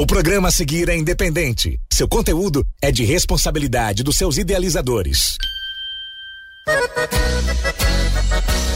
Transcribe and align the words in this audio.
O 0.00 0.06
programa 0.06 0.48
a 0.48 0.50
seguir 0.50 0.88
é 0.88 0.96
independente. 0.96 1.78
Seu 1.92 2.08
conteúdo 2.08 2.66
é 2.80 2.90
de 2.90 3.04
responsabilidade 3.04 4.02
dos 4.02 4.16
seus 4.16 4.38
idealizadores. 4.38 5.36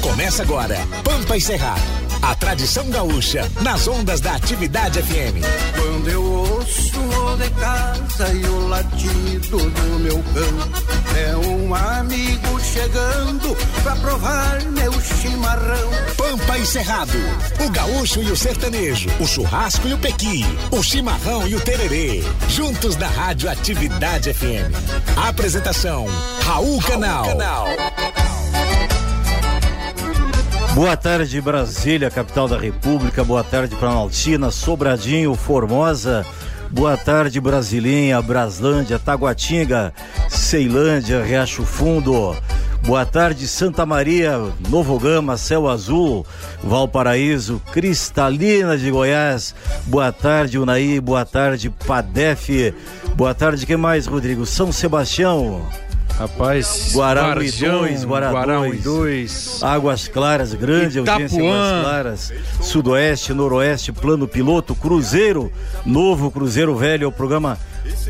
Começa 0.05 0.43
agora, 0.43 0.77
Pampa 1.03 1.35
e 1.35 1.41
Cerrado. 1.41 1.81
A 2.21 2.35
tradição 2.35 2.91
gaúcha 2.91 3.51
nas 3.63 3.89
ondas 3.89 4.21
da 4.21 4.35
atividade 4.35 5.03
FM. 5.03 5.41
Quando 5.75 6.09
eu 6.11 6.23
ouço 6.23 7.01
o 7.01 7.37
de 7.39 7.49
casa 7.53 8.31
e 8.35 8.45
o 8.45 8.69
latido 8.69 9.59
do 9.59 9.99
meu 10.01 10.23
cão, 10.35 11.17
é 11.17 11.37
um 11.49 11.75
amigo 11.75 12.61
chegando 12.61 13.57
pra 13.83 13.97
provar 13.97 14.63
meu 14.73 14.93
chimarrão. 15.01 15.91
Pampa 16.19 16.59
e 16.59 16.67
Cerrado. 16.67 17.19
O 17.65 17.71
gaúcho 17.71 18.21
e 18.23 18.31
o 18.31 18.37
sertanejo. 18.37 19.09
O 19.19 19.27
churrasco 19.27 19.89
e 19.89 19.95
o 19.95 19.99
pequi. 19.99 20.45
O 20.71 20.83
chimarrão 20.83 21.49
e 21.49 21.55
o 21.55 21.61
tererê. 21.61 22.23
Juntos 22.51 22.95
na 22.97 23.09
rádio 23.09 23.51
Atividade 23.51 24.35
FM. 24.35 24.71
Apresentação: 25.17 26.07
Raul 26.43 26.79
Canal. 26.83 27.25
Raul 27.25 27.39
Canal. 27.39 28.24
Boa 30.75 30.97
tarde, 30.97 31.41
Brasília, 31.41 32.11
capital 32.11 32.49
da 32.49 32.59
República. 32.59 33.23
Boa 33.23 33.45
tarde, 33.45 33.77
Planaltina, 33.77 34.51
Sobradinho, 34.51 35.33
Formosa. 35.37 36.27
Boa 36.69 36.97
tarde, 36.97 37.41
Brasilinha, 37.41 38.21
Braslândia, 38.21 38.99
Taguatinga, 38.99 39.95
Ceilândia, 40.29 41.23
Riacho 41.23 41.65
Fundo. 41.65 42.37
Boa 42.83 43.07
tarde, 43.07 43.47
Santa 43.47 43.87
Maria, 43.87 44.33
Novo 44.69 44.99
Gama, 44.99 45.37
Céu 45.37 45.69
Azul, 45.69 46.27
Valparaíso, 46.61 47.63
Cristalina 47.73 48.77
de 48.77 48.91
Goiás. 48.91 49.55
Boa 49.87 50.11
tarde, 50.11 50.59
Unaí. 50.59 50.99
Boa 50.99 51.25
tarde, 51.25 51.71
Padef. 51.87 52.75
Boa 53.15 53.33
tarde, 53.33 53.65
que 53.65 53.77
mais, 53.77 54.07
Rodrigo? 54.07 54.45
São 54.45 54.73
Sebastião. 54.73 55.65
Rapaz, 56.19 56.93
Guará 56.93 57.37
1 57.37 57.43
e 57.43 57.51
2, 57.51 58.05
Guará 58.05 58.61
1 58.61 58.75
e 58.75 58.79
2. 58.79 59.63
Águas 59.63 60.07
Claras, 60.07 60.55
grande 60.55 61.01
Itapuã. 61.01 61.13
audiência 61.13 61.41
Águas 61.41 61.83
Claras. 61.83 62.33
Sudoeste, 62.61 63.35
Noroeste, 63.35 63.93
Plano 63.93 64.29
Piloto, 64.29 64.75
Cruzeiro, 64.77 65.53
Novo 65.85 66.31
Cruzeiro 66.31 66.77
Velho, 66.77 67.05
é 67.05 67.07
o 67.09 67.13
programa 67.13 67.59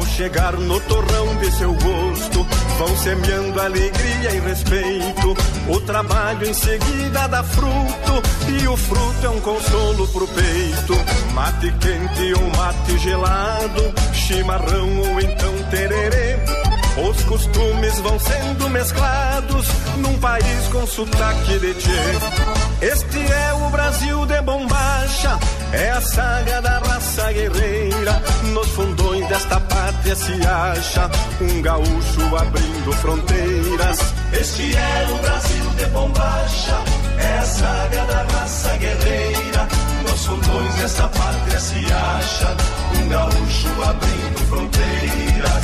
Ao 0.03 0.09
chegar 0.09 0.51
no 0.57 0.81
torrão 0.81 1.33
de 1.37 1.49
seu 1.53 1.73
gosto, 1.75 2.45
vão 2.77 2.97
semeando 2.97 3.61
alegria 3.61 4.31
e 4.33 4.39
respeito. 4.41 5.33
O 5.69 5.79
trabalho 5.79 6.45
em 6.45 6.53
seguida 6.53 7.25
dá 7.29 7.41
fruto, 7.41 8.21
e 8.49 8.67
o 8.67 8.75
fruto 8.75 9.25
é 9.25 9.29
um 9.29 9.39
consolo 9.39 10.05
pro 10.09 10.27
peito. 10.27 10.93
Mate 11.33 11.71
quente 11.79 12.33
ou 12.33 12.49
mate 12.57 12.97
gelado, 12.97 13.93
chimarrão 14.13 14.99
ou 14.99 15.21
então 15.21 15.53
tererê. 15.71 16.37
Os 17.09 17.23
costumes 17.23 17.97
vão 18.01 18.19
sendo 18.19 18.69
mesclados 18.69 19.65
num 19.99 20.19
país 20.19 20.67
com 20.69 20.85
sotaque 20.85 21.59
de 21.59 21.73
tchê. 21.75 22.85
Este 22.85 23.19
é 23.19 23.53
o 23.53 23.69
Brasil 23.69 24.25
de 24.25 24.41
bombacha, 24.41 25.39
é 25.71 25.91
a 25.91 26.01
saga 26.01 26.61
da 26.61 26.79
raça 26.79 27.02
guerreira. 27.21 28.21
Nos 28.53 28.67
fundões 28.69 29.27
desta 29.27 29.59
pátria 29.59 30.15
se 30.15 30.33
acha 30.47 31.09
um 31.41 31.61
gaúcho 31.61 32.35
abrindo 32.35 32.91
fronteiras. 32.93 33.99
Este 34.33 34.75
é 34.75 35.07
o 35.11 35.17
Brasil 35.21 35.69
de 35.77 35.85
bombacha, 35.87 36.83
é 37.19 37.37
a 37.37 37.41
saga 37.43 38.05
da 38.05 38.23
raça 38.23 38.77
guerreira. 38.77 39.67
Nos 40.09 40.25
fundões 40.25 40.75
desta 40.75 41.07
pátria 41.07 41.59
se 41.59 41.85
acha 41.91 42.57
um 42.97 43.09
gaúcho 43.09 43.83
abrindo 43.83 44.39
fronteiras. 44.49 45.63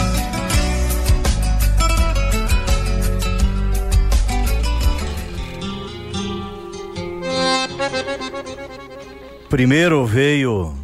Primeiro 9.49 10.05
veio 10.05 10.78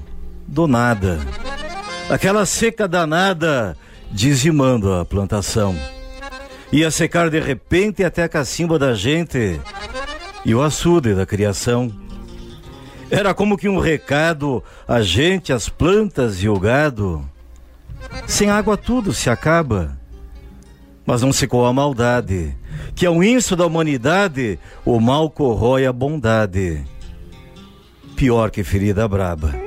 do 0.48 0.68
nada. 0.68 1.20
Aquela 2.10 2.46
seca 2.46 2.88
danada 2.88 3.76
dizimando 4.12 4.94
a 4.94 5.04
plantação. 5.04 5.76
Ia 6.72 6.92
secar 6.92 7.30
de 7.30 7.40
repente 7.40 8.04
até 8.04 8.24
a 8.24 8.30
cacimba 8.30 8.78
da 8.78 8.94
gente 8.94 9.60
e 10.44 10.54
o 10.54 10.62
açude 10.62 11.14
da 11.14 11.26
criação. 11.26 11.92
Era 13.10 13.34
como 13.34 13.58
que 13.58 13.70
um 13.70 13.80
recado 13.80 14.64
a 14.88 15.02
gente, 15.02 15.54
as 15.54 15.70
plantas 15.70 16.42
e 16.42 16.50
o 16.50 16.60
gado. 16.60 17.24
Sem 18.28 18.50
água 18.50 18.78
tudo 18.78 19.14
se 19.14 19.30
acaba. 19.30 19.98
Mas 21.06 21.22
não 21.22 21.32
secou 21.32 21.66
a 21.66 21.74
maldade, 21.74 22.56
que 22.96 23.06
ao 23.06 23.24
inso 23.24 23.56
da 23.56 23.66
humanidade 23.66 24.58
o 24.84 25.00
mal 25.00 25.30
corrói 25.30 25.86
a 25.86 25.94
bondade 25.94 26.84
pior 28.16 28.50
que 28.50 28.64
ferida 28.64 29.08
braba. 29.08 29.65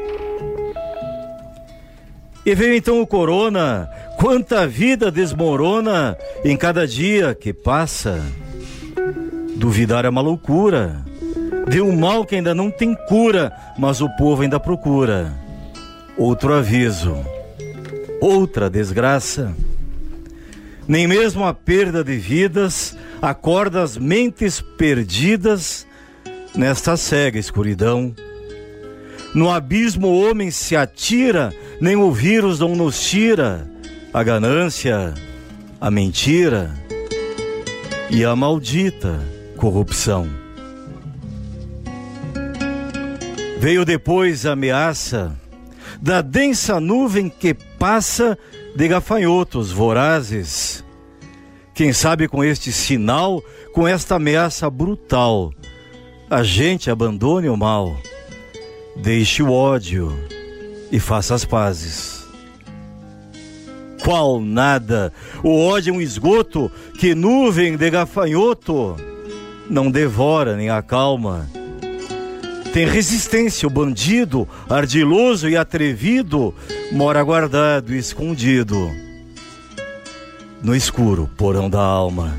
E 2.48 2.54
veio 2.54 2.76
então 2.76 3.02
o 3.02 3.06
corona, 3.06 3.90
quanta 4.16 4.66
vida 4.66 5.10
desmorona 5.10 6.16
em 6.42 6.56
cada 6.56 6.86
dia 6.86 7.34
que 7.34 7.52
passa. 7.52 8.24
Duvidar 9.54 10.06
é 10.06 10.08
uma 10.08 10.22
loucura, 10.22 11.04
de 11.68 11.82
um 11.82 11.94
mal 11.94 12.24
que 12.24 12.36
ainda 12.36 12.54
não 12.54 12.70
tem 12.70 12.94
cura, 13.06 13.52
mas 13.78 14.00
o 14.00 14.08
povo 14.16 14.40
ainda 14.40 14.58
procura. 14.58 15.30
Outro 16.16 16.54
aviso, 16.54 17.18
outra 18.18 18.70
desgraça. 18.70 19.54
Nem 20.88 21.06
mesmo 21.06 21.44
a 21.44 21.52
perda 21.52 22.02
de 22.02 22.16
vidas 22.16 22.96
acorda 23.20 23.82
as 23.82 23.98
mentes 23.98 24.58
perdidas 24.58 25.86
nesta 26.54 26.96
cega 26.96 27.38
escuridão. 27.38 28.14
No 29.34 29.50
abismo 29.50 30.08
o 30.08 30.28
homem 30.28 30.50
se 30.50 30.74
atira, 30.74 31.54
nem 31.80 31.96
o 31.96 32.10
vírus 32.10 32.58
não 32.60 32.74
nos 32.74 33.00
tira. 33.08 33.68
A 34.12 34.22
ganância, 34.22 35.14
a 35.80 35.90
mentira 35.90 36.74
e 38.10 38.24
a 38.24 38.34
maldita 38.34 39.20
corrupção. 39.56 40.28
Veio 43.58 43.84
depois 43.84 44.46
a 44.46 44.52
ameaça 44.52 45.36
da 46.00 46.22
densa 46.22 46.80
nuvem 46.80 47.28
que 47.28 47.52
passa 47.52 48.38
de 48.74 48.88
gafanhotos 48.88 49.72
vorazes. 49.72 50.84
Quem 51.74 51.92
sabe 51.92 52.28
com 52.28 52.42
este 52.42 52.72
sinal, 52.72 53.42
com 53.72 53.86
esta 53.86 54.16
ameaça 54.16 54.70
brutal, 54.70 55.52
a 56.30 56.42
gente 56.42 56.90
abandone 56.90 57.48
o 57.48 57.56
mal, 57.56 57.96
deixe 59.02 59.42
o 59.42 59.52
ódio 59.52 60.12
e 60.90 60.98
faça 60.98 61.34
as 61.34 61.44
pazes. 61.44 62.26
Qual 64.02 64.40
nada? 64.40 65.12
O 65.42 65.66
ódio 65.66 65.92
é 65.92 65.96
um 65.96 66.00
esgoto 66.00 66.70
que 66.98 67.14
nuvem 67.14 67.76
de 67.76 67.90
gafanhoto 67.90 68.96
não 69.68 69.90
devora 69.90 70.56
nem 70.56 70.70
acalma 70.70 71.46
tem 72.72 72.86
resistência, 72.86 73.66
o 73.66 73.70
bandido, 73.70 74.46
ardiloso 74.68 75.48
e 75.48 75.56
atrevido, 75.56 76.54
mora 76.92 77.22
guardado 77.22 77.94
e 77.94 77.98
escondido 77.98 78.90
no 80.62 80.76
escuro 80.76 81.30
porão 81.36 81.70
da 81.70 81.80
alma. 81.80 82.38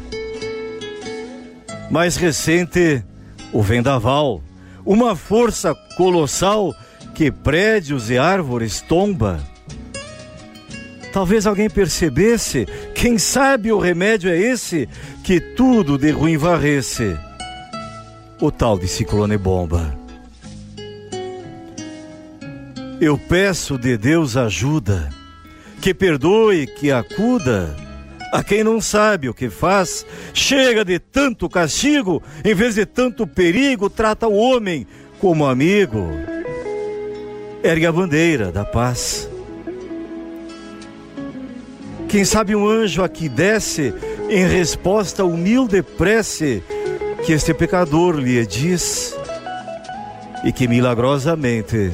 Mais 1.90 2.16
recente, 2.16 3.04
o 3.52 3.62
vendaval, 3.62 4.42
uma 4.90 5.16
força 5.16 5.76
colossal 5.96 6.76
que 7.14 7.32
prédios 7.32 8.10
e 8.10 8.18
árvores 8.18 8.82
tomba. 8.82 9.40
Talvez 11.14 11.46
alguém 11.46 11.70
percebesse, 11.70 12.66
quem 12.96 13.20
sabe 13.20 13.72
o 13.72 13.78
remédio 13.78 14.32
é 14.32 14.36
esse, 14.36 14.90
que 15.24 15.40
tudo 15.40 15.96
de 15.96 16.10
ruim 16.10 16.38
varresse. 16.38 17.16
O 18.42 18.50
tal 18.50 18.80
de 18.80 18.88
ciclone 18.88 19.38
bomba. 19.38 19.96
Eu 23.00 23.16
peço 23.16 23.78
de 23.78 23.96
Deus 23.96 24.36
ajuda, 24.36 25.08
que 25.84 25.94
perdoe, 25.94 26.66
que 26.66 26.92
acuda 26.92 27.76
a 28.32 28.44
quem 28.44 28.64
não 28.64 28.80
sabe 28.80 29.30
o 29.30 29.34
que 29.34 29.50
faz. 29.50 30.06
Chega 30.34 30.84
de 30.86 31.00
tanto 31.00 31.50
castigo, 31.50 32.22
em 32.44 32.54
vez 32.54 32.76
de 32.76 32.86
tanto 32.86 33.26
perigo, 33.26 33.90
trata 33.90 34.28
o 34.28 34.36
homem 34.36 34.86
como 35.20 35.46
amigo. 35.46 36.10
Ergue 37.64 37.86
a 37.86 37.92
bandeira 37.92 38.52
da 38.52 38.64
paz. 38.64 39.30
Quem 42.08 42.26
sabe 42.26 42.56
um 42.56 42.68
anjo 42.68 43.04
aqui 43.04 43.30
desce 43.30 43.94
em 44.30 44.48
resposta 44.48 45.24
humilde 45.24 45.84
prece 45.84 46.64
que 47.26 47.34
este 47.34 47.54
pecador 47.54 48.16
lhe 48.16 48.46
diz 48.46 49.16
e 50.44 50.52
que 50.52 50.68
milagrosamente 50.68 51.92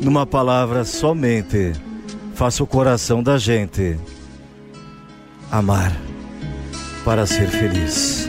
numa 0.00 0.26
palavra 0.26 0.84
somente, 0.84 1.72
faça 2.34 2.62
o 2.62 2.66
coração 2.66 3.22
da 3.22 3.38
gente 3.38 3.96
amar 5.50 5.92
para 7.04 7.26
ser 7.26 7.48
feliz. 7.48 8.28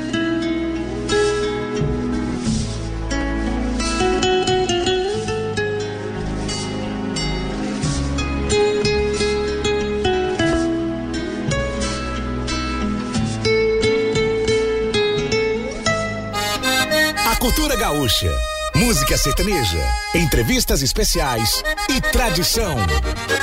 A 17.29 17.35
cultura 17.39 17.75
gaúcha 17.75 18.31
música 18.77 19.17
sertaneja, 19.17 19.83
entrevistas 20.13 20.81
especiais 20.83 21.63
e 21.89 21.99
tradição. 21.99 22.77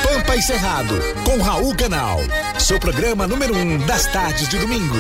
Pampa 0.03 0.37
e 0.37 0.43
Cerrado, 0.43 0.95
com 1.25 1.43
Raul 1.43 1.75
Canal. 1.75 2.21
Seu 2.59 2.79
programa 2.79 3.27
número 3.27 3.55
um 3.57 3.79
das 3.79 4.07
tardes 4.07 4.49
de 4.49 4.59
domingo. 4.59 4.95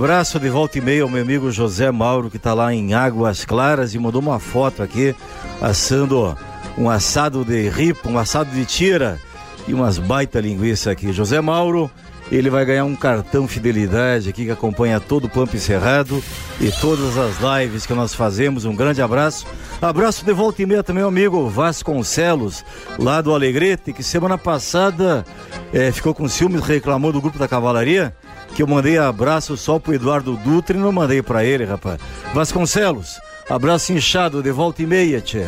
Abraço 0.00 0.40
de 0.40 0.48
volta 0.48 0.78
e 0.78 0.80
meia 0.80 1.02
ao 1.02 1.10
meu 1.10 1.20
amigo 1.20 1.52
José 1.52 1.90
Mauro, 1.90 2.30
que 2.30 2.38
está 2.38 2.54
lá 2.54 2.72
em 2.72 2.94
Águas 2.94 3.44
Claras 3.44 3.94
e 3.94 3.98
mandou 3.98 4.22
uma 4.22 4.40
foto 4.40 4.82
aqui, 4.82 5.14
assando 5.60 6.34
um 6.78 6.88
assado 6.88 7.44
de 7.44 7.68
ripa, 7.68 8.08
um 8.08 8.16
assado 8.16 8.50
de 8.50 8.64
tira 8.64 9.20
e 9.68 9.74
umas 9.74 9.98
baita 9.98 10.40
linguiça 10.40 10.90
aqui. 10.90 11.12
José 11.12 11.38
Mauro, 11.42 11.90
ele 12.32 12.48
vai 12.48 12.64
ganhar 12.64 12.86
um 12.86 12.96
cartão 12.96 13.46
fidelidade 13.46 14.30
aqui 14.30 14.46
que 14.46 14.50
acompanha 14.50 14.98
todo 14.98 15.26
o 15.26 15.28
Pampa 15.28 15.56
Encerrado 15.56 16.24
e 16.58 16.72
todas 16.72 17.18
as 17.18 17.36
lives 17.60 17.84
que 17.84 17.92
nós 17.92 18.14
fazemos. 18.14 18.64
Um 18.64 18.74
grande 18.74 19.02
abraço. 19.02 19.46
Abraço 19.82 20.24
de 20.24 20.32
volta 20.32 20.62
e 20.62 20.66
meia 20.66 20.82
também, 20.82 21.04
amigo 21.04 21.46
Vasconcelos, 21.50 22.64
lá 22.98 23.20
do 23.20 23.34
Alegrete, 23.34 23.92
que 23.92 24.02
semana 24.02 24.38
passada 24.38 25.26
é, 25.74 25.92
ficou 25.92 26.14
com 26.14 26.26
ciúmes, 26.26 26.62
reclamou 26.62 27.12
do 27.12 27.20
grupo 27.20 27.38
da 27.38 27.46
cavalaria 27.46 28.14
que 28.54 28.62
eu 28.62 28.66
mandei 28.66 28.98
abraço 28.98 29.56
só 29.56 29.78
pro 29.78 29.94
Eduardo 29.94 30.36
Dutra 30.36 30.76
e 30.76 30.80
não 30.80 30.92
mandei 30.92 31.22
para 31.22 31.44
ele, 31.44 31.64
rapaz. 31.64 32.00
Vasconcelos, 32.34 33.18
abraço 33.48 33.92
inchado 33.92 34.42
de 34.42 34.50
volta 34.50 34.82
e 34.82 34.86
meia, 34.86 35.20
tchê. 35.20 35.46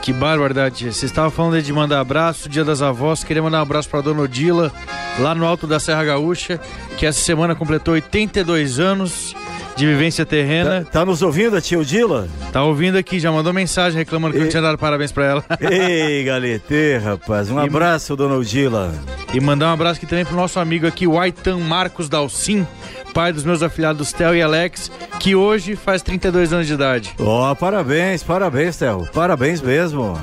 Que 0.00 0.12
barbaridade, 0.12 0.92
Você 0.92 1.06
estava 1.06 1.30
falando 1.30 1.60
de 1.60 1.72
mandar 1.72 2.00
abraço, 2.00 2.48
Dia 2.48 2.64
das 2.64 2.80
Avós. 2.82 3.22
Queria 3.22 3.42
mandar 3.42 3.58
um 3.58 3.62
abraço 3.62 3.88
para 3.88 4.00
Dona 4.00 4.22
Odila, 4.22 4.72
lá 5.18 5.34
no 5.34 5.46
alto 5.46 5.66
da 5.66 5.78
Serra 5.78 6.04
Gaúcha, 6.04 6.58
que 6.96 7.04
essa 7.06 7.20
semana 7.20 7.54
completou 7.54 7.94
82 7.94 8.80
anos 8.80 9.34
de 9.76 9.86
vivência 9.86 10.24
terrena. 10.24 10.84
Tá, 10.84 11.00
tá, 11.00 11.04
nos 11.04 11.22
ouvindo 11.22 11.56
a 11.56 11.60
tia 11.60 11.78
Odila? 11.78 12.28
Tá 12.52 12.62
ouvindo 12.62 12.96
aqui, 12.96 13.18
já 13.18 13.30
mandou 13.30 13.52
mensagem 13.52 13.98
reclamando 13.98 14.34
que 14.34 14.40
e... 14.40 14.42
não 14.42 14.50
tinha 14.50 14.62
dado 14.62 14.78
parabéns 14.78 15.12
pra 15.12 15.24
ela. 15.24 15.44
Ei, 15.60 16.24
galete, 16.24 16.98
rapaz, 16.98 17.50
um 17.50 17.60
e... 17.60 17.66
abraço, 17.66 18.16
dona 18.16 18.36
Odila. 18.36 18.92
E 19.32 19.40
mandar 19.40 19.68
um 19.68 19.72
abraço 19.72 19.98
aqui 19.98 20.06
também 20.06 20.24
pro 20.24 20.36
nosso 20.36 20.58
amigo 20.58 20.86
aqui, 20.86 21.06
o 21.06 21.18
Aitan 21.18 21.58
Marcos 21.58 22.08
Dalcin, 22.08 22.66
pai 23.12 23.32
dos 23.32 23.44
meus 23.44 23.62
afilhados 23.62 24.12
Theo 24.12 24.34
e 24.34 24.42
Alex, 24.42 24.90
que 25.18 25.34
hoje 25.34 25.76
faz 25.76 26.02
32 26.02 26.52
anos 26.52 26.66
de 26.66 26.74
idade. 26.74 27.14
Ó, 27.18 27.50
oh, 27.50 27.56
parabéns, 27.56 28.22
parabéns, 28.22 28.76
Theo. 28.76 29.08
Parabéns 29.12 29.60
mesmo. 29.60 30.18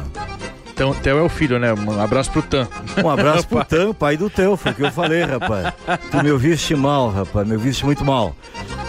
Então, 0.79 0.93
Theo 0.93 1.17
é 1.17 1.21
o 1.21 1.27
filho, 1.27 1.59
né? 1.59 1.73
Um 1.73 2.01
abraço 2.01 2.31
pro 2.31 2.41
Tan. 2.41 2.65
Um 3.03 3.09
abraço 3.09 3.45
pro 3.49 3.65
Tan, 3.65 3.93
pai 3.93 4.15
do 4.15 4.29
Theo, 4.29 4.55
foi 4.55 4.71
o 4.71 4.75
que 4.75 4.83
eu 4.83 4.91
falei, 4.91 5.23
rapaz. 5.23 5.73
Tu 6.09 6.23
me 6.23 6.31
ouviste 6.31 6.73
mal, 6.73 7.09
rapaz, 7.09 7.45
me 7.45 7.55
ouviste 7.55 7.85
muito 7.85 8.05
mal. 8.05 8.33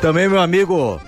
Também 0.01 0.29
meu 0.29 0.41
amigo 0.41 0.99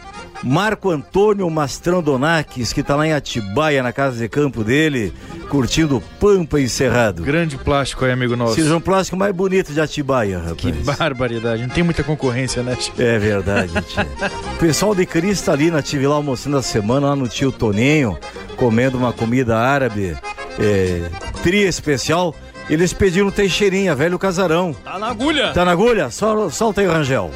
Marco 0.43 0.91
Antônio 0.91 1.49
Mastrão 1.49 2.03
Donakis, 2.03 2.73
que 2.73 2.83
tá 2.83 2.95
lá 2.95 3.07
em 3.07 3.13
Atibaia, 3.13 3.83
na 3.83 3.93
casa 3.93 4.19
de 4.19 4.29
campo 4.29 4.63
dele, 4.63 5.15
curtindo 5.49 6.03
Pampa 6.21 6.61
Encerrado. 6.61 7.23
Grande 7.23 7.57
plástico 7.57 8.05
aí, 8.05 8.11
amigo 8.11 8.37
nosso. 8.37 8.61
Um 8.75 8.81
plástico 8.81 9.17
mais 9.17 9.35
bonito 9.35 9.73
de 9.73 9.81
Atibaia, 9.81 10.39
rapaz. 10.39 10.57
Que 10.57 10.73
barbaridade, 10.73 11.63
não 11.63 11.71
tem 11.71 11.83
muita 11.83 12.03
concorrência, 12.03 12.63
né, 12.63 12.77
tio? 12.77 12.93
É 12.99 13.19
verdade, 13.19 13.73
tio. 13.83 14.05
pessoal 14.61 14.95
de 14.95 15.07
Cristalina, 15.07 15.81
tive 15.81 16.07
lá 16.07 16.17
almoçando 16.17 16.57
a 16.57 16.63
semana, 16.63 17.09
lá 17.09 17.17
no 17.17 17.29
tio 17.29 17.53
Toninho, 17.53 18.19
comendo 18.57 18.99
uma 18.99 19.13
comida 19.13 19.57
árabe 19.57 20.17
é, 20.59 21.09
tria 21.43 21.69
especial, 21.69 22.35
eles 22.69 22.93
pediram 22.93 23.31
Teixeirinha, 23.31 23.95
velho 23.95 24.19
casarão. 24.19 24.75
Tá 24.85 24.99
na 24.99 25.09
agulha. 25.09 25.53
Tá 25.53 25.65
na 25.65 25.71
agulha? 25.71 26.11
Só, 26.11 26.51
solta 26.51 26.81
aí 26.81 26.87
o 26.87 26.93
Rangel. 26.93 27.31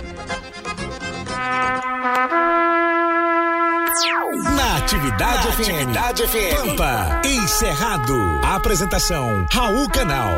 Atividade 5.58 6.22
FM. 6.28 6.54
Pampa. 6.54 7.22
Encerrado. 7.24 8.14
Apresentação: 8.42 9.46
Raul 9.50 9.88
Canal. 9.88 10.30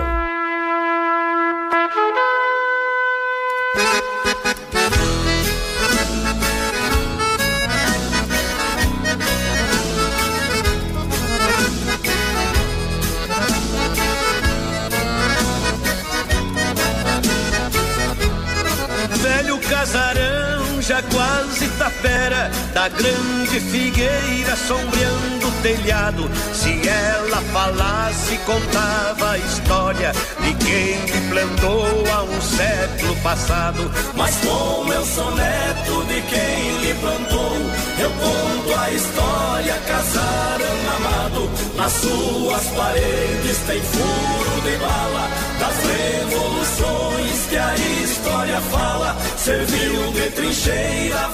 Velho 19.20 19.58
casarão 19.68 20.80
já 20.80 21.02
quase 21.02 21.68
tá 21.70 21.88
espera 21.99 22.50
da 22.73 22.88
grande 22.88 23.61
figueira 23.61 24.57
sombreando 24.57 25.49
o 25.49 25.62
telhado. 25.62 26.31
Se 26.55 26.88
ela 26.88 27.40
falasse, 27.52 28.38
contava 28.38 29.33
a 29.33 29.38
história 29.38 30.12
de 30.40 30.55
quem 30.55 30.99
me 30.99 31.28
plantou 31.28 32.05
há 32.12 32.23
um 32.23 32.40
século 32.40 33.17
passado. 33.17 33.90
Mas 34.14 34.37
como 34.37 34.93
eu 34.93 35.05
sou 35.05 35.35
neto 35.35 36.05
de 36.07 36.23
quem 36.23 36.78
lhe 36.83 36.95
plantou, 36.95 37.57
eu 37.99 38.11
conto 38.11 38.81
a 38.81 38.90
história, 38.90 39.75
casaram 39.87 40.78
amado. 40.97 41.50
Nas 41.76 41.93
suas 41.93 42.64
paredes 42.76 43.59
tem 43.67 43.83
furo 43.83 44.61
de 44.62 44.76
bala 44.76 45.28
das 45.59 45.76
revoluções 45.85 47.47
que 47.49 47.57
a 47.57 47.75
história 47.75 48.61
fala. 48.61 49.17
Serviu 49.37 50.12
de 50.12 50.31
trincheira, 50.31 51.21
a 51.21 51.28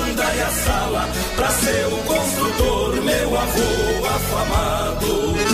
varanda 0.00 0.34
e 0.34 0.40
a 0.40 0.50
sala 0.50 1.08
para 1.36 1.50
seu 1.50 1.90
construtor, 2.06 3.02
meu 3.02 3.38
avô 3.38 4.06
afamado. 4.06 5.49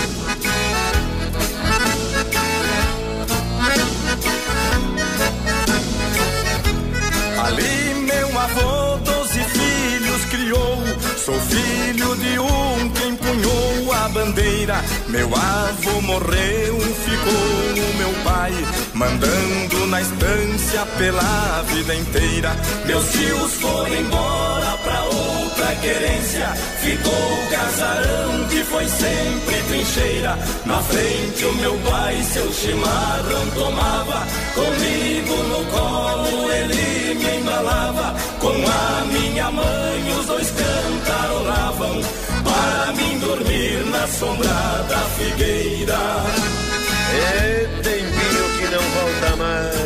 Sou 11.27 11.35
filho 11.41 12.15
de 12.15 12.39
um 12.39 12.89
que 12.91 13.09
empunhou 13.09 13.93
a 13.93 14.09
bandeira. 14.11 14.77
Meu 15.09 15.29
avô 15.35 16.01
morreu, 16.01 16.79
ficou 16.79 17.33
o 17.33 17.97
meu 17.99 18.13
pai, 18.23 18.53
mandando 18.95 19.89
na 19.89 20.01
estância 20.03 20.87
pela 20.97 21.63
vida 21.63 21.97
inteira. 21.97 22.57
Meus 22.87 23.11
tios 23.11 23.55
foram 23.55 23.93
embora 23.93 24.79
pra 24.85 25.03
outra 25.03 25.36
querência. 25.77 26.47
Ficou 26.81 27.13
o 27.13 27.51
casarão 27.51 28.47
que 28.49 28.65
foi 28.65 28.87
sempre 28.89 29.63
trincheira. 29.69 30.39
Na 30.65 30.81
frente 30.83 31.45
o 31.45 31.55
meu 31.55 31.77
pai 31.79 32.23
seu 32.23 32.53
chimarrão 32.53 33.51
tomava. 33.55 34.27
Comigo 34.55 35.35
no 35.45 35.65
colo 35.67 36.51
ele 36.53 37.15
me 37.15 37.37
embalava. 37.39 38.15
Com 38.39 38.49
a 38.49 39.05
minha 39.07 39.51
mãe 39.51 40.19
os 40.19 40.27
dois 40.27 40.51
cantarolavam. 40.51 42.01
Para 42.45 42.93
mim 42.93 43.19
dormir 43.19 43.85
na 43.87 44.07
sombra 44.07 44.85
da 44.89 45.01
figueira. 45.17 45.99
É 47.15 47.69
tempinho 47.83 48.45
que 48.59 48.67
não 48.75 48.83
volta 48.83 49.37
mais. 49.37 49.86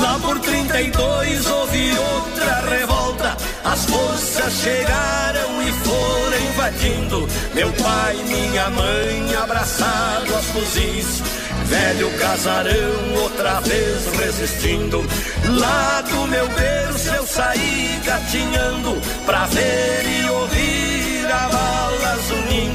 Lá 0.00 0.18
por 0.20 0.38
32 0.40 1.46
houve 1.46 1.92
outra 1.98 2.60
revolta. 2.70 3.36
As 3.64 3.84
forças 3.84 4.52
chegaram 4.54 5.62
e 5.62 5.72
foram 5.72 6.38
invadindo. 6.50 7.28
Meu 7.54 7.70
pai 7.72 8.16
e 8.16 8.22
minha 8.22 8.70
mãe 8.70 9.34
abraçados 9.34 10.32
aos 10.32 10.46
fuzis. 10.46 11.22
Velho 11.66 12.10
casarão 12.18 13.22
outra 13.22 13.60
vez 13.60 14.06
resistindo. 14.18 15.04
Lá 15.48 16.00
do 16.02 16.26
meu 16.26 16.48
berço 16.48 17.08
eu 17.14 17.26
saí 17.26 18.00
gatinhando 18.04 19.00
pra 19.24 19.46
ver 19.46 20.04
e 20.06 20.30
ouvir 20.30 21.26
a 21.32 21.48
balas 21.48 22.30
unindo. 22.30 22.71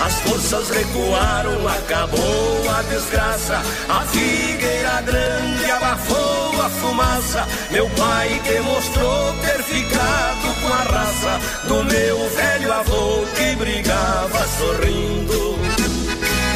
As 0.00 0.14
forças 0.20 0.70
recuaram, 0.70 1.68
acabou 1.68 2.70
a 2.70 2.82
desgraça. 2.82 3.60
A 3.88 4.00
figueira 4.06 5.02
grande 5.02 5.70
abafou 5.70 6.62
a 6.62 6.70
fumaça. 6.70 7.46
Meu 7.70 7.88
pai 7.90 8.40
demonstrou 8.42 9.34
ter 9.42 9.62
ficado 9.62 10.60
com 10.62 10.72
a 10.72 10.96
raça 10.96 11.40
do 11.68 11.84
meu 11.84 12.30
velho 12.30 12.72
avô 12.72 13.26
que 13.36 13.56
brigava 13.56 14.48
sorrindo. 14.58 15.58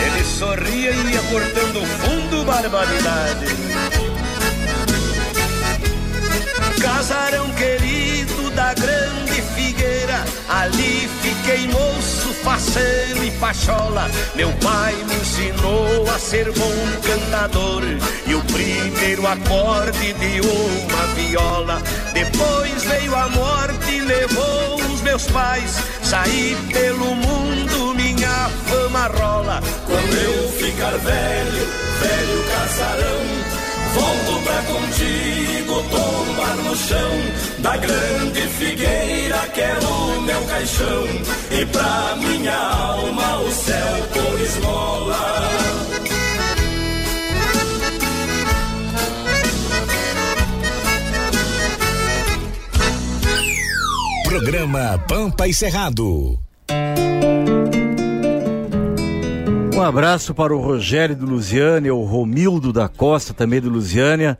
Ele 0.06 0.24
sorria 0.24 0.90
e 0.90 1.12
ia 1.12 1.22
cortando 1.30 1.86
fundo 2.00 2.44
barbaridade. 2.46 3.46
Casarão 6.80 7.50
querido 7.52 8.50
da 8.50 8.72
grande 8.74 9.03
ali 10.48 11.08
fiquei 11.22 11.68
moço, 11.68 12.34
faceiro 12.42 13.24
e 13.24 13.30
pachola. 13.32 14.10
Meu 14.34 14.50
pai 14.62 14.94
me 14.94 15.14
ensinou 15.16 16.10
a 16.14 16.18
ser 16.18 16.50
bom 16.52 16.74
cantador 17.02 17.82
e 18.26 18.34
o 18.34 18.40
primeiro 18.44 19.26
acorde 19.26 20.12
de 20.12 20.40
uma 20.40 21.06
viola. 21.14 21.82
Depois 22.12 22.84
veio 22.84 23.14
a 23.14 23.28
morte 23.28 23.90
e 23.90 24.00
levou 24.00 24.76
os 24.92 25.00
meus 25.02 25.26
pais. 25.26 25.78
Saí 26.02 26.56
pelo 26.72 27.14
mundo, 27.14 27.94
minha 27.94 28.50
fama 28.66 29.06
rola. 29.08 29.60
Quando 29.86 30.14
eu 30.14 30.48
ficar 30.50 30.96
velho, 30.98 31.68
velho 32.00 32.44
casarão. 32.50 33.63
Volto 33.94 34.42
pra 34.42 34.62
contigo 34.62 35.82
tombar 35.90 36.56
no 36.56 36.76
chão 36.76 37.12
da 37.58 37.76
grande 37.76 38.40
figueira, 38.48 39.38
quero 39.54 39.86
o 39.86 40.22
meu 40.22 40.42
caixão 40.46 41.04
e 41.50 41.66
pra 41.66 42.16
minha 42.16 42.56
alma 42.56 43.38
o 43.40 43.50
céu 43.52 44.08
por 44.12 44.40
esmola. 44.40 45.44
Programa 54.28 54.98
Pampa 55.06 55.46
e 55.46 55.54
Cerrado. 55.54 56.38
Um 59.74 59.82
abraço 59.82 60.32
para 60.32 60.54
o 60.54 60.60
Rogério 60.60 61.16
do 61.16 61.26
Lusiânia, 61.26 61.92
o 61.92 62.04
Romildo 62.04 62.72
da 62.72 62.88
Costa, 62.88 63.34
também 63.34 63.60
do 63.60 63.68
Lusiânia. 63.68 64.38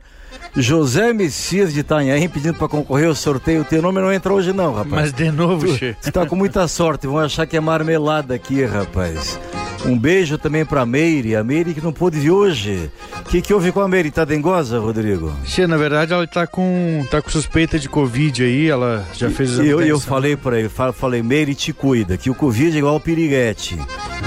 José 0.55 1.11
Messias 1.13 1.73
de 1.73 1.81
Itanhaém 1.81 2.29
pedindo 2.29 2.53
para 2.55 2.67
concorrer 2.67 3.07
ao 3.07 3.15
sorteio. 3.15 3.61
O 3.61 3.65
teu 3.65 3.81
nome 3.81 3.99
não 4.01 4.11
entra 4.11 4.33
hoje 4.33 4.53
não, 4.53 4.73
rapaz. 4.73 4.89
Mas 4.91 5.13
de 5.13 5.29
novo, 5.31 5.67
Che. 5.75 5.95
tá 6.13 6.25
com 6.25 6.35
muita 6.35 6.67
sorte, 6.67 7.07
vão 7.07 7.17
achar 7.19 7.45
que 7.45 7.57
é 7.57 7.59
marmelada 7.59 8.33
aqui, 8.33 8.63
rapaz. 8.63 9.39
Um 9.85 9.95
beijo 9.99 10.37
também 10.39 10.65
pra 10.65 10.83
Meire, 10.83 11.35
a 11.35 11.43
Meire 11.43 11.73
que 11.73 11.81
não 11.81 11.93
pôde 11.93 12.19
vir 12.19 12.31
hoje. 12.31 12.89
O 13.19 13.23
que, 13.29 13.39
que 13.39 13.53
houve 13.53 13.71
com 13.71 13.81
a 13.81 13.87
Meire? 13.87 14.09
Tá 14.09 14.25
dengosa, 14.25 14.79
Rodrigo? 14.79 15.31
Che, 15.45 15.67
na 15.67 15.77
verdade, 15.77 16.11
ela 16.11 16.25
tá 16.25 16.47
com, 16.47 17.05
tá 17.11 17.21
com 17.21 17.29
suspeita 17.29 17.77
de 17.77 17.87
Covid 17.87 18.43
aí, 18.43 18.67
ela 18.67 19.05
já 19.13 19.29
fez 19.29 19.59
Eu, 19.59 19.81
eu 19.81 19.99
falei 19.99 20.35
pra 20.35 20.57
ele, 20.57 20.69
fa- 20.69 20.91
falei, 20.91 21.21
Meire, 21.21 21.53
te 21.53 21.71
cuida, 21.71 22.17
que 22.17 22.31
o 22.31 22.35
Covid 22.35 22.73
é 22.75 22.79
igual 22.79 22.95
ao 22.95 22.99
piriguete. 22.99 23.77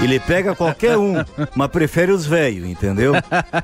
Ele 0.01 0.17
pega 0.17 0.55
qualquer 0.55 0.97
um, 0.97 1.15
mas 1.53 1.67
prefere 1.69 2.13
os 2.13 2.25
velhos, 2.25 2.65
entendeu? 2.65 3.13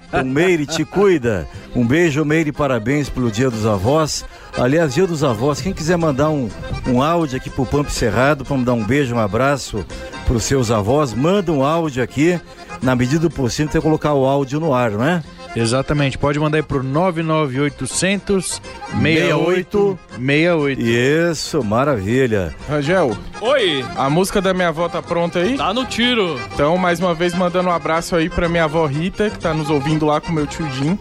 Então, 0.09 0.25
Meire, 0.25 0.65
te 0.65 0.83
cuida. 0.83 1.47
Um 1.73 1.85
beijo, 1.87 2.25
Meire, 2.25 2.51
parabéns 2.55 3.09
pelo 3.09 3.29
Dia 3.29 3.49
dos 3.49 3.65
Avós. 3.65 4.25
Aliás, 4.57 4.93
Dia 4.93 5.05
dos 5.05 5.23
Avós, 5.23 5.61
quem 5.61 5.73
quiser 5.73 5.97
mandar 5.97 6.29
um, 6.29 6.49
um 6.87 7.01
áudio 7.01 7.37
aqui 7.37 7.49
pro 7.49 7.65
Pampo 7.65 7.91
Cerrado, 7.91 8.43
para 8.45 8.55
mandar 8.57 8.73
um 8.73 8.83
beijo, 8.83 9.13
um 9.15 9.19
abraço 9.19 9.85
pros 10.25 10.43
seus 10.43 10.71
avós, 10.71 11.13
manda 11.13 11.51
um 11.51 11.63
áudio 11.63 12.01
aqui. 12.03 12.39
Na 12.81 12.95
medida 12.95 13.19
do 13.21 13.29
possível, 13.29 13.71
tem 13.71 13.79
que 13.81 13.85
colocar 13.85 14.13
o 14.13 14.25
áudio 14.25 14.59
no 14.59 14.73
ar, 14.73 14.91
não 14.91 15.03
é? 15.03 15.23
Exatamente, 15.55 16.17
pode 16.17 16.37
mandar 16.37 16.57
aí 16.57 16.63
pro 16.63 16.83
99800 16.83 18.61
6868. 19.01 20.81
Isso, 20.81 21.63
maravilha. 21.63 22.53
Rangel, 22.67 23.15
Oi, 23.41 23.85
a 23.95 24.09
música 24.09 24.41
da 24.41 24.53
minha 24.53 24.67
avó 24.69 24.89
tá 24.89 25.01
pronta 25.01 25.39
aí? 25.39 25.55
tá 25.57 25.73
no 25.73 25.85
tiro. 25.85 26.39
Então, 26.53 26.77
mais 26.77 26.99
uma 26.99 27.13
vez, 27.13 27.33
mandando 27.33 27.69
um 27.69 27.71
abraço 27.71 28.15
aí 28.15 28.29
pra 28.29 28.49
minha 28.49 28.65
avó 28.65 28.85
Rita, 28.85 29.29
que 29.29 29.39
tá 29.39 29.53
nos 29.53 29.69
ouvindo 29.69 30.05
lá 30.05 30.19
com 30.19 30.31
meu 30.31 30.45
tio 30.45 30.69
Jim. 30.73 30.99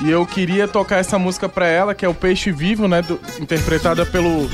E 0.00 0.10
eu 0.10 0.26
queria 0.26 0.66
tocar 0.68 0.96
essa 0.96 1.18
música 1.18 1.48
pra 1.48 1.66
ela, 1.66 1.94
que 1.94 2.04
é 2.04 2.08
o 2.08 2.14
Peixe 2.14 2.50
Vivo, 2.52 2.86
né? 2.88 3.00
do- 3.02 3.18
interpretada 3.40 4.04
pelo 4.04 4.48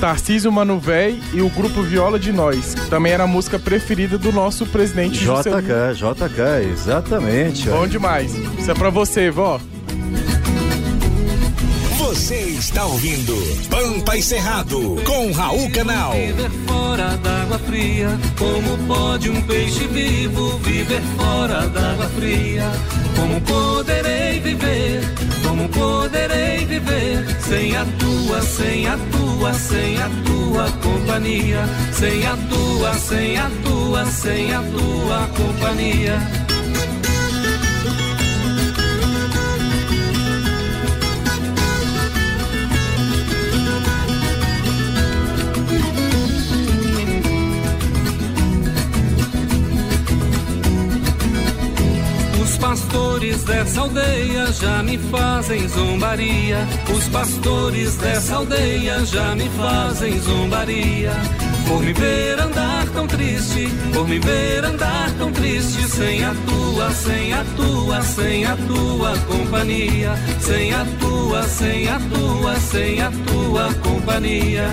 Tarcísio 0.00 0.50
Manuvéi 0.52 1.20
e 1.32 1.40
o 1.40 1.48
grupo 1.48 1.82
Viola 1.82 2.18
de 2.18 2.32
Nós, 2.32 2.74
que 2.74 2.86
também 2.90 3.12
era 3.12 3.24
a 3.24 3.26
música 3.26 3.58
preferida 3.58 4.18
do 4.18 4.32
nosso 4.32 4.66
presidente 4.66 5.16
Juscelino. 5.16 5.62
JK, 5.62 5.94
JK, 5.96 6.70
exatamente. 6.72 7.68
ó. 7.70 7.78
Bom 7.78 7.86
demais. 7.86 8.34
Isso 8.58 8.70
é 8.70 8.74
pra 8.74 8.90
você, 8.90 9.30
vó. 9.30 9.60
Você 11.98 12.36
está 12.36 12.84
ouvindo 12.84 13.34
Pampa 13.70 14.16
e 14.16 14.22
Cerrado 14.22 14.96
com 15.06 15.32
Raul 15.32 15.70
Canal. 15.70 16.12
Viver 16.12 16.50
fora 16.66 17.16
d'água 17.16 17.58
fria, 17.60 18.08
como 18.38 18.76
pode 18.86 19.30
um 19.30 19.40
peixe 19.42 19.86
vivo 19.86 20.58
viver 20.58 21.00
fora 21.16 21.66
d'água 21.68 22.08
fria? 22.10 22.64
Como 23.22 23.40
poderei 23.42 24.40
viver? 24.40 25.00
Como 25.46 25.68
poderei 25.68 26.66
viver 26.66 27.24
sem 27.40 27.76
a 27.76 27.84
tua, 27.84 28.42
sem 28.42 28.88
a 28.88 28.98
tua, 29.12 29.54
sem 29.54 29.96
a 30.02 30.10
tua 30.26 30.68
companhia? 30.82 31.64
Sem 31.92 32.26
a 32.26 32.36
tua, 32.50 32.92
sem 32.94 33.38
a 33.38 33.48
tua, 33.64 34.04
sem 34.06 34.52
a 34.52 34.60
tua 34.60 35.28
companhia. 35.36 36.41
Pastores 53.42 53.44
dessa 53.44 53.80
aldeia 53.80 54.52
já 54.52 54.82
me 54.82 54.98
fazem 54.98 55.68
zombaria. 55.68 56.58
Os 56.94 57.08
pastores 57.08 57.96
dessa 57.96 58.36
aldeia 58.36 59.04
já 59.04 59.34
me 59.34 59.48
fazem 59.50 60.18
zombaria. 60.20 61.12
Por 61.66 61.82
me 61.82 61.92
ver 61.92 62.40
andar 62.40 62.86
tão 62.88 63.06
triste, 63.06 63.68
por 63.92 64.06
me 64.06 64.18
ver 64.18 64.64
andar 64.64 65.10
tão 65.18 65.32
triste, 65.32 65.88
sem 65.88 66.24
a 66.24 66.34
tua, 66.46 66.90
sem 66.90 67.32
a 67.32 67.44
tua, 67.56 68.02
sem 68.02 68.44
a 68.44 68.56
tua 68.56 69.16
companhia, 69.26 70.14
sem 70.40 70.72
a 70.72 70.84
tua, 71.00 71.42
sem 71.44 71.88
a 71.88 71.98
tua, 71.98 72.56
sem 72.56 73.00
a 73.00 73.10
tua 73.10 73.74
companhia. 73.82 74.66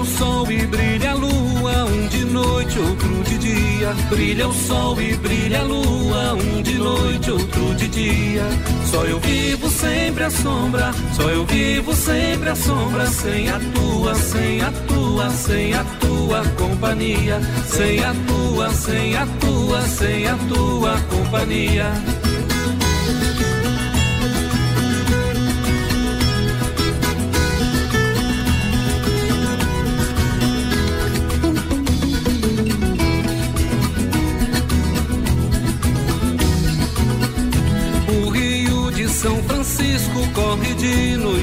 O 0.00 0.04
sol 0.06 0.50
e 0.50 0.66
brilha 0.66 1.10
a 1.10 1.14
lua, 1.14 1.84
um 1.84 2.08
de 2.08 2.24
noite, 2.24 2.78
outro 2.78 3.22
de 3.24 3.38
dia. 3.38 3.94
Brilha 4.08 4.48
o 4.48 4.52
sol 4.54 5.00
e 5.00 5.14
brilha 5.16 5.60
a 5.60 5.62
lua, 5.62 6.34
um 6.34 6.62
de 6.62 6.74
noite, 6.74 7.30
outro 7.30 7.74
de 7.74 7.88
dia. 7.88 8.44
Só 8.86 9.04
eu 9.04 9.20
vivo 9.20 9.68
sempre 9.68 10.24
a 10.24 10.30
sombra, 10.30 10.94
só 11.14 11.22
eu 11.28 11.44
vivo 11.44 11.94
sempre 11.94 12.48
a 12.48 12.56
sombra, 12.56 13.06
sem 13.06 13.48
a 13.50 13.60
tua, 13.74 14.14
sem 14.14 14.62
a 14.62 14.72
tua, 14.88 15.30
sem 15.30 15.74
a 15.74 15.84
tua 16.00 16.42
companhia. 16.56 17.40
Sem 17.66 18.02
a 18.02 18.14
tua, 18.26 18.70
sem 18.70 19.16
a 19.16 19.26
tua, 19.26 19.82
sem 19.82 20.26
a 20.26 20.36
tua 20.48 21.00
companhia. 21.10 22.19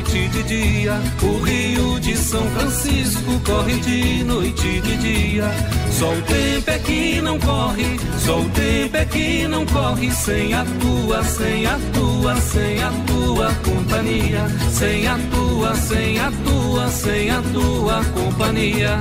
Noite 0.07 0.17
e 0.17 0.27
de 0.29 0.43
dia. 0.43 0.93
O 1.21 1.43
rio 1.43 1.99
de 1.99 2.15
São 2.15 2.43
Francisco 2.51 3.39
corre 3.45 3.79
de 3.79 4.23
noite 4.23 4.67
e 4.67 4.81
de 4.81 4.97
dia. 4.97 5.51
Só 5.91 6.11
o 6.13 6.21
tempo 6.21 6.69
é 6.69 6.79
que 6.79 7.21
não 7.21 7.39
corre, 7.39 7.99
só 8.25 8.39
o 8.39 8.49
tempo 8.49 8.97
é 8.97 9.05
que 9.05 9.47
não 9.47 9.65
corre 9.65 10.11
sem 10.11 10.53
a 10.53 10.65
tua, 10.79 11.23
sem 11.23 11.65
a 11.65 11.79
tua, 11.93 12.35
sem 12.35 12.83
a 12.83 12.91
tua 13.05 13.53
companhia. 13.65 14.45
Sem 14.71 15.07
a 15.07 15.17
tua, 15.31 15.75
sem 15.75 16.19
a 16.19 16.31
tua, 16.31 16.87
sem 16.89 17.29
a 17.29 17.41
tua 17.41 18.05
companhia. 18.13 18.99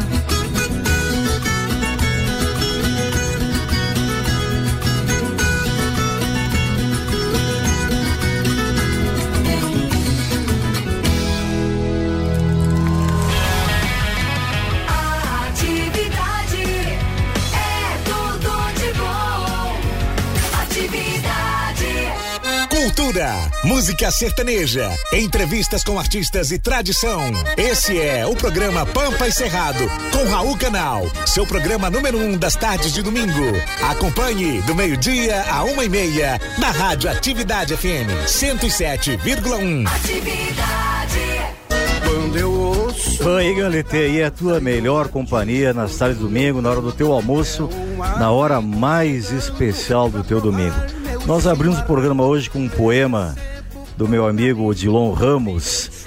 Cultura, 23.16 23.50
música 23.64 24.11
sertaneja, 24.11 24.94
entrevistas 25.11 25.82
com 25.82 25.99
artistas 25.99 26.52
e 26.52 26.58
tradição. 26.58 27.23
Esse 27.56 27.99
é 27.99 28.26
o 28.26 28.37
programa 28.37 28.85
Pampa 28.85 29.26
e 29.26 29.32
Cerrado, 29.32 29.88
com 30.12 30.29
Raul 30.29 30.55
Canal, 30.59 31.07
seu 31.24 31.46
programa 31.46 31.88
número 31.88 32.18
um 32.18 32.37
das 32.37 32.57
tardes 32.57 32.92
de 32.92 33.02
domingo. 33.02 33.57
Acompanhe 33.88 34.61
do 34.62 34.74
meio-dia 34.74 35.46
a 35.50 35.64
uma 35.64 35.83
e 35.85 35.88
meia, 35.88 36.38
na 36.59 36.70
Rádio 36.70 37.11
Atividade 37.11 37.74
FM 37.74 38.12
107,1. 38.26 39.87
Atividade. 39.87 41.57
Quando 42.05 42.37
eu 42.37 42.52
ouço 42.52 43.26
Oi, 43.26 43.55
Galete, 43.55 43.96
aí 43.96 44.20
é 44.20 44.26
a 44.26 44.31
tua 44.31 44.61
melhor 44.61 45.09
companhia 45.09 45.72
nas 45.72 45.96
tardes 45.96 46.18
de 46.18 46.22
domingo, 46.22 46.61
na 46.61 46.70
hora 46.70 46.83
do 46.83 46.92
teu 46.92 47.12
almoço, 47.12 47.70
na 48.18 48.31
hora 48.31 48.61
mais 48.61 49.31
especial 49.31 50.11
do 50.11 50.22
teu 50.22 50.38
domingo. 50.38 50.95
Nós 51.26 51.44
abrimos 51.44 51.80
o 51.80 51.84
programa 51.84 52.24
hoje 52.24 52.48
com 52.48 52.60
um 52.60 52.68
poema 52.68 53.34
do 53.96 54.06
meu 54.06 54.28
amigo 54.28 54.62
Odilon 54.62 55.10
Ramos, 55.12 56.06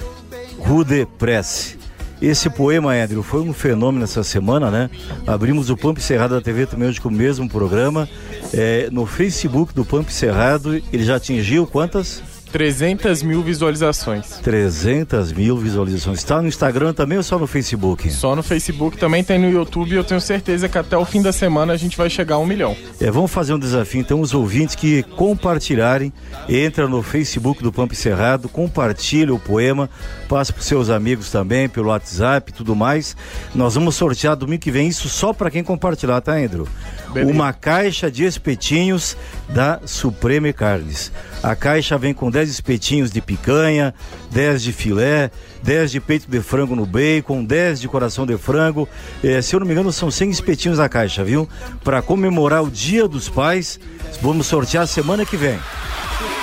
Rude 0.58 1.06
Prece. 1.18 1.78
Esse 2.22 2.48
poema, 2.48 2.94
Andrew, 2.94 3.22
foi 3.22 3.42
um 3.42 3.52
fenômeno 3.52 4.04
essa 4.04 4.24
semana, 4.24 4.70
né? 4.70 4.88
Abrimos 5.26 5.68
o 5.68 5.76
Pampa 5.76 6.00
Cerrado 6.00 6.34
da 6.34 6.40
TV 6.40 6.64
também 6.64 6.88
hoje 6.88 7.00
com 7.02 7.10
o 7.10 7.12
mesmo 7.12 7.46
programa. 7.50 8.08
É, 8.54 8.88
no 8.90 9.04
Facebook 9.04 9.74
do 9.74 9.84
Pampa 9.84 10.10
Cerrado, 10.10 10.82
ele 10.90 11.04
já 11.04 11.16
atingiu 11.16 11.66
quantas? 11.66 12.22
300 12.52 13.22
mil 13.22 13.42
visualizações. 13.42 14.38
300 14.42 15.32
mil 15.32 15.56
visualizações. 15.56 16.18
Está 16.18 16.40
no 16.42 16.48
Instagram 16.48 16.92
também 16.92 17.18
ou 17.18 17.24
só 17.24 17.38
no 17.38 17.46
Facebook? 17.46 18.10
Só 18.10 18.34
no 18.34 18.42
Facebook, 18.42 18.96
também 18.96 19.22
tem 19.22 19.38
no 19.38 19.50
YouTube 19.50 19.94
eu 19.94 20.04
tenho 20.04 20.20
certeza 20.20 20.68
que 20.68 20.78
até 20.78 20.96
o 20.96 21.04
fim 21.04 21.22
da 21.22 21.32
semana 21.32 21.72
a 21.72 21.76
gente 21.76 21.96
vai 21.96 22.10
chegar 22.10 22.36
a 22.36 22.38
um 22.38 22.46
milhão. 22.46 22.76
É, 23.00 23.10
vamos 23.10 23.30
fazer 23.30 23.54
um 23.54 23.58
desafio, 23.58 24.00
então, 24.00 24.20
os 24.20 24.34
ouvintes 24.34 24.74
que 24.74 25.02
compartilharem, 25.02 26.12
entra 26.48 26.88
no 26.88 27.02
Facebook 27.02 27.62
do 27.62 27.72
Pampa 27.72 27.94
Cerrado, 27.94 28.48
compartilha 28.48 29.32
o 29.34 29.38
poema, 29.38 29.88
passa 30.28 30.52
para 30.52 30.62
seus 30.62 30.90
amigos 30.90 31.30
também, 31.30 31.68
pelo 31.68 31.88
WhatsApp 31.88 32.50
e 32.50 32.54
tudo 32.54 32.74
mais. 32.74 33.16
Nós 33.54 33.74
vamos 33.74 33.94
sortear 33.94 34.36
domingo 34.36 34.62
que 34.62 34.70
vem 34.70 34.88
isso 34.88 35.08
só 35.08 35.32
para 35.32 35.50
quem 35.50 35.62
compartilhar, 35.62 36.20
tá, 36.20 36.32
Andrew? 36.32 36.66
Beleza. 37.12 37.32
Uma 37.32 37.52
caixa 37.52 38.10
de 38.10 38.24
espetinhos 38.24 39.16
da 39.48 39.80
Supreme 39.84 40.52
Carnes. 40.52 41.10
A 41.42 41.56
caixa 41.56 41.98
vem 41.98 42.14
com 42.14 42.30
10 42.30 42.39
espetinhos 42.48 43.10
de 43.10 43.20
picanha, 43.20 43.94
10 44.30 44.62
de 44.62 44.72
filé, 44.72 45.30
10 45.62 45.90
de 45.90 46.00
peito 46.00 46.30
de 46.30 46.40
frango 46.40 46.74
no 46.74 46.86
bacon, 46.86 47.44
10 47.44 47.80
de 47.80 47.88
coração 47.88 48.24
de 48.24 48.36
frango. 48.38 48.88
Eh, 49.22 49.42
se 49.42 49.54
eu 49.54 49.60
não 49.60 49.66
me 49.66 49.72
engano, 49.72 49.92
são 49.92 50.10
100 50.10 50.30
espetinhos 50.30 50.78
na 50.78 50.88
caixa, 50.88 51.22
viu? 51.22 51.48
Para 51.84 52.00
comemorar 52.00 52.62
o 52.62 52.70
Dia 52.70 53.06
dos 53.06 53.28
Pais, 53.28 53.78
vamos 54.22 54.46
sortear 54.46 54.86
semana 54.86 55.26
que 55.26 55.36
vem. 55.36 55.58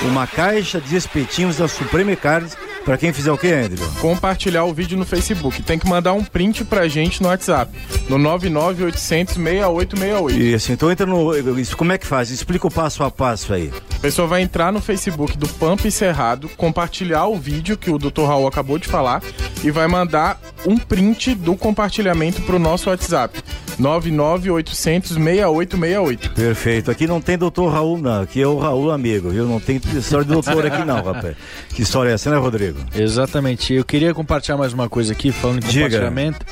Uma 0.04 0.28
caixa 0.28 0.80
de 0.80 0.96
espetinhos 0.96 1.58
da 1.58 1.68
Supreme 1.68 2.16
Carnes. 2.16 2.56
Para 2.88 2.98
quem 2.98 3.12
fizer 3.12 3.34
o 3.34 3.38
quê, 3.38 3.50
Andrew? 3.50 3.86
Compartilhar 4.00 4.64
o 4.64 4.74
vídeo 4.74 4.98
no 4.98 5.06
Facebook. 5.06 5.62
Tem 5.62 5.78
que 5.78 5.86
mandar 5.86 6.14
um 6.14 6.24
print 6.24 6.64
pra 6.64 6.88
gente 6.88 7.22
no 7.22 7.28
WhatsApp. 7.28 7.70
No 8.08 8.18
99800 8.18 9.34
6868. 9.34 10.40
Isso, 10.40 10.72
então 10.72 10.90
entra 10.90 11.06
no. 11.06 11.60
isso, 11.60 11.76
Como 11.76 11.92
é 11.92 11.98
que 11.98 12.08
faz? 12.08 12.32
Explica 12.32 12.66
o 12.66 12.72
passo 12.72 13.04
a 13.04 13.12
passo 13.12 13.54
aí. 13.54 13.74
A 13.98 14.00
pessoa 14.00 14.26
vai 14.26 14.42
entrar 14.42 14.72
no 14.72 14.80
Facebook 14.80 15.38
do 15.38 15.50
Pampa 15.50 15.86
e 15.86 15.92
Cerrado, 15.92 16.48
compartilhar 16.56 17.26
o 17.26 17.38
vídeo 17.38 17.78
que 17.78 17.92
o 17.92 17.98
Dr. 17.98 18.22
Raul 18.22 18.48
acabou 18.48 18.80
de 18.80 18.88
falar 18.88 19.22
e 19.62 19.70
vai 19.70 19.88
mandar 19.88 20.40
um 20.68 20.78
print 20.78 21.34
do 21.34 21.56
compartilhamento 21.56 22.42
pro 22.42 22.60
nosso 22.60 22.90
WhatsApp. 22.90 23.42
99800 23.80 25.12
6868. 25.12 26.32
Perfeito. 26.32 26.92
Aqui 26.92 27.08
não 27.08 27.22
tem 27.22 27.38
doutor 27.38 27.72
Raul, 27.72 27.98
não. 27.98 28.22
Aqui 28.22 28.42
é 28.42 28.48
o 28.48 28.58
Raul 28.58 28.92
amigo, 28.92 29.30
viu? 29.30 29.46
Não 29.46 29.60
tem 29.60 29.80
história 29.96 30.26
de 30.26 30.32
doutor 30.34 30.66
aqui, 30.66 30.84
não, 30.84 31.02
rapaz. 31.02 31.36
Que 31.70 31.82
história 31.84 32.10
é 32.10 32.14
essa, 32.14 32.30
né, 32.30 32.38
Rodrigo? 32.38 32.80
Exatamente. 32.96 33.74
Eu 33.74 33.86
queria 33.86 34.14
compartilhar 34.14 34.58
mais 34.58 34.74
uma 34.74 34.90
coisa 34.90 35.14
aqui, 35.14 35.32
falando 35.32 35.64
em 35.64 35.68
Diga. 35.68 35.86
compartilhamento. 35.86 36.46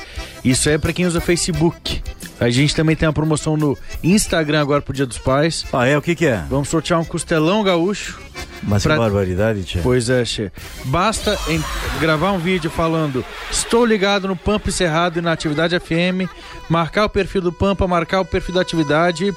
Isso 0.44 0.68
é 0.68 0.78
pra 0.78 0.92
quem 0.92 1.04
usa 1.06 1.20
Facebook. 1.20 2.02
A 2.38 2.50
gente 2.50 2.74
também 2.74 2.94
tem 2.94 3.06
uma 3.08 3.12
promoção 3.14 3.56
no 3.56 3.76
Instagram 4.04 4.60
agora 4.60 4.82
pro 4.82 4.92
Dia 4.92 5.06
dos 5.06 5.16
Pais. 5.18 5.64
Ah, 5.72 5.86
é? 5.86 5.96
O 5.96 6.02
que 6.02 6.14
que 6.14 6.26
é? 6.26 6.42
Vamos 6.50 6.68
sortear 6.68 7.00
um 7.00 7.04
costelão 7.04 7.62
gaúcho. 7.62 8.18
Mas 8.62 8.82
Pra- 8.82 8.94
que 8.94 9.00
barbaridade, 9.00 9.64
tia. 9.64 9.80
Pois 9.82 10.10
é, 10.10 10.24
Che. 10.24 10.50
Basta 10.86 11.38
em- 11.48 11.62
gravar 12.00 12.32
um 12.32 12.38
vídeo 12.38 12.70
falando 12.70 13.24
estou 13.50 13.84
ligado 13.86 14.26
no 14.28 14.36
Pampa 14.36 14.70
Cerrado 14.70 15.18
e 15.18 15.22
na 15.22 15.32
Atividade 15.32 15.78
FM, 15.78 16.28
marcar 16.68 17.04
o 17.06 17.08
perfil 17.08 17.40
do 17.42 17.52
Pampa, 17.52 17.86
marcar 17.86 18.20
o 18.20 18.24
perfil 18.24 18.54
da 18.54 18.60
atividade 18.60 19.32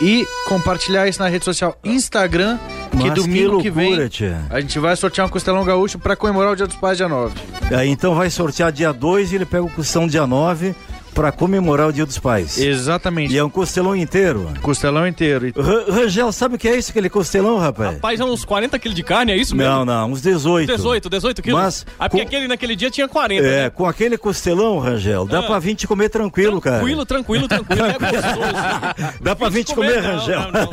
e 0.00 0.24
compartilhar 0.46 1.08
isso 1.08 1.20
na 1.20 1.28
rede 1.28 1.44
social 1.44 1.76
Instagram, 1.82 2.58
que 2.90 2.96
Mas 2.96 3.14
domingo 3.14 3.60
que, 3.60 3.68
loucura, 3.70 3.96
vem 3.98 4.08
tia. 4.08 4.42
a 4.50 4.60
gente 4.60 4.78
vai 4.78 4.94
sortear 4.96 5.26
um 5.26 5.30
costelão 5.30 5.64
gaúcho 5.64 5.98
pra 5.98 6.14
comemorar 6.14 6.52
o 6.52 6.56
Dia 6.56 6.66
dos 6.68 6.76
Pais 6.76 6.96
dia 6.96 7.08
9. 7.08 7.34
Aí 7.76 7.88
então 7.88 8.14
vai 8.14 8.30
sortear 8.30 8.70
dia 8.70 8.92
2 8.92 9.32
e 9.32 9.36
ele 9.36 9.44
pega 9.44 9.64
o 9.64 9.70
custão 9.70 10.06
dia 10.06 10.26
9 10.26 10.74
para 11.18 11.32
comemorar 11.32 11.88
o 11.88 11.92
Dia 11.92 12.06
dos 12.06 12.16
Pais. 12.16 12.58
Exatamente. 12.58 13.34
E 13.34 13.38
é 13.38 13.42
um 13.42 13.50
costelão 13.50 13.96
inteiro. 13.96 14.52
Costelão 14.62 15.04
inteiro. 15.04 15.48
E 15.48 15.50
Ra- 15.60 15.92
Rangel, 15.92 16.30
sabe 16.30 16.54
o 16.54 16.58
que 16.58 16.68
é 16.68 16.76
isso, 16.76 16.92
aquele 16.92 17.10
costelão, 17.10 17.58
rapaz? 17.58 17.94
Rapaz, 17.94 18.20
é 18.20 18.24
uns 18.24 18.44
40 18.44 18.78
quilos 18.78 18.94
de 18.94 19.02
carne, 19.02 19.32
é 19.32 19.36
isso 19.36 19.56
mesmo? 19.56 19.72
Não, 19.72 19.84
não, 19.84 20.12
uns 20.12 20.22
18. 20.22 20.70
18, 20.76 21.10
18 21.10 21.42
quilos? 21.42 21.60
Mas 21.60 21.86
ah, 21.98 22.08
porque 22.08 22.22
com- 22.22 22.28
aquele 22.28 22.46
naquele 22.46 22.76
dia 22.76 22.88
tinha 22.88 23.08
40. 23.08 23.44
É, 23.44 23.64
né? 23.64 23.70
com 23.70 23.84
aquele 23.84 24.16
costelão, 24.16 24.78
Rangel, 24.78 25.26
dá 25.26 25.40
Ah. 25.40 25.42
pra 25.42 25.58
vir 25.58 25.74
te 25.74 25.88
comer 25.88 26.08
tranquilo, 26.08 26.60
cara. 26.60 26.76
Tranquilo, 26.76 27.04
tranquilo, 27.04 27.48
tranquilo. 27.48 27.84
É 27.86 27.92
gostoso. 27.98 29.18
Dá 29.20 29.34
pra 29.34 29.48
vir 29.48 29.64
te 29.64 29.74
comer, 29.74 30.00
não, 30.00 30.18
Rangel. 30.18 30.40
Não, 30.40 30.50
não. 30.52 30.70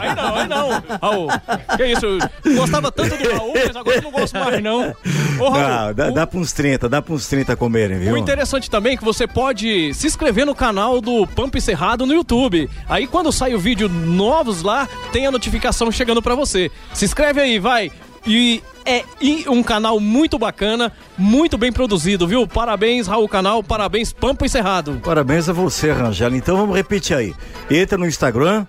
Aí 0.00 0.14
não, 0.16 0.34
aí 0.34 0.48
não. 0.48 0.98
Raul, 1.00 1.28
que 1.76 1.86
isso? 1.86 2.06
Eu 2.44 2.56
gostava 2.56 2.90
tanto 2.90 3.16
do 3.16 3.32
Raul, 3.32 3.52
mas 3.54 3.76
agora 3.76 3.96
eu 3.98 4.02
não 4.02 4.10
gosto 4.10 4.34
mais, 4.36 4.60
não. 4.62 4.94
Ô, 5.38 5.48
Raul, 5.50 5.86
Não, 5.86 5.94
dá, 5.94 6.08
o- 6.08 6.12
dá 6.12 6.26
pra 6.26 6.40
uns 6.40 6.52
30, 6.52 6.88
dá 6.88 7.00
pra 7.00 7.14
uns 7.14 7.28
30 7.28 7.54
comerem, 7.54 7.98
viu? 8.00 8.14
O 8.14 8.18
interessante 8.18 8.68
também 8.68 8.94
é 8.94 8.96
que 8.96 9.04
você 9.04 9.28
pode 9.28 9.75
se 9.94 10.06
inscrever 10.06 10.44
no 10.46 10.54
canal 10.54 11.00
do 11.00 11.26
Pampa 11.26 11.60
Cerrado 11.60 12.06
no 12.06 12.12
YouTube. 12.12 12.68
Aí 12.88 13.06
quando 13.06 13.32
sai 13.32 13.54
o 13.54 13.58
vídeo 13.58 13.88
novos 13.88 14.62
lá, 14.62 14.88
tem 15.12 15.26
a 15.26 15.30
notificação 15.30 15.90
chegando 15.90 16.22
pra 16.22 16.34
você. 16.34 16.70
Se 16.92 17.04
inscreve 17.04 17.40
aí, 17.40 17.58
vai. 17.58 17.90
E 18.26 18.62
é 18.84 19.04
um 19.48 19.62
canal 19.62 20.00
muito 20.00 20.38
bacana, 20.38 20.92
muito 21.16 21.56
bem 21.56 21.72
produzido, 21.72 22.26
viu? 22.26 22.46
Parabéns, 22.46 23.06
Raul 23.06 23.28
Canal, 23.28 23.62
parabéns, 23.62 24.12
Pampa 24.12 24.48
Cerrado. 24.48 25.00
Parabéns 25.04 25.48
a 25.48 25.52
você, 25.52 25.92
Rangel. 25.92 26.34
Então 26.34 26.56
vamos 26.56 26.74
repetir 26.76 27.16
aí. 27.16 27.34
Entra 27.70 27.96
no 27.96 28.06
Instagram, 28.06 28.66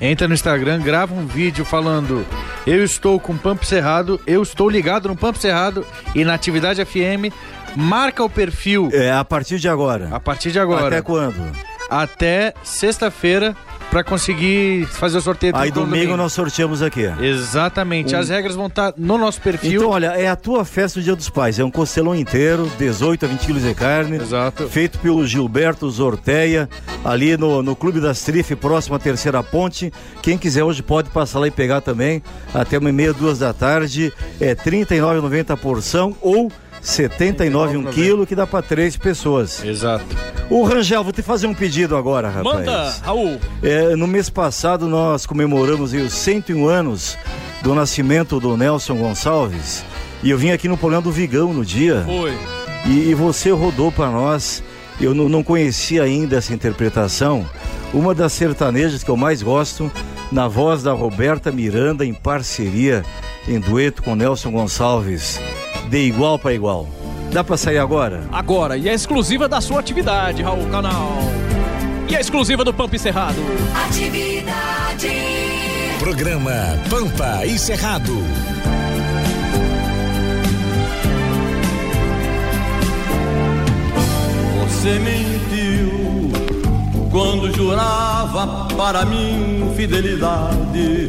Entra 0.00 0.26
no 0.26 0.34
Instagram, 0.34 0.80
grava 0.80 1.14
um 1.14 1.24
vídeo 1.24 1.64
falando 1.64 2.26
eu 2.66 2.82
estou 2.82 3.20
com 3.20 3.36
Pump 3.36 3.64
Cerrado, 3.64 4.20
eu 4.26 4.42
estou 4.42 4.68
ligado 4.68 5.08
no 5.08 5.16
Pump 5.16 5.38
Cerrado 5.38 5.86
e 6.14 6.24
na 6.24 6.34
Atividade 6.34 6.84
FM, 6.84 7.32
marca 7.76 8.22
o 8.22 8.30
perfil 8.30 8.88
é, 8.92 9.12
a 9.12 9.24
partir 9.24 9.58
de 9.58 9.68
agora. 9.68 10.08
a 10.12 10.20
partir 10.20 10.50
de 10.52 10.58
agora 10.58 10.86
Até 10.86 11.02
quando? 11.02 11.34
até 11.90 12.54
sexta-feira 12.62 13.56
pra 13.90 14.02
conseguir 14.02 14.86
fazer 14.86 15.18
o 15.18 15.20
sorteio 15.20 15.54
Aí 15.54 15.70
domingo 15.70 16.16
nós 16.16 16.32
sorteamos 16.32 16.82
aqui. 16.82 17.04
Exatamente, 17.20 18.16
as 18.16 18.28
regras 18.28 18.56
vão 18.56 18.66
estar 18.66 18.92
no 18.96 19.16
nosso 19.16 19.40
perfil. 19.40 19.82
Então, 19.82 19.90
olha, 19.90 20.06
é 20.18 20.26
a 20.26 20.34
tua 20.34 20.64
festa 20.64 20.98
do 20.98 21.04
Dia 21.04 21.14
dos 21.14 21.28
Pais. 21.30 21.60
É 21.60 21.64
um 21.64 21.70
costelão 21.70 22.12
inteiro, 22.14 22.68
18 22.76 23.24
a 23.24 23.28
20 23.28 23.40
quilos 23.46 23.62
de 23.62 23.72
carne. 23.72 24.16
Exato. 24.16 24.68
Feito 24.68 24.98
pelo 24.98 25.24
Gilberto 25.24 25.88
Zorteia, 25.88 26.68
ali 27.04 27.36
no, 27.36 27.62
no 27.62 27.76
Clube 27.76 28.00
das 28.00 28.20
Trife, 28.22 28.56
próximo 28.56 28.96
à 28.96 28.98
Terceira 28.98 29.42
Ponte. 29.44 29.92
Quem 30.22 30.36
quiser 30.36 30.64
hoje 30.64 30.82
pode 30.82 31.10
passar 31.10 31.38
lá 31.38 31.46
e 31.46 31.52
pegar 31.52 31.80
também. 31.80 32.20
Até 32.52 32.78
uma 32.78 32.90
e 32.90 32.92
meia, 32.92 33.12
duas 33.12 33.38
da 33.38 33.52
tarde. 33.52 34.12
É 34.40 34.48
R$ 34.48 34.56
39,90 34.56 35.50
a 35.50 35.56
porção 35.56 36.16
ou 36.20 36.50
79 36.84 37.78
um 37.78 37.84
quilo, 37.84 38.26
que 38.26 38.34
dá 38.34 38.46
para 38.46 38.62
três 38.62 38.96
pessoas. 38.96 39.64
Exato. 39.64 40.04
O 40.50 40.62
Rangel, 40.62 41.02
vou 41.02 41.12
te 41.12 41.22
fazer 41.22 41.46
um 41.46 41.54
pedido 41.54 41.96
agora, 41.96 42.28
rapaz. 42.28 42.56
Manda, 42.56 42.94
Raul. 43.02 43.40
É, 43.62 43.96
no 43.96 44.06
mês 44.06 44.28
passado 44.28 44.86
nós 44.86 45.24
comemoramos 45.24 45.94
aí 45.94 46.00
os 46.00 46.12
101 46.12 46.68
anos 46.68 47.16
do 47.62 47.74
nascimento 47.74 48.38
do 48.38 48.56
Nelson 48.56 48.96
Gonçalves 48.96 49.82
e 50.22 50.30
eu 50.30 50.38
vim 50.38 50.52
aqui 50.52 50.68
no 50.68 50.76
programa 50.78 51.02
do 51.02 51.12
Vigão 51.12 51.52
no 51.52 51.64
dia 51.64 52.02
Foi. 52.06 52.32
e, 52.86 53.10
e 53.10 53.14
você 53.14 53.50
rodou 53.50 53.92
para 53.92 54.10
nós. 54.10 54.62
Eu 54.98 55.14
não, 55.14 55.28
não 55.28 55.42
conhecia 55.42 56.02
ainda 56.02 56.36
essa 56.36 56.54
interpretação. 56.54 57.44
Uma 57.92 58.14
das 58.14 58.32
sertanejas 58.32 59.02
que 59.02 59.10
eu 59.10 59.18
mais 59.18 59.42
gosto, 59.42 59.92
na 60.32 60.48
voz 60.48 60.82
da 60.82 60.92
Roberta 60.92 61.52
Miranda, 61.52 62.06
em 62.06 62.14
parceria, 62.14 63.04
em 63.46 63.60
dueto 63.60 64.02
com 64.02 64.14
Nelson 64.14 64.50
Gonçalves, 64.50 65.38
de 65.94 66.08
igual 66.08 66.36
para 66.40 66.52
igual. 66.52 66.88
Dá 67.32 67.44
para 67.44 67.56
sair 67.56 67.78
agora? 67.78 68.24
Agora, 68.32 68.76
e 68.76 68.88
é 68.88 68.92
exclusiva 68.92 69.48
da 69.48 69.60
sua 69.60 69.78
atividade, 69.78 70.42
Raul 70.42 70.66
Canal. 70.68 71.18
E 72.08 72.16
é 72.16 72.20
exclusiva 72.20 72.64
do 72.64 72.74
Pampa 72.74 72.98
Cerrado. 72.98 73.38
Atividade. 73.86 75.08
Programa 76.00 76.50
Pampa 76.90 77.46
e 77.46 77.56
Cerrado. 77.56 78.12
Você 84.64 84.98
mentiu 84.98 86.32
quando 87.12 87.54
jurava 87.54 88.66
para 88.76 89.04
mim 89.04 89.72
fidelidade. 89.76 91.08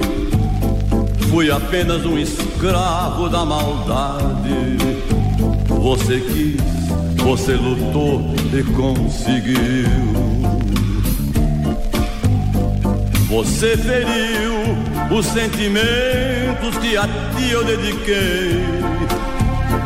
Fui 1.36 1.52
apenas 1.52 2.06
um 2.06 2.18
escravo 2.18 3.28
da 3.28 3.44
maldade. 3.44 4.78
Você 5.68 6.22
quis, 6.22 6.62
você 7.22 7.56
lutou 7.56 8.34
e 8.54 8.64
conseguiu. 8.72 9.58
Você 13.28 13.76
feriu 13.76 14.54
os 15.12 15.26
sentimentos 15.26 16.78
que 16.82 16.96
a 16.96 17.06
ti 17.06 17.52
eu 17.52 17.66
dediquei. 17.66 18.64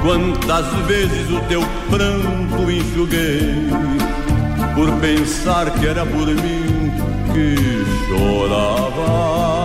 Quantas 0.03 0.67
vezes 0.85 1.31
o 1.31 1.39
teu 1.47 1.63
pranto 1.89 2.69
enxuguei 2.69 3.55
por 4.75 4.91
pensar 4.99 5.71
que 5.71 5.87
era 5.87 6.05
por 6.05 6.27
mim 6.27 6.91
que 7.33 7.55
choravas. 8.07 9.58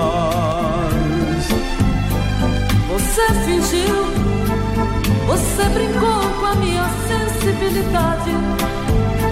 Você 3.15 3.33
fingiu, 3.47 3.95
você 5.29 5.65
brincou 5.69 6.21
com 6.41 6.47
a 6.47 6.55
minha 6.57 6.85
sensibilidade. 7.07 8.31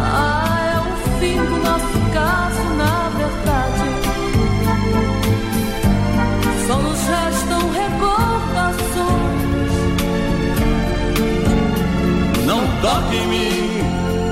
Ah, 0.01 0.73
é 0.73 0.79
o 0.79 1.19
fim 1.19 1.37
do 1.37 1.57
nosso 1.57 1.99
caso, 2.13 2.63
na 2.77 3.11
verdade. 3.19 3.83
Só 6.65 6.77
nos 6.77 7.01
restam 7.09 7.71
recordações. 7.73 8.93
Não 12.47 12.61
toque 12.83 13.17
em 13.17 13.27
mim, 13.27 13.81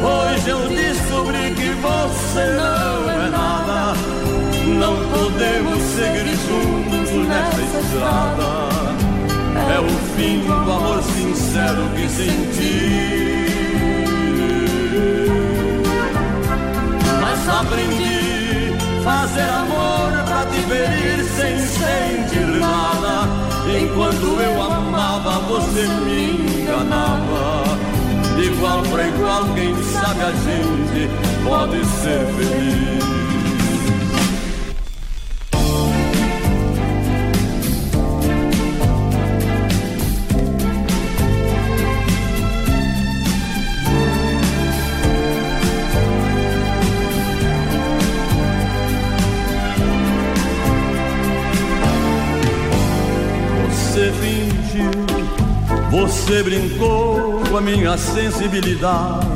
pois 0.01 0.47
eu 0.47 0.69
descobri 0.69 1.55
que 1.57 1.71
você 1.71 2.45
não 2.55 3.11
é 3.11 3.31
nada. 3.31 3.95
Não 4.79 4.95
podemos 5.11 5.83
seguir 5.97 6.37
juntos 6.37 7.11
nessa 7.27 7.81
estrada. 7.81 8.70
É 9.81 9.83
o 9.83 9.89
fim 10.15 10.41
do 10.41 10.53
amor 10.53 11.03
sincero 11.03 11.89
que 11.97 12.07
senti. 12.11 13.47
Mas 17.23 17.49
aprendi 17.49 18.75
fazer 19.03 19.49
amor 19.49 20.13
pra 20.27 20.45
te 20.51 20.61
ferir 20.69 21.25
sem 21.35 21.59
sentir 21.59 22.47
nada. 22.61 23.27
Enquanto 23.75 24.39
eu 24.43 24.63
amava, 24.63 25.39
você 25.49 25.87
me 26.05 26.61
enganava. 26.61 27.65
Igual 28.39 28.83
pra 28.83 29.09
igual, 29.09 29.45
quem 29.55 29.75
sabe 29.83 30.23
a 30.25 30.33
gente 30.33 31.09
pode 31.43 31.83
ser 31.87 32.27
feliz. 32.37 33.30
Você 56.31 56.45
brincou 56.45 57.43
com 57.51 57.57
a 57.57 57.61
minha 57.61 57.99
sensibilidade. 57.99 59.27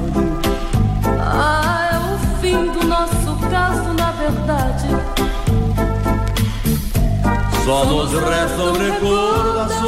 Ah, 1.21 1.91
é 1.91 1.97
o 1.99 2.41
fim 2.41 2.71
do 2.71 2.87
nosso 2.87 3.35
caso, 3.51 3.93
na 3.95 4.13
verdade. 4.13 4.87
Só 7.65 7.85
nos 7.87 8.13
restam 8.13 8.75
recordações. 8.75 9.85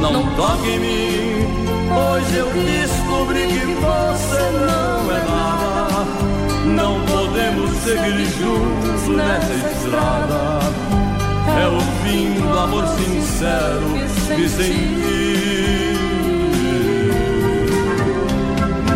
Não 0.00 0.34
toque 0.34 0.70
em 0.70 0.80
mim, 0.80 1.46
pois 1.94 2.34
eu 2.34 2.50
descobri 2.50 3.46
que 3.46 3.66
você 3.66 4.50
não 4.66 5.12
é 5.12 5.22
nada. 5.30 6.04
Não 6.66 7.00
podemos 7.06 7.70
seguir 7.84 8.24
juntos 8.36 9.06
nessa 9.16 9.54
estrada. 9.54 10.87
É 11.56 11.66
o 11.66 11.80
fim 12.02 12.40
do 12.40 12.58
amor 12.58 12.86
sincero 12.88 13.88
que 14.36 14.48
senti. 14.48 15.18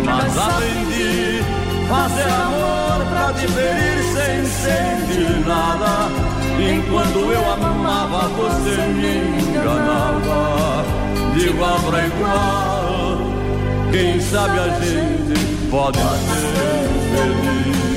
Mas 0.05 0.37
aprendi 0.37 1.43
fazer 1.89 2.29
amor 2.29 3.05
pra 3.09 3.33
te 3.33 3.47
ferir 3.47 4.03
sem 4.13 4.45
sentir 4.45 5.47
nada. 5.47 6.09
Enquanto 6.59 7.19
eu 7.31 7.51
amava, 7.51 8.27
você 8.29 8.75
me 8.87 9.17
enganava. 9.41 10.83
De 11.33 11.47
igual 11.47 11.79
pra 11.79 12.05
igual, 12.05 13.17
Quem 13.91 14.21
sabe 14.21 14.59
a 14.59 14.69
gente 14.79 15.67
pode 15.69 15.97
ser 15.97 16.87
feliz. 17.11 17.92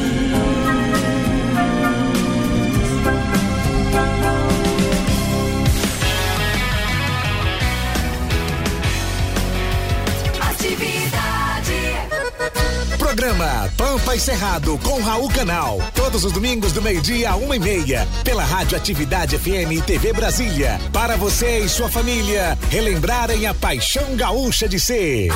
Pampa 13.76 14.16
e 14.16 14.20
Cerrado 14.20 14.78
com 14.78 15.00
Raul 15.02 15.28
Canal. 15.28 15.78
Todos 15.94 16.24
os 16.24 16.32
domingos 16.32 16.72
do 16.72 16.80
meio-dia 16.80 17.30
a 17.30 17.36
uma 17.36 17.56
e 17.56 17.58
meia. 17.58 18.08
Pela 18.24 18.42
Rádio 18.42 18.76
Atividade 18.76 19.36
FM 19.38 19.72
e 19.72 19.82
TV 19.82 20.14
Brasília. 20.14 20.80
Para 20.92 21.16
você 21.16 21.58
e 21.58 21.68
sua 21.68 21.88
família 21.88 22.56
relembrarem 22.70 23.46
a 23.46 23.52
paixão 23.52 24.16
gaúcha 24.16 24.66
de 24.66 24.80
ser. 24.80 25.28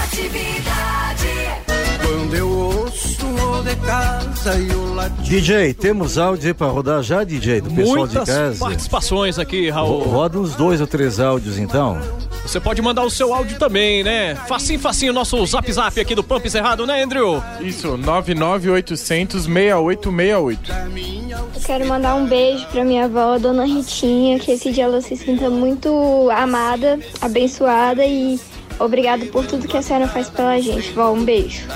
Quando 2.03 2.35
eu 2.35 2.49
ouço 2.49 3.27
o 3.27 3.63
de 3.63 3.77
casa 3.77 4.57
e 4.57 4.71
o 4.71 4.95
latido. 4.95 5.23
DJ, 5.23 5.75
temos 5.75 6.17
áudio 6.17 6.49
aí 6.49 6.55
pra 6.55 6.69
rodar 6.69 7.03
já, 7.03 7.23
DJ, 7.23 7.61
do 7.61 7.71
pessoal 7.71 7.99
Muitas 7.99 8.25
de 8.25 8.33
casa? 8.33 8.59
participações 8.59 9.39
aqui, 9.39 9.69
Raul. 9.69 10.05
Roda 10.05 10.39
uns 10.39 10.55
dois 10.55 10.81
ou 10.81 10.87
três 10.87 11.21
áudios 11.21 11.59
então. 11.59 12.01
Você 12.43 12.59
pode 12.59 12.83
mandar 12.83 13.05
o 13.05 13.11
seu 13.11 13.33
áudio 13.33 13.59
também, 13.59 14.03
né? 14.03 14.35
Facinho, 14.49 14.81
facinho, 14.81 15.13
nosso 15.13 15.45
zap 15.47 15.71
zap 15.73 16.01
aqui 16.01 16.15
do 16.15 16.25
Pump 16.25 16.49
Cerrado, 16.51 16.87
né, 16.87 17.03
Andrew? 17.03 17.43
Isso, 17.61 17.97
99800 17.97 19.45
6868. 19.45 20.73
Eu 21.55 21.61
quero 21.65 21.87
mandar 21.87 22.15
um 22.17 22.27
beijo 22.27 22.67
pra 22.69 22.85
minha 22.85 23.05
avó, 23.05 23.39
Dona 23.39 23.65
Ritinha, 23.65 24.39
que 24.39 24.51
esse 24.51 24.73
dia 24.73 24.85
ela 24.85 25.01
se 25.01 25.17
sinta 25.17 25.49
muito 25.49 26.29
amada, 26.31 26.99
abençoada 27.21 28.05
e 28.05 28.41
obrigado 28.79 29.27
por 29.27 29.47
tudo 29.47 29.69
que 29.69 29.77
a 29.77 29.83
senhora 29.83 30.09
faz 30.09 30.29
pela 30.29 30.59
gente. 30.61 30.91
Vó, 30.93 31.13
um 31.13 31.25
beijo. 31.25 31.67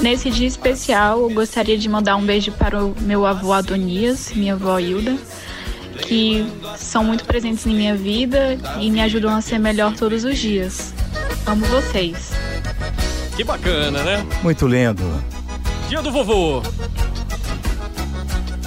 Nesse 0.00 0.30
dia 0.30 0.46
especial, 0.46 1.22
eu 1.22 1.30
gostaria 1.30 1.76
de 1.78 1.88
mandar 1.88 2.16
um 2.16 2.24
beijo 2.24 2.52
para 2.52 2.84
o 2.84 2.94
meu 3.00 3.26
avô 3.26 3.52
Adonias 3.52 4.32
minha 4.34 4.52
avó 4.52 4.78
Hilda, 4.78 5.16
que 5.98 6.46
são 6.76 7.04
muito 7.04 7.24
presentes 7.24 7.66
em 7.66 7.74
minha 7.74 7.94
vida 7.94 8.58
e 8.80 8.90
me 8.90 9.00
ajudam 9.00 9.34
a 9.34 9.40
ser 9.40 9.58
melhor 9.58 9.94
todos 9.94 10.24
os 10.24 10.38
dias. 10.38 10.92
Amo 11.46 11.66
vocês. 11.66 12.32
Que 13.36 13.44
bacana, 13.44 14.02
né? 14.02 14.26
Muito 14.42 14.66
lindo. 14.66 15.04
Dia 15.88 16.02
do 16.02 16.10
vovô. 16.10 16.62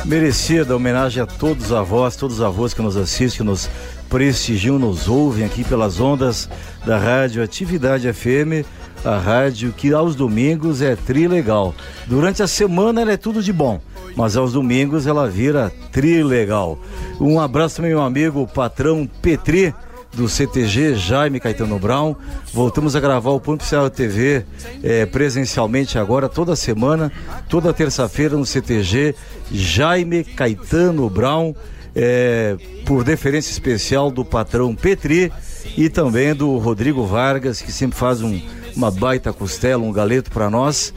Merecida 0.05 0.75
homenagem 0.75 1.21
a 1.21 1.25
todos 1.25 1.65
os 1.65 1.71
avós, 1.73 2.15
todos 2.15 2.37
os 2.37 2.43
avós 2.43 2.73
que 2.73 2.81
nos 2.81 2.97
assistem, 2.97 3.39
que 3.39 3.43
nos 3.43 3.69
prestigiam, 4.09 4.79
nos 4.79 5.07
ouvem 5.07 5.45
aqui 5.45 5.63
pelas 5.63 5.99
ondas 5.99 6.49
da 6.85 6.97
Rádio 6.97 7.43
Atividade 7.43 8.11
FM, 8.11 8.65
a 9.05 9.17
rádio 9.17 9.71
que 9.71 9.93
aos 9.93 10.15
domingos 10.15 10.81
é 10.81 10.95
trilegal. 10.95 11.73
Durante 12.07 12.41
a 12.41 12.47
semana 12.47 13.01
ela 13.01 13.13
é 13.13 13.17
tudo 13.17 13.43
de 13.43 13.53
bom, 13.53 13.79
mas 14.15 14.35
aos 14.37 14.53
domingos 14.53 15.05
ela 15.07 15.29
vira 15.29 15.71
trilegal. 15.91 16.77
Um 17.19 17.39
abraço 17.39 17.81
meu 17.81 18.01
amigo, 18.01 18.47
patrão 18.47 19.07
Petri, 19.21 19.73
do 20.13 20.27
CTG 20.27 20.95
Jaime 20.95 21.39
Caetano 21.39 21.79
Brown. 21.79 22.13
Voltamos 22.53 22.95
a 22.97 22.99
gravar 22.99 23.31
o 23.31 23.39
Ponto 23.39 23.61
Oficial 23.61 23.89
TV 23.89 24.43
eh, 24.83 25.05
presencialmente 25.05 25.97
agora, 25.97 26.27
toda 26.27 26.53
semana, 26.55 27.09
toda 27.47 27.73
terça-feira 27.73 28.35
no 28.35 28.45
CTG 28.45 29.15
Jaime 29.49 30.23
Caetano 30.25 31.09
Brown, 31.09 31.53
eh, 31.95 32.57
por 32.85 33.05
deferência 33.05 33.51
especial 33.51 34.11
do 34.11 34.25
patrão 34.25 34.75
Petri 34.75 35.31
e 35.77 35.87
também 35.87 36.35
do 36.35 36.57
Rodrigo 36.57 37.05
Vargas, 37.05 37.61
que 37.61 37.71
sempre 37.71 37.97
faz 37.97 38.21
um- 38.21 38.41
uma 38.75 38.91
baita 38.91 39.31
costela, 39.31 39.81
um 39.83 39.91
galeto 39.93 40.29
para 40.31 40.49
nós. 40.49 40.93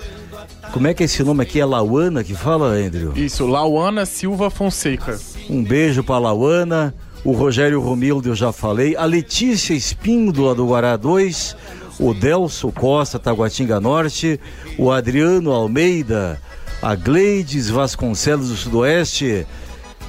Como 0.73 0.87
é 0.87 0.95
que 0.95 1.03
é 1.03 1.07
esse 1.07 1.23
nome 1.23 1.43
aqui? 1.43 1.61
É 1.61 1.65
Lauana 1.65 2.25
que 2.25 2.35
fala, 2.35 2.69
Andrew? 2.69 3.13
Isso, 3.17 3.47
Lauana 3.47 4.05
Silva 4.05 4.51
Fonseca. 4.51 5.19
Um 5.49 5.63
beijo 5.63 6.03
para 6.03 6.19
Lauana, 6.19 6.95
o 7.25 7.33
Rogério 7.33 7.81
Romildo 7.81 8.31
eu 8.31 8.35
já 8.35 8.53
falei, 8.53 8.97
a 8.97 9.05
Letícia 9.05 9.75
Espíndola 9.75 10.55
do 10.55 10.67
Guará 10.67 10.97
2, 10.97 11.57
o 11.99 12.13
Delso 12.13 12.73
Costa, 12.73 13.19
Taguatinga 13.19 13.81
Norte, 13.81 14.41
o 14.77 14.91
Adriano 14.91 15.53
Almeida, 15.53 16.41
a 16.83 16.95
Gleides 16.95 17.71
Vasconcelos 17.71 18.49
do 18.49 18.57
Sudoeste. 18.57 19.47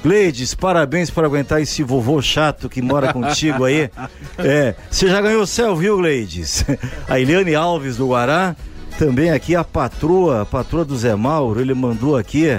Gleides, 0.02 0.54
parabéns 0.54 1.10
por 1.10 1.24
aguentar 1.24 1.60
esse 1.60 1.82
vovô 1.82 2.20
chato 2.20 2.68
que 2.68 2.82
mora 2.82 3.12
contigo 3.12 3.64
aí. 3.64 3.90
É, 4.38 4.74
você 4.90 5.08
já 5.08 5.18
ganhou 5.22 5.42
o 5.42 5.46
céu, 5.46 5.74
viu, 5.74 5.96
Gleides? 5.96 6.62
A 7.08 7.18
Eliane 7.18 7.54
Alves 7.54 7.96
do 7.96 8.08
Guará, 8.08 8.54
também 8.98 9.30
aqui 9.30 9.54
a 9.54 9.62
patroa, 9.64 10.42
a 10.42 10.46
patroa 10.46 10.84
do 10.84 10.96
Zé 10.96 11.14
Mauro, 11.14 11.60
ele 11.60 11.74
mandou 11.74 12.16
aqui. 12.16 12.58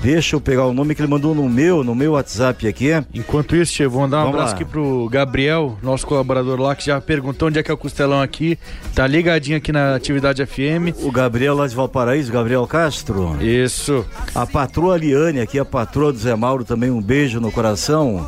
Deixa 0.00 0.36
eu 0.36 0.40
pegar 0.40 0.64
o 0.64 0.72
nome 0.72 0.94
que 0.94 1.02
ele 1.02 1.10
mandou 1.10 1.34
no 1.34 1.48
meu, 1.48 1.82
no 1.82 1.92
meu 1.92 2.12
WhatsApp 2.12 2.68
aqui. 2.68 2.90
Enquanto 3.12 3.56
isso, 3.56 3.72
Tchê, 3.72 3.88
vou 3.88 4.02
mandar 4.02 4.18
um 4.18 4.26
Vamos 4.26 4.34
abraço 4.36 4.54
lá. 4.54 4.60
aqui 4.60 4.64
pro 4.64 5.08
Gabriel, 5.10 5.76
nosso 5.82 6.06
colaborador 6.06 6.60
lá, 6.60 6.76
que 6.76 6.86
já 6.86 7.00
perguntou 7.00 7.48
onde 7.48 7.58
é 7.58 7.64
que 7.64 7.70
é 7.70 7.74
o 7.74 7.76
costelão 7.76 8.22
aqui. 8.22 8.56
Tá 8.94 9.08
ligadinho 9.08 9.56
aqui 9.56 9.72
na 9.72 9.96
Atividade 9.96 10.44
FM. 10.46 10.94
O 11.02 11.10
Gabriel 11.10 11.56
lá 11.56 11.66
de 11.66 11.74
Valparaíso, 11.74 12.32
Gabriel 12.32 12.64
Castro. 12.68 13.36
Isso. 13.42 14.06
A 14.32 14.46
patroa 14.46 14.96
Liane 14.96 15.40
aqui, 15.40 15.58
a 15.58 15.64
patroa 15.64 16.12
do 16.12 16.18
Zé 16.18 16.34
Mauro, 16.36 16.64
também 16.64 16.92
um 16.92 17.02
beijo 17.02 17.40
no 17.40 17.50
coração. 17.50 18.24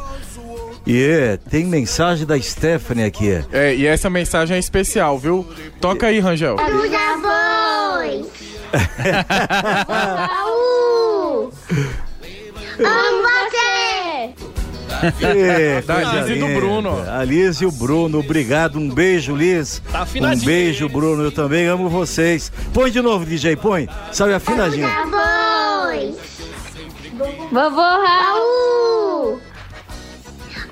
E 0.91 1.05
é, 1.05 1.37
tem 1.37 1.65
mensagem 1.67 2.27
da 2.27 2.37
Stephanie 2.41 3.05
aqui. 3.05 3.45
É, 3.53 3.73
e 3.77 3.87
essa 3.87 4.11
mensagem 4.11 4.57
é 4.57 4.59
especial, 4.59 5.17
viu? 5.17 5.47
Toca 5.81 6.09
aí, 6.09 6.19
Rangel. 6.19 6.57
Os 6.57 6.93
avós. 6.93 8.27
Raul. 9.89 11.53
Amo 12.81 13.23
você. 13.23 14.35
É, 15.25 15.81
Da 15.83 15.99
Liz 16.03 16.29
e 16.29 16.41
do. 16.41 16.49
Bruno. 16.49 17.09
A 17.09 17.23
Liz 17.23 17.61
e 17.61 17.67
o 17.67 17.71
Bruno, 17.71 18.19
obrigado. 18.19 18.77
Um 18.77 18.89
beijo, 18.91 19.37
Liz. 19.37 19.81
Tá 19.93 20.01
um 20.01 20.03
afinadinho. 20.03 20.45
beijo, 20.45 20.89
Bruno. 20.89 21.23
Eu 21.23 21.31
também 21.31 21.67
amo 21.67 21.89
vocês. 21.89 22.51
Põe 22.75 22.91
de 22.91 23.01
novo, 23.01 23.25
DJ, 23.25 23.55
põe. 23.55 23.89
Sabe 24.11 24.35
afinadinho. 24.35 24.89
Vovô 27.53 27.81
Raul. 27.81 29.41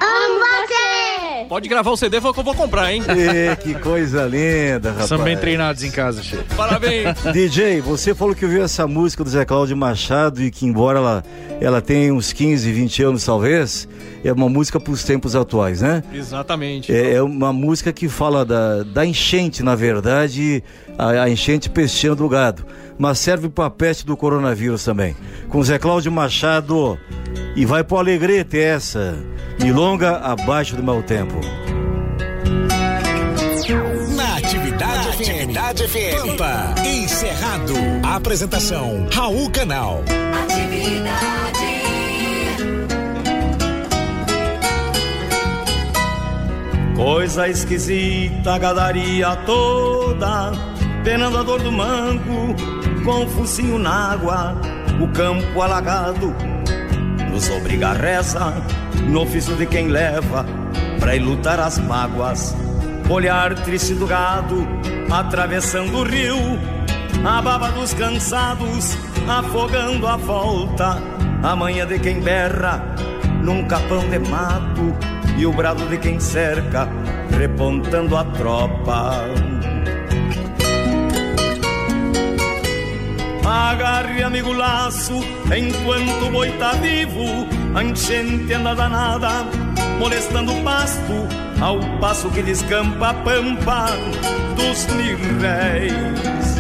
Amo 0.01 0.39
você. 0.39 1.47
Pode 1.49 1.69
gravar 1.69 1.91
o 1.91 1.97
CD, 1.97 2.21
foi 2.21 2.31
o 2.31 2.35
que 2.35 2.41
eu 2.41 2.45
vou 2.45 2.55
comprar, 2.55 2.93
hein? 2.93 3.03
Ê, 3.09 3.57
que 3.57 3.75
coisa 3.75 4.27
linda, 4.27 4.91
rapaz. 4.91 5.09
São 5.09 5.19
bem 5.19 5.37
treinados 5.37 5.83
em 5.83 5.91
casa, 5.91 6.21
Tchê. 6.21 6.39
Parabéns. 6.57 7.17
DJ, 7.33 7.81
você 7.81 8.15
falou 8.15 8.35
que 8.35 8.45
ouviu 8.45 8.63
essa 8.63 8.87
música 8.87 9.25
do 9.25 9.31
Zé 9.31 9.45
Cláudio 9.45 9.77
Machado 9.77 10.43
e 10.43 10.51
que 10.51 10.67
embora 10.67 10.99
ela, 10.99 11.25
ela 11.61 11.81
tenha 11.81 12.13
uns 12.13 12.33
15, 12.33 12.71
20 12.71 13.03
anos 13.03 13.25
talvez, 13.25 13.89
é 14.23 14.33
uma 14.33 14.49
música 14.49 14.79
para 14.79 14.93
os 14.93 15.05
tempos 15.05 15.35
atuais, 15.35 15.81
né? 15.81 16.03
Exatamente. 16.13 16.93
É, 16.93 17.15
é 17.15 17.23
uma 17.23 17.53
música 17.53 17.93
que 17.93 18.09
fala 18.09 18.45
da, 18.45 18.83
da 18.83 19.07
enchente, 19.07 19.63
na 19.63 19.75
verdade, 19.75 20.63
a, 20.99 21.23
a 21.23 21.31
enchente 21.31 21.71
pesteando 21.71 22.25
o 22.25 22.29
gado. 22.29 22.65
Mas 22.99 23.21
serve 23.21 23.49
para 23.49 23.67
a 23.67 23.71
peste 23.71 24.05
do 24.05 24.17
coronavírus 24.17 24.85
também. 24.85 25.17
Com 25.49 25.63
Zé 25.63 25.79
Cláudio 25.79 26.11
Machado 26.11 26.99
e 27.59 27.65
vai 27.65 27.83
pro 27.83 27.99
Alegrete 27.99 28.57
essa. 28.57 29.19
Milonga 29.61 30.19
abaixo 30.19 30.77
do 30.77 30.83
meu 30.83 31.03
tempo. 31.03 31.41
Na 34.15 34.37
Atividade, 34.37 35.09
Atividade 35.09 35.89
FM. 35.89 36.37
Pampa, 36.39 36.75
encerrado. 36.87 37.75
Apresentação, 38.05 39.09
Raul 39.13 39.51
Canal. 39.51 40.05
Coisa 46.95 47.49
esquisita, 47.49 48.55
a 48.55 48.59
gadaria 48.59 49.35
toda, 49.45 50.53
penando 51.03 51.39
a 51.39 51.43
dor 51.43 51.61
do 51.61 51.73
manco, 51.73 52.55
com 53.05 53.25
o 53.25 53.29
focinho 53.31 53.81
na 53.81 54.13
água, 54.13 54.57
o 55.01 55.09
campo 55.09 55.61
alagado, 55.61 56.35
nos 57.39 57.51
obriga 57.51 57.91
a 57.91 57.93
reza, 57.93 58.53
no 59.07 59.21
ofício 59.21 59.55
de 59.55 59.65
quem 59.65 59.87
leva, 59.87 60.45
ir 61.15 61.21
lutar 61.21 61.61
as 61.61 61.79
mágoas, 61.79 62.53
olhar 63.09 63.55
triste 63.63 63.95
do 63.95 64.09
gado, 64.09 64.67
atravessando 65.09 65.99
o 65.99 66.03
rio, 66.03 66.37
a 67.25 67.41
baba 67.41 67.71
dos 67.71 67.95
cansados, 67.95 68.99
afogando 69.29 70.05
a 70.09 70.17
volta, 70.17 71.01
a 71.41 71.55
manha 71.55 71.87
de 71.87 72.01
quem 72.01 72.21
berra, 72.21 72.83
num 73.41 73.69
capão 73.69 74.01
de 74.09 74.19
mato, 74.19 74.93
e 75.37 75.47
o 75.47 75.53
brado 75.53 75.87
de 75.87 75.97
quem 75.97 76.19
cerca, 76.19 76.89
repontando 77.39 78.17
a 78.17 78.25
tropa. 78.25 79.48
Agarre, 83.49 84.23
amigo, 84.23 84.53
laço, 84.53 85.15
enquanto 85.57 86.27
o 86.27 86.31
boi 86.31 86.51
tá 86.59 86.73
vivo, 86.73 87.49
a 87.75 87.83
enchente 87.83 88.53
anda 88.53 88.75
danada, 88.75 89.43
molestando 89.99 90.53
o 90.53 90.63
pasto, 90.63 91.27
ao 91.59 91.81
passo 91.99 92.29
que 92.29 92.43
descampa 92.43 93.09
a 93.09 93.15
pampa 93.15 93.87
dos 94.55 94.87
mil 94.95 95.17
réis. 95.41 96.59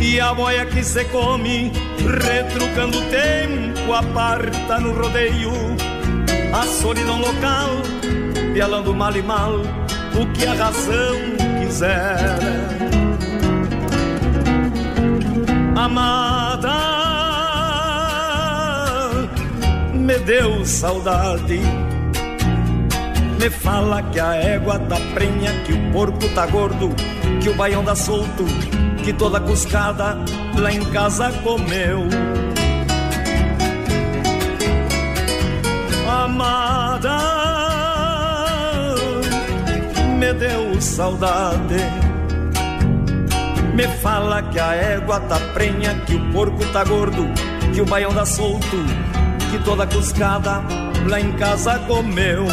E 0.00 0.18
a 0.18 0.32
boia 0.32 0.64
que 0.64 0.82
se 0.82 1.04
come, 1.04 1.70
retrucando 2.24 2.98
o 2.98 3.04
tempo, 3.10 3.92
aparta 3.92 4.80
no 4.80 4.94
rodeio 4.94 5.52
a 6.54 6.62
solidão 6.62 7.20
local, 7.20 7.82
pialando 8.54 8.94
mal 8.94 9.14
e 9.14 9.20
mal 9.20 9.60
o 10.18 10.26
que 10.32 10.46
a 10.46 10.54
razão 10.54 11.16
quiser. 11.60 12.87
Amada, 15.78 16.76
me 19.94 20.18
deu 20.18 20.64
saudade. 20.66 21.60
Me 23.38 23.48
fala 23.48 24.02
que 24.02 24.18
a 24.18 24.34
égua 24.34 24.80
tá 24.80 24.96
prenha, 25.14 25.52
que 25.64 25.72
o 25.72 25.92
porco 25.92 26.28
tá 26.34 26.46
gordo, 26.46 26.90
que 27.40 27.48
o 27.48 27.54
baião 27.54 27.84
dá 27.84 27.94
solto, 27.94 28.44
que 29.04 29.12
toda 29.12 29.38
cuscada 29.38 30.18
lá 30.58 30.72
em 30.72 30.84
casa 30.86 31.30
comeu. 31.44 32.08
Amada, 36.24 37.18
me 40.18 40.32
deu 40.32 40.80
saudade. 40.80 42.07
Me 43.78 43.86
fala 43.86 44.42
que 44.42 44.58
a 44.58 44.74
égua 44.74 45.20
tá 45.20 45.38
prenha, 45.54 45.94
que 46.04 46.16
o 46.16 46.32
porco 46.32 46.64
tá 46.72 46.82
gordo, 46.82 47.28
que 47.72 47.80
o 47.80 47.86
baião 47.86 48.12
dá 48.12 48.26
solto, 48.26 48.76
que 49.52 49.58
toda 49.64 49.86
cuscada 49.86 50.64
lá 51.08 51.20
em 51.20 51.30
casa 51.34 51.78
comeu. 51.86 52.44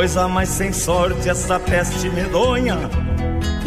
Coisa 0.00 0.26
mais 0.26 0.48
sem 0.48 0.72
sorte 0.72 1.28
essa 1.28 1.60
peste 1.60 2.08
medonha. 2.08 2.78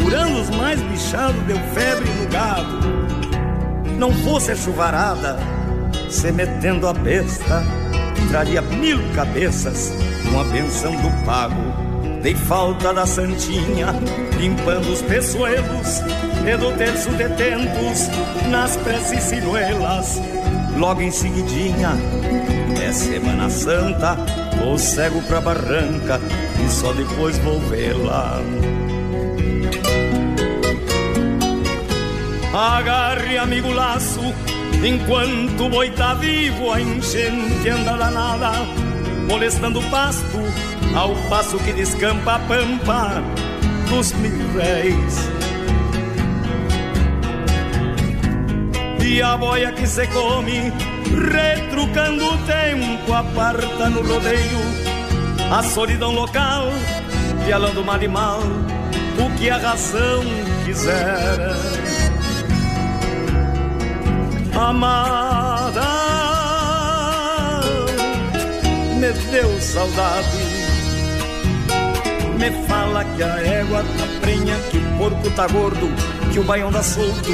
Por 0.02 0.12
anos 0.12 0.50
mais 0.50 0.82
bichado 0.82 1.40
deu 1.42 1.56
febre 1.72 2.10
no 2.10 2.28
gado. 2.28 3.94
Não 3.96 4.12
fosse 4.12 4.50
a 4.50 4.56
chuvarada 4.56 5.38
Se 6.10 6.32
metendo 6.32 6.88
a 6.88 6.92
besta 6.92 7.62
Traria 8.28 8.60
mil 8.60 8.98
cabeças 9.14 9.92
Com 10.28 10.40
a 10.40 10.42
benção 10.42 10.90
do 10.96 11.24
pago. 11.24 11.54
Dei 12.20 12.34
falta 12.34 12.92
da 12.92 13.06
santinha 13.06 13.94
Limpando 14.36 14.92
os 14.92 15.02
peçoelos 15.02 16.00
E 16.44 16.56
do 16.56 16.76
terço 16.76 17.10
de 17.10 17.28
tempos 17.28 18.08
Nas 18.50 18.76
preces 18.78 19.22
sinuelas 19.22 20.20
Logo 20.76 21.00
em 21.02 21.10
seguidinha 21.10 21.90
É 22.82 22.92
Semana 22.92 23.48
Santa 23.48 24.16
Vou 24.58 24.78
cego 24.78 25.20
pra 25.22 25.40
barranca 25.40 26.20
e 26.64 26.70
só 26.70 26.92
depois 26.92 27.36
vou 27.38 27.60
vê-la. 27.60 28.40
Agarre, 32.54 33.36
amigo, 33.36 33.70
laço, 33.72 34.20
enquanto 34.84 35.64
o 35.64 35.68
boi 35.68 35.90
tá 35.90 36.14
vivo, 36.14 36.70
a 36.70 36.80
enchente 36.80 37.68
anda 37.68 37.96
danada, 37.96 38.52
molestando 39.28 39.80
o 39.80 39.90
pasto, 39.90 40.38
ao 40.96 41.14
passo 41.28 41.58
que 41.58 41.72
descampa 41.72 42.36
a 42.36 42.38
pampa 42.38 43.22
dos 43.90 44.12
mil 44.12 44.52
réis. 44.56 45.28
E 49.06 49.20
a 49.20 49.36
boia 49.36 49.70
que 49.70 49.86
se 49.86 50.06
come 50.06 50.72
retrucando 51.30 52.24
o 52.24 52.38
tempo, 52.38 53.12
aparta 53.12 53.90
no 53.90 54.00
rodeio 54.00 54.58
a 55.52 55.62
solidão 55.62 56.10
local, 56.12 56.68
pialando 57.44 57.84
mal 57.84 58.02
e 58.02 58.08
mal 58.08 58.40
o 58.40 59.38
que 59.38 59.50
a 59.50 59.58
razão 59.58 60.24
quiser. 60.64 61.38
Amada, 64.56 65.82
me 68.98 69.12
deu 69.30 69.60
saudade. 69.60 70.64
Me 72.38 72.50
fala 72.66 73.04
que 73.04 73.22
a 73.22 73.36
égua 73.46 73.82
tá 73.82 74.20
prenha, 74.22 74.56
que 74.70 74.78
o 74.78 74.98
porco 74.98 75.30
tá 75.36 75.46
gordo, 75.46 75.88
que 76.32 76.40
o 76.40 76.44
baião 76.44 76.72
dá 76.72 76.82
solto, 76.82 77.30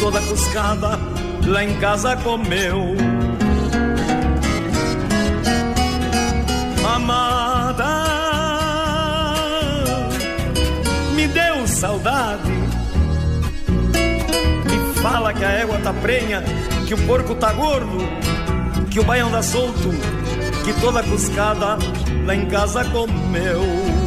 toda 0.00 0.20
cuscada 0.20 0.98
lá 1.46 1.64
em 1.64 1.74
casa 1.78 2.16
comeu. 2.16 2.96
Amada, 6.94 7.84
me 11.14 11.26
deu 11.28 11.66
saudade. 11.66 12.50
Me 14.64 14.94
fala 15.02 15.32
que 15.32 15.44
a 15.44 15.50
égua 15.50 15.78
tá 15.78 15.92
prenha, 15.92 16.42
que 16.86 16.94
o 16.94 17.06
porco 17.06 17.34
tá 17.34 17.52
gordo, 17.52 17.98
que 18.90 19.00
o 19.00 19.04
baião 19.04 19.30
dá 19.30 19.42
solto, 19.42 19.90
que 20.64 20.80
toda 20.80 21.02
cuscada 21.02 21.78
lá 22.24 22.34
em 22.34 22.46
casa 22.46 22.84
comeu. 22.84 23.97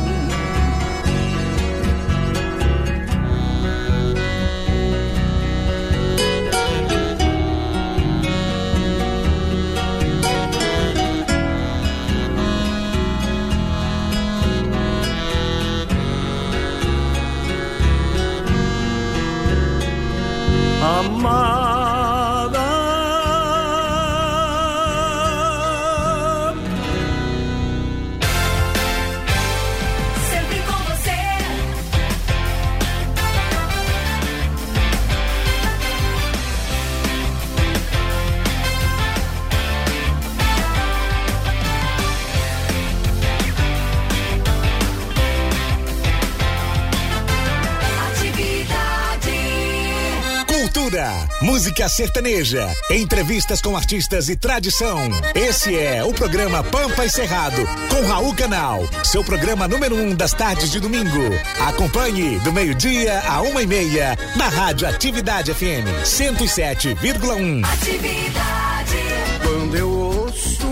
Música 51.71 51.87
sertaneja, 51.87 52.67
entrevistas 52.89 53.61
com 53.61 53.77
artistas 53.77 54.27
e 54.27 54.35
tradição. 54.35 55.09
Esse 55.33 55.77
é 55.77 56.03
o 56.03 56.11
programa 56.11 56.61
Pampa 56.63 57.05
e 57.05 57.09
Cerrado, 57.09 57.65
com 57.89 58.05
Raul 58.05 58.35
Canal, 58.35 58.81
seu 59.05 59.23
programa 59.23 59.69
número 59.69 59.95
um 59.95 60.13
das 60.13 60.33
tardes 60.33 60.69
de 60.69 60.81
domingo. 60.81 61.19
Acompanhe 61.65 62.39
do 62.39 62.51
meio-dia 62.51 63.21
a 63.21 63.41
uma 63.41 63.61
e 63.61 63.67
meia, 63.67 64.17
na 64.35 64.49
Rádio 64.49 64.85
Atividade 64.85 65.53
FM 65.53 65.87
107,1. 66.03 67.63
Atividade. 67.63 68.97
Quando 69.41 69.77
eu 69.77 69.89
ouço 69.89 70.67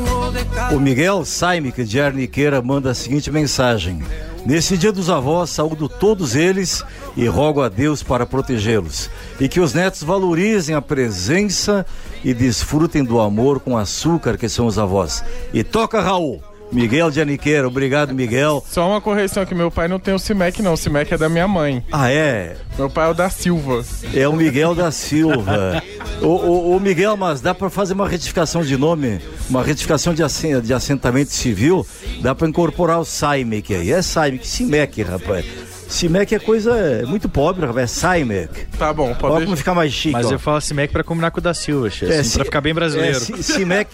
o 0.71 0.79
Miguel 0.79 1.23
Saimic 1.23 1.83
de 1.85 2.01
Arniqueira 2.01 2.61
manda 2.61 2.91
a 2.91 2.93
seguinte 2.93 3.31
mensagem. 3.31 4.03
Nesse 4.45 4.77
dia 4.77 4.91
dos 4.91 5.09
avós, 5.09 5.49
saúdo 5.49 5.89
todos 5.89 6.35
eles 6.35 6.83
e 7.15 7.27
rogo 7.27 7.61
a 7.61 7.69
Deus 7.69 8.01
para 8.01 8.25
protegê-los. 8.25 9.09
E 9.39 9.47
que 9.47 9.59
os 9.59 9.73
netos 9.73 10.01
valorizem 10.01 10.75
a 10.75 10.81
presença 10.81 11.85
e 12.23 12.33
desfrutem 12.33 13.03
do 13.03 13.19
amor 13.19 13.59
com 13.59 13.77
açúcar 13.77 14.37
que 14.37 14.49
são 14.49 14.65
os 14.65 14.79
avós. 14.79 15.23
E 15.53 15.63
toca, 15.63 16.01
Raul! 16.01 16.48
Miguel 16.71 17.09
de 17.09 17.19
Aniqueira, 17.19 17.67
obrigado, 17.67 18.13
Miguel. 18.13 18.63
Só 18.69 18.87
uma 18.87 19.01
correção 19.01 19.45
que 19.45 19.55
meu 19.55 19.71
pai 19.71 19.87
não 19.87 19.99
tem 19.99 20.13
o 20.13 20.19
Cimec, 20.19 20.61
não. 20.61 20.73
O 20.73 20.77
Cimec 20.77 21.13
é 21.13 21.17
da 21.17 21.27
minha 21.27 21.47
mãe. 21.47 21.83
Ah, 21.91 22.11
é? 22.11 22.55
Meu 22.77 22.89
pai 22.89 23.07
é 23.07 23.11
o 23.11 23.13
da 23.13 23.29
Silva. 23.29 23.83
É 24.13 24.27
o 24.27 24.33
Miguel 24.33 24.75
da 24.75 24.91
Silva. 24.91 25.81
ô, 26.21 26.27
ô, 26.27 26.75
ô, 26.75 26.79
Miguel, 26.79 27.17
mas 27.17 27.41
dá 27.41 27.55
pra 27.55 27.69
fazer 27.69 27.93
uma 27.93 28.07
retificação 28.07 28.61
de 28.61 28.77
nome, 28.77 29.19
uma 29.49 29.63
retificação 29.63 30.13
de, 30.13 30.21
de 30.61 30.73
assentamento 30.73 31.31
civil, 31.31 31.85
dá 32.21 32.35
pra 32.35 32.47
incorporar 32.47 32.99
o 32.99 33.05
SAIMEC 33.05 33.73
aí. 33.73 33.91
É 33.91 34.01
SAIMEC, 34.01 34.47
CIMEC, 34.47 35.01
rapaz. 35.01 35.45
CIMEC 35.89 36.35
é 36.35 36.39
coisa 36.39 36.71
é 36.77 37.03
muito 37.03 37.27
pobre, 37.27 37.65
rapaz, 37.65 37.83
é 37.83 37.87
SAIMEC. 37.87 38.67
Tá 38.77 38.93
bom, 38.93 39.13
pode 39.15 39.33
Olha 39.35 39.45
como 39.45 39.57
fica 39.57 39.73
mais 39.73 39.91
chique, 39.91 40.13
Mas 40.13 40.27
ó. 40.27 40.33
eu 40.33 40.39
falo 40.39 40.61
Cimec 40.61 40.93
pra 40.93 41.03
combinar 41.03 41.31
com 41.31 41.39
o 41.39 41.41
da 41.41 41.53
Silva, 41.53 41.87
É, 41.87 42.19
assim, 42.19 42.35
pra 42.37 42.45
ficar 42.45 42.61
bem 42.61 42.73
brasileiro. 42.73 43.17
É, 43.17 43.19
ci- 43.19 43.41
Cimec, 43.43 43.89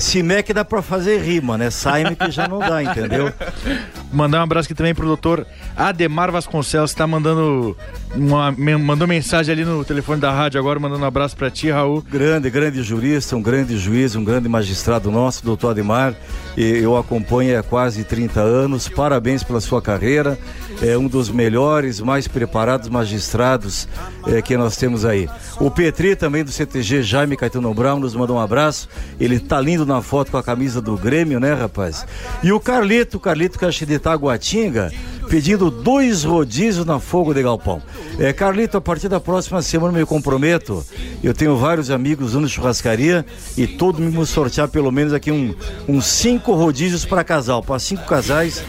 Cimec 0.00 0.52
dá 0.52 0.64
pra 0.64 0.82
fazer 0.82 1.18
rima, 1.20 1.56
né? 1.56 1.70
SAIMEC 1.70 2.30
já 2.30 2.48
não 2.48 2.58
dá, 2.58 2.82
entendeu? 2.82 3.32
Mandar 4.16 4.40
um 4.40 4.44
abraço 4.44 4.66
aqui 4.66 4.74
também 4.74 4.94
pro 4.94 5.06
doutor 5.06 5.46
Ademar 5.76 6.32
Vasconcelos, 6.32 6.92
que 6.92 6.96
tá 6.96 7.06
mandando 7.06 7.76
uma, 8.14 8.50
mandou 8.50 9.06
mensagem 9.06 9.52
ali 9.52 9.62
no 9.62 9.84
telefone 9.84 10.18
da 10.18 10.32
rádio 10.32 10.58
agora, 10.58 10.80
mandando 10.80 11.02
um 11.02 11.06
abraço 11.06 11.36
pra 11.36 11.50
ti, 11.50 11.70
Raul. 11.70 12.00
Grande, 12.00 12.48
grande 12.48 12.82
jurista, 12.82 13.36
um 13.36 13.42
grande 13.42 13.76
juiz, 13.76 14.16
um 14.16 14.24
grande 14.24 14.48
magistrado 14.48 15.10
nosso, 15.10 15.44
doutor 15.44 15.72
Ademar. 15.72 16.14
Eu 16.56 16.96
acompanho 16.96 17.58
há 17.60 17.62
quase 17.62 18.04
30 18.04 18.40
anos. 18.40 18.88
Parabéns 18.88 19.42
pela 19.44 19.60
sua 19.60 19.82
carreira. 19.82 20.38
É 20.80 20.96
um 20.96 21.06
dos 21.06 21.28
melhores, 21.28 22.00
mais 22.00 22.26
preparados 22.26 22.88
magistrados 22.88 23.86
eh, 24.26 24.40
que 24.40 24.56
nós 24.56 24.76
temos 24.76 25.04
aí. 25.04 25.28
O 25.60 25.70
Petri, 25.70 26.16
também 26.16 26.44
do 26.44 26.50
CTG, 26.50 27.02
Jaime 27.02 27.36
Caetano 27.36 27.72
Brown, 27.74 28.00
nos 28.00 28.14
mandou 28.14 28.36
um 28.36 28.40
abraço. 28.40 28.88
Ele 29.20 29.38
tá 29.38 29.60
lindo 29.60 29.84
na 29.84 30.00
foto 30.00 30.30
com 30.30 30.38
a 30.38 30.42
camisa 30.42 30.80
do 30.80 30.96
Grêmio, 30.96 31.38
né, 31.38 31.52
rapaz? 31.52 32.06
E 32.42 32.52
o 32.52 32.60
Carlito, 32.60 33.20
Carlito 33.20 33.58
de 33.58 33.98
Taguatinga, 34.06 34.92
pedindo 35.28 35.68
dois 35.68 36.22
rodízios 36.22 36.86
na 36.86 37.00
Fogo 37.00 37.34
de 37.34 37.42
Galpão. 37.42 37.82
É, 38.20 38.32
Carlito, 38.32 38.76
a 38.76 38.80
partir 38.80 39.08
da 39.08 39.18
próxima 39.18 39.60
semana 39.62 39.94
eu 39.98 40.02
me 40.02 40.06
comprometo. 40.06 40.86
Eu 41.24 41.34
tenho 41.34 41.56
vários 41.56 41.90
amigos 41.90 42.34
no 42.34 42.48
churrascaria 42.48 43.26
e 43.58 43.66
todo 43.66 44.00
mundo 44.00 44.24
sortear 44.24 44.68
pelo 44.68 44.92
menos 44.92 45.12
aqui 45.12 45.32
um, 45.32 45.52
uns 45.88 46.06
cinco 46.06 46.54
rodízios 46.54 47.04
para 47.04 47.24
casal, 47.24 47.64
para 47.64 47.80
cinco 47.80 48.04
casais. 48.06 48.62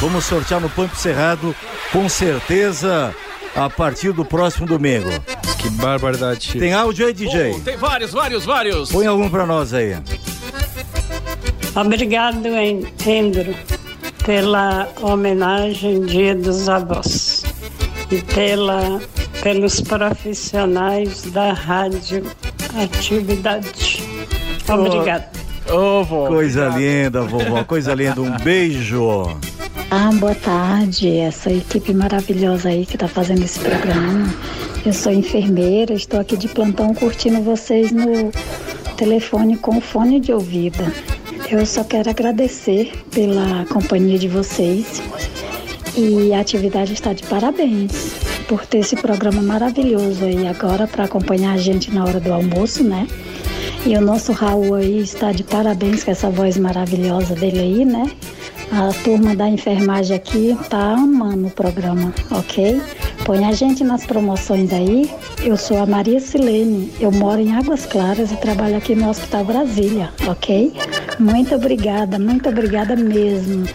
Vamos 0.00 0.24
sortear 0.26 0.60
no 0.60 0.70
Pampo 0.70 0.94
Cerrado, 0.94 1.52
com 1.90 2.08
certeza, 2.08 3.12
a 3.56 3.68
partir 3.68 4.12
do 4.12 4.24
próximo 4.24 4.64
domingo. 4.64 5.08
Que 5.58 5.68
barbaridade. 5.70 6.56
Tem 6.56 6.72
áudio 6.72 7.08
aí, 7.08 7.12
DJ? 7.12 7.50
Oh, 7.56 7.58
tem 7.64 7.76
vários, 7.76 8.12
vários, 8.12 8.44
vários. 8.44 8.92
Põe 8.92 9.06
algum 9.08 9.28
para 9.28 9.44
nós 9.44 9.74
aí. 9.74 9.96
Obrigado, 11.74 12.46
En- 12.46 12.86
Endro, 13.04 13.52
pela 14.24 14.88
homenagem 15.02 16.00
Dia 16.02 16.34
dos 16.34 16.68
Avós 16.68 17.44
e 18.10 18.22
pela, 18.22 19.00
pelos 19.42 19.80
profissionais 19.80 21.22
da 21.30 21.52
rádio 21.52 22.24
Atividade. 22.82 24.02
Obrigado. 24.68 25.38
Ô, 25.70 26.02
vó. 26.02 26.26
Coisa 26.26 26.68
linda, 26.68 27.22
vovó, 27.22 27.64
coisa 27.64 27.94
linda. 27.94 28.20
Um 28.20 28.36
beijo. 28.38 29.38
Ah, 29.90 30.10
boa 30.14 30.34
tarde, 30.34 31.18
essa 31.18 31.52
equipe 31.52 31.92
maravilhosa 31.92 32.70
aí 32.70 32.84
que 32.84 32.98
tá 32.98 33.06
fazendo 33.06 33.44
esse 33.44 33.60
programa. 33.60 34.34
Eu 34.84 34.92
sou 34.92 35.12
enfermeira, 35.12 35.94
estou 35.94 36.18
aqui 36.18 36.36
de 36.36 36.48
plantão 36.48 36.92
curtindo 36.94 37.42
vocês 37.42 37.92
no 37.92 38.32
telefone 38.96 39.56
com 39.56 39.80
fone 39.80 40.18
de 40.18 40.32
ouvido. 40.32 40.84
Eu 41.54 41.64
só 41.64 41.84
quero 41.84 42.10
agradecer 42.10 42.92
pela 43.12 43.64
companhia 43.66 44.18
de 44.18 44.26
vocês 44.26 45.00
e 45.96 46.34
a 46.34 46.40
atividade 46.40 46.92
está 46.92 47.12
de 47.12 47.22
parabéns 47.22 47.92
por 48.48 48.66
ter 48.66 48.78
esse 48.78 48.96
programa 48.96 49.40
maravilhoso 49.40 50.24
aí 50.24 50.48
agora 50.48 50.88
para 50.88 51.04
acompanhar 51.04 51.54
a 51.54 51.56
gente 51.56 51.92
na 51.92 52.04
hora 52.04 52.18
do 52.18 52.32
almoço, 52.34 52.82
né? 52.82 53.06
E 53.86 53.96
o 53.96 54.00
nosso 54.00 54.32
Raul 54.32 54.74
aí 54.74 54.98
está 54.98 55.30
de 55.30 55.44
parabéns 55.44 56.02
com 56.02 56.10
essa 56.10 56.28
voz 56.28 56.56
maravilhosa 56.56 57.36
dele 57.36 57.60
aí, 57.60 57.84
né? 57.84 58.10
A 58.72 58.92
turma 59.04 59.36
da 59.36 59.48
enfermagem 59.48 60.16
aqui 60.16 60.58
tá 60.68 60.94
amando 60.94 61.46
o 61.46 61.50
programa, 61.50 62.12
ok? 62.32 62.82
Põe 63.24 63.46
a 63.46 63.52
gente 63.52 63.82
nas 63.82 64.04
promoções 64.04 64.70
aí. 64.70 65.10
Eu 65.42 65.56
sou 65.56 65.78
a 65.78 65.86
Maria 65.86 66.20
Silene, 66.20 66.92
eu 67.00 67.10
moro 67.10 67.40
em 67.40 67.54
Águas 67.54 67.86
Claras 67.86 68.30
e 68.30 68.36
trabalho 68.36 68.76
aqui 68.76 68.94
no 68.94 69.08
Hospital 69.08 69.44
Brasília, 69.46 70.12
ok? 70.26 70.74
Muito 71.18 71.54
obrigada, 71.54 72.18
muito 72.18 72.50
obrigada 72.50 72.94
mesmo. 72.94 73.66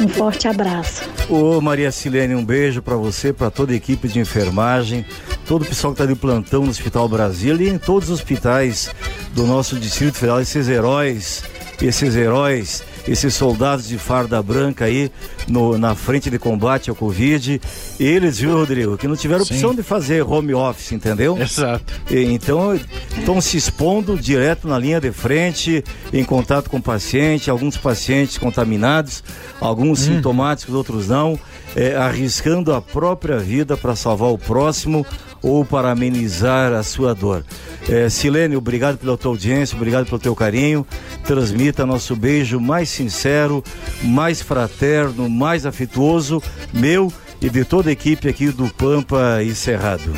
Um 0.00 0.08
forte 0.08 0.48
abraço. 0.48 1.02
Ô 1.28 1.60
Maria 1.60 1.92
Silene, 1.92 2.34
um 2.34 2.44
beijo 2.44 2.80
pra 2.80 2.96
você, 2.96 3.30
pra 3.30 3.50
toda 3.50 3.74
a 3.74 3.76
equipe 3.76 4.08
de 4.08 4.20
enfermagem, 4.20 5.04
todo 5.46 5.62
o 5.62 5.66
pessoal 5.66 5.92
que 5.92 5.98
tá 5.98 6.06
de 6.06 6.14
plantão 6.14 6.64
no 6.64 6.70
Hospital 6.70 7.06
Brasil 7.06 7.60
e 7.60 7.68
em 7.68 7.76
todos 7.76 8.08
os 8.08 8.20
hospitais 8.20 8.90
do 9.34 9.46
nosso 9.46 9.78
Distrito 9.78 10.16
Federal, 10.16 10.40
esses 10.40 10.66
heróis, 10.66 11.44
esses 11.82 12.16
heróis, 12.16 12.82
esses 13.06 13.34
soldados 13.34 13.86
de 13.86 13.98
farda 13.98 14.42
branca 14.42 14.86
aí 14.86 15.10
no- 15.46 15.76
na 15.76 15.94
frente 15.94 16.30
de 16.30 16.38
combate 16.38 16.88
ao 16.90 16.96
Covid. 16.96 17.60
Eles, 18.00 18.38
viu, 18.38 18.52
Rodrigo, 18.56 18.96
que 18.96 19.06
não 19.06 19.16
tiveram 19.16 19.44
Sim. 19.44 19.54
opção 19.54 19.74
de 19.74 19.82
fazer 19.82 20.22
home 20.22 20.54
office, 20.54 20.92
entendeu? 20.92 21.36
Exato. 21.40 21.84
E, 22.10 22.24
Então, 22.24 22.74
estão 23.18 23.40
se 23.40 23.56
expondo 23.56 24.16
direto 24.18 24.66
na 24.66 24.78
linha 24.78 25.00
de 25.00 25.12
frente, 25.12 25.84
em 26.12 26.24
contato 26.24 26.68
com 26.70 26.78
o 26.78 26.82
paciente, 26.82 27.50
alguns 27.50 27.76
pacientes 27.76 28.38
contaminados, 28.38 29.22
alguns 29.60 30.00
sintomáticos, 30.00 30.74
outros 30.74 31.08
não, 31.08 31.38
é, 31.76 31.94
arriscando 31.96 32.72
a 32.72 32.80
própria 32.80 33.38
vida 33.38 33.76
para 33.76 33.94
salvar 33.94 34.30
o 34.30 34.38
próximo 34.38 35.04
ou 35.44 35.62
para 35.62 35.90
amenizar 35.90 36.72
a 36.72 36.82
sua 36.82 37.14
dor. 37.14 37.44
É, 37.86 38.08
Silene, 38.08 38.56
obrigado 38.56 38.96
pela 38.96 39.16
tua 39.18 39.32
audiência, 39.32 39.76
obrigado 39.76 40.06
pelo 40.06 40.18
teu 40.18 40.34
carinho. 40.34 40.86
Transmita 41.22 41.84
nosso 41.84 42.16
beijo 42.16 42.58
mais 42.58 42.88
sincero, 42.88 43.62
mais 44.02 44.40
fraterno, 44.40 45.28
mais 45.28 45.66
afetuoso, 45.66 46.42
meu 46.72 47.12
e 47.42 47.50
de 47.50 47.62
toda 47.62 47.90
a 47.90 47.92
equipe 47.92 48.26
aqui 48.26 48.48
do 48.48 48.68
Pampa 48.70 49.42
e 49.42 49.54
Cerrado. 49.54 50.10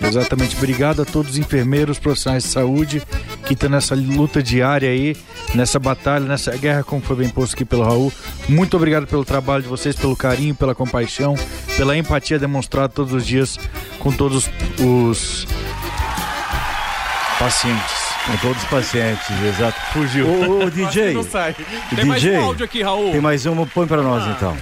Exatamente. 0.00 0.56
Obrigado 0.56 1.02
a 1.02 1.04
todos 1.04 1.32
os 1.32 1.38
enfermeiros, 1.38 1.98
profissionais 1.98 2.44
de 2.44 2.50
saúde 2.50 3.02
que 3.46 3.54
estão 3.54 3.68
nessa 3.68 3.94
luta 3.94 4.42
diária 4.42 4.88
aí, 4.90 5.16
nessa 5.54 5.78
batalha, 5.78 6.24
nessa 6.24 6.56
guerra, 6.56 6.82
como 6.82 7.02
foi 7.02 7.16
bem 7.16 7.28
posto 7.28 7.54
aqui 7.54 7.64
pelo 7.64 7.82
Raul. 7.82 8.12
Muito 8.48 8.76
obrigado 8.76 9.06
pelo 9.06 9.24
trabalho 9.24 9.62
de 9.62 9.68
vocês, 9.68 9.94
pelo 9.96 10.16
carinho, 10.16 10.54
pela 10.54 10.74
compaixão, 10.74 11.34
pela 11.76 11.96
empatia 11.96 12.38
demonstrada 12.38 12.88
todos 12.88 13.12
os 13.12 13.26
dias 13.26 13.58
com 13.98 14.12
todos 14.12 14.50
os 14.80 15.46
pacientes. 17.38 18.13
Com 18.26 18.36
todos 18.38 18.62
os 18.62 18.68
pacientes, 18.68 19.28
exato. 19.44 19.78
Fugiu. 19.92 20.26
Ô, 20.26 20.64
ô, 20.64 20.70
DJ. 20.70 21.14
Tem 21.94 22.04
mais 22.06 22.22
DJ, 22.22 22.38
um 22.38 22.44
áudio 22.44 22.64
aqui, 22.64 22.82
Raul. 22.82 23.12
Tem 23.12 23.20
mais 23.20 23.44
um, 23.44 23.66
põe 23.66 23.86
pra 23.86 24.02
nós 24.02 24.26
então. 24.28 24.56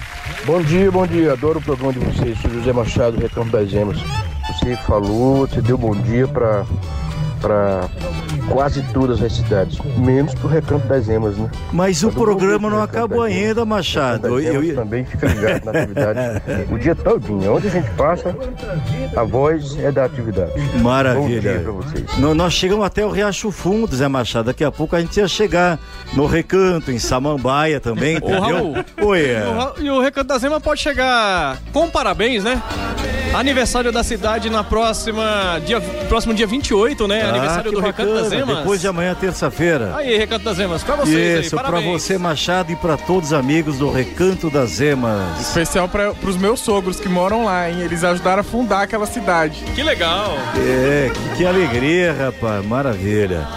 Bom 0.45 0.61
dia, 0.61 0.91
bom 0.91 1.07
dia. 1.07 1.31
Adoro 1.31 1.59
o 1.59 1.61
programa 1.61 1.93
de 1.93 1.99
vocês. 1.99 2.37
Sou 2.41 2.51
José 2.51 2.73
Machado, 2.73 3.17
Recanto 3.17 3.51
das 3.51 3.71
Emas. 3.71 3.97
Você 4.47 4.75
falou, 4.85 5.47
você 5.47 5.61
deu 5.61 5.77
bom 5.77 5.95
dia 5.95 6.27
para 6.27 6.65
para 7.43 7.89
quase 8.47 8.81
todas 8.93 9.21
as 9.21 9.33
cidades, 9.33 9.77
menos 9.97 10.33
pro 10.35 10.47
Recanto 10.47 10.87
das 10.87 11.09
Emas, 11.09 11.35
né? 11.37 11.49
Mas 11.73 12.01
o 12.03 12.09
programa 12.11 12.69
não 12.69 12.77
o 12.77 12.81
acabou 12.81 13.23
das 13.23 13.31
Emas. 13.33 13.43
ainda, 13.49 13.65
Machado. 13.65 14.21
Das 14.21 14.31
Eu- 14.31 14.39
Emas 14.53 14.69
eu- 14.69 14.75
também 14.75 15.03
fica 15.03 15.27
ligado 15.27 15.65
na 15.65 15.71
atividade 15.71 16.19
o 16.71 16.77
dia 16.79 16.95
todinho. 16.95 17.55
Onde 17.55 17.67
a 17.67 17.71
gente 17.71 17.89
passa, 17.91 18.33
a 19.15 19.23
voz 19.23 19.77
é 19.77 19.91
da 19.91 20.05
atividade. 20.05 20.51
Bom 20.55 20.61
dia 20.71 20.81
Maravilha. 20.81 21.59
pra 21.63 21.71
vocês. 21.73 22.17
No- 22.17 22.33
nós 22.33 22.53
chegamos 22.53 22.85
até 22.85 23.05
o 23.05 23.09
Riacho 23.09 23.51
Fundo, 23.51 23.93
Zé 23.93 24.07
Machado. 24.07 24.45
Daqui 24.45 24.63
a 24.63 24.71
pouco 24.71 24.95
a 24.95 25.01
gente 25.01 25.17
ia 25.17 25.27
chegar 25.27 25.77
no 26.13 26.25
Recanto, 26.25 26.91
em 26.91 26.99
Samambaia 26.99 27.79
também, 27.81 28.15
Ô, 28.15 28.17
entendeu? 28.19 28.39
Raul. 28.39 28.75
Oi, 29.01 29.19
E 29.19 29.23
o 29.23 29.27
é. 29.27 29.73
E 29.79 29.89
o 29.89 30.01
Recanto 30.01 30.27
da 30.27 30.37
Zema 30.37 30.61
pode 30.61 30.79
chegar 30.79 31.57
com 31.73 31.89
parabéns, 31.89 32.43
né? 32.43 32.61
Aniversário 33.33 33.91
da 33.91 34.03
cidade 34.03 34.47
na 34.49 34.63
próxima 34.63 35.59
dia, 35.65 35.81
próximo 36.07 36.33
dia 36.35 36.45
28, 36.45 37.07
né? 37.07 37.32
Ah, 37.33 37.37
Aniversário 37.37 37.71
que 37.71 37.75
do 37.75 37.81
Recanto 37.81 38.13
das. 38.13 38.31
Emas. 38.31 38.57
Depois 38.57 38.81
de 38.81 38.87
amanhã, 38.87 39.15
terça-feira. 39.15 39.95
Aí, 39.95 40.17
Recanto 40.17 40.45
das 40.45 40.59
Emas, 40.59 40.83
pra 40.83 40.95
vocês 40.95 41.45
Isso, 41.45 41.57
aí, 41.57 41.65
pra 41.65 41.79
você, 41.79 42.17
Machado, 42.17 42.71
e 42.71 42.75
pra 42.75 42.97
todos 42.97 43.29
os 43.29 43.33
amigos 43.33 43.77
do 43.77 43.91
Recanto 43.91 44.49
das 44.49 44.79
Emas. 44.79 45.39
Especial 45.41 45.87
para 45.87 46.13
pros 46.13 46.37
meus 46.37 46.59
sogros 46.59 46.99
que 46.99 47.09
moram 47.09 47.45
lá, 47.45 47.69
hein? 47.69 47.81
Eles 47.81 48.03
ajudaram 48.03 48.41
a 48.41 48.43
fundar 48.43 48.83
aquela 48.83 49.05
cidade. 49.05 49.63
Que 49.75 49.83
legal. 49.83 50.37
É, 50.57 51.11
que, 51.13 51.37
que 51.37 51.45
alegria, 51.45 52.13
rapaz. 52.13 52.65
Maravilha. 52.65 53.47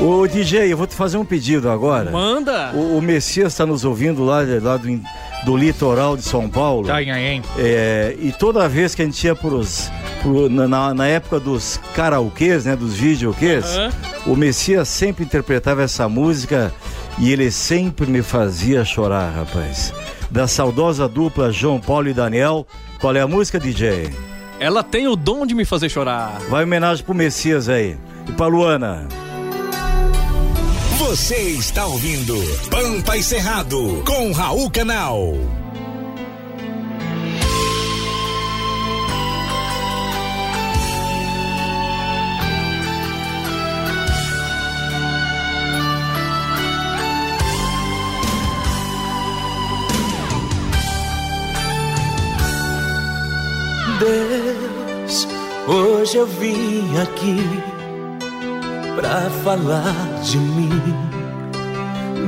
Ô, 0.00 0.26
DJ, 0.26 0.70
eu 0.72 0.76
vou 0.76 0.86
te 0.86 0.94
fazer 0.94 1.16
um 1.16 1.24
pedido 1.24 1.70
agora. 1.70 2.10
Manda. 2.10 2.70
O, 2.74 2.98
o 2.98 3.02
Messias 3.02 3.52
está 3.52 3.64
nos 3.64 3.84
ouvindo 3.84 4.24
lá, 4.24 4.40
lá 4.62 4.76
do, 4.76 4.88
do 5.46 5.56
litoral 5.56 6.16
de 6.16 6.22
São 6.24 6.46
Paulo. 6.50 6.90
Ai. 6.92 7.06
É, 7.56 8.14
e 8.20 8.32
toda 8.32 8.68
vez 8.68 8.94
que 8.94 9.00
a 9.00 9.04
gente 9.04 9.24
ia 9.24 9.34
pros, 9.34 9.90
pro- 10.20 10.50
na- 10.50 10.92
na, 10.92 11.06
época 11.06 11.38
dos 11.40 11.80
karaokês, 11.94 12.64
né, 12.66 12.74
dos 12.76 12.94
videokês, 12.94 13.64
Aham. 13.64 13.90
o 14.26 14.36
Messias 14.36 14.88
sempre 14.88 15.24
interpretava 15.24 15.82
essa 15.82 16.08
música 16.08 16.72
E 17.18 17.32
ele 17.32 17.50
sempre 17.50 18.06
me 18.06 18.20
fazia 18.20 18.84
chorar, 18.84 19.30
rapaz. 19.30 19.90
Da 20.30 20.46
saudosa 20.46 21.08
dupla 21.08 21.50
João 21.50 21.80
Paulo 21.80 22.08
e 22.10 22.12
Daniel. 22.12 22.66
Qual 23.00 23.16
é 23.16 23.22
a 23.22 23.26
música, 23.26 23.58
DJ? 23.58 24.10
Ela 24.60 24.82
tem 24.82 25.08
o 25.08 25.16
dom 25.16 25.46
de 25.46 25.54
me 25.54 25.64
fazer 25.64 25.88
chorar. 25.88 26.38
Vai 26.50 26.64
homenagem 26.64 27.02
pro 27.02 27.14
Messias 27.14 27.70
aí. 27.70 27.96
E 28.28 28.32
pra 28.32 28.46
Luana. 28.48 29.08
Você 30.98 31.36
está 31.50 31.84
ouvindo 31.84 32.34
Pampa 32.70 33.18
e 33.18 33.22
Cerrado 33.22 34.02
com 34.06 34.32
Raul 34.32 34.70
Canal. 34.70 35.34
Deus, 54.00 55.28
hoje 55.68 56.16
eu 56.16 56.26
vim 56.26 56.98
aqui 56.98 57.75
pra 58.96 59.30
falar 59.44 60.20
de 60.22 60.38
mim, 60.38 60.70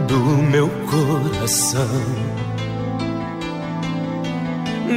do 0.07 0.19
meu 0.51 0.69
coração. 0.91 1.89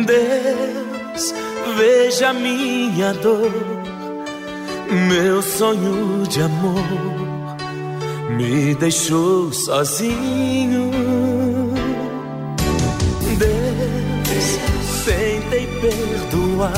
Deus, 0.06 1.34
veja 1.78 2.34
minha 2.34 3.14
dor, 3.14 3.52
meu 5.08 5.42
sonho 5.42 6.28
de 6.28 6.42
amor 6.42 7.22
me 8.38 8.76
deixou 8.76 9.52
sozinho. 9.54 10.92
Deus, 13.38 14.60
tentei 15.06 15.68
perdoar 15.80 16.74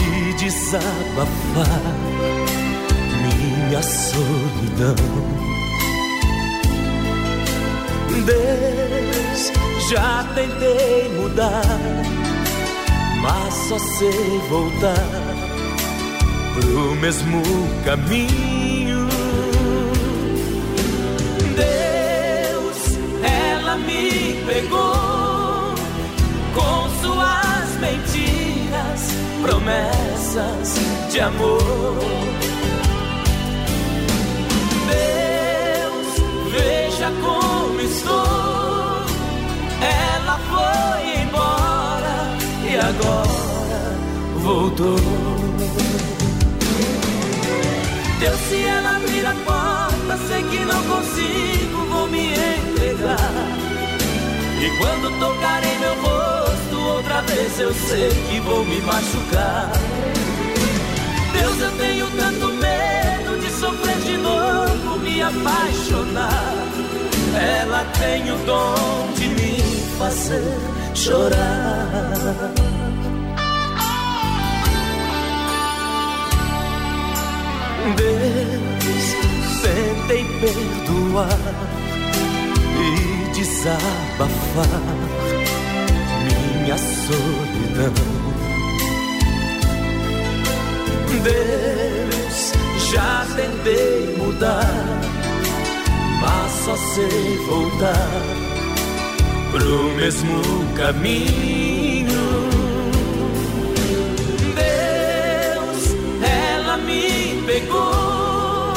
e 0.00 0.34
desabafar 0.34 2.17
minha 3.68 3.82
solidão. 3.82 4.94
Deus, 8.24 9.52
já 9.90 10.24
tentei 10.34 11.08
mudar, 11.16 11.62
mas 13.22 13.54
só 13.68 13.78
sei 13.78 14.40
voltar 14.48 15.08
pro 16.54 16.94
mesmo 16.96 17.42
caminho. 17.84 19.06
Deus, 21.56 22.98
ela 23.22 23.76
me 23.76 24.44
pegou 24.46 25.74
com 26.54 26.88
suas 27.02 27.80
mentiras, 27.80 29.10
promessas 29.42 30.78
de 31.10 31.20
amor. 31.20 32.57
Veja 36.98 37.12
como 37.22 37.80
estou. 37.80 39.06
Ela 39.80 40.36
foi 40.50 41.22
embora 41.22 42.36
e 42.68 42.76
agora 42.76 43.96
voltou. 44.34 44.98
Deus, 48.18 48.40
se 48.48 48.64
ela 48.64 48.96
abrir 48.96 49.24
a 49.24 49.34
porta, 49.46 50.26
sei 50.26 50.42
que 50.42 50.58
não 50.64 50.82
consigo, 50.82 51.86
vou 51.88 52.08
me 52.08 52.32
entregar. 52.32 53.32
E 54.60 54.70
quando 54.78 55.20
tocar 55.20 55.62
em 55.62 55.78
meu 55.78 55.94
rosto 56.02 56.80
outra 56.96 57.22
vez, 57.22 57.60
eu 57.60 57.72
sei 57.74 58.10
que 58.28 58.40
vou 58.40 58.64
me 58.64 58.80
machucar. 58.80 59.70
Deus, 61.32 61.60
eu 61.60 61.70
tenho 61.78 62.10
tanto 62.10 62.46
medo 62.54 63.38
de 63.38 63.52
sofrer 63.52 63.87
me 65.18 65.22
apaixonar. 65.22 66.54
Ela 67.60 67.84
tem 67.98 68.30
o 68.30 68.36
dom 68.46 69.12
de 69.16 69.28
me 69.28 69.60
fazer 69.98 70.54
chorar. 70.94 72.52
Deus, 77.96 79.06
tentei 79.62 80.24
perdoar 80.40 81.38
e 82.78 83.32
desabafar 83.34 84.82
minha 86.24 86.78
solidão. 86.78 87.92
Deus, 91.22 91.87
já 92.92 93.26
tentei 93.36 94.16
mudar, 94.16 95.00
mas 96.20 96.52
só 96.64 96.76
sei 96.94 97.36
voltar 97.46 98.10
pro 99.50 99.94
mesmo 99.94 100.40
caminho. 100.74 102.48
Deus, 104.54 105.96
ela 106.22 106.76
me 106.78 107.42
pegou 107.46 108.72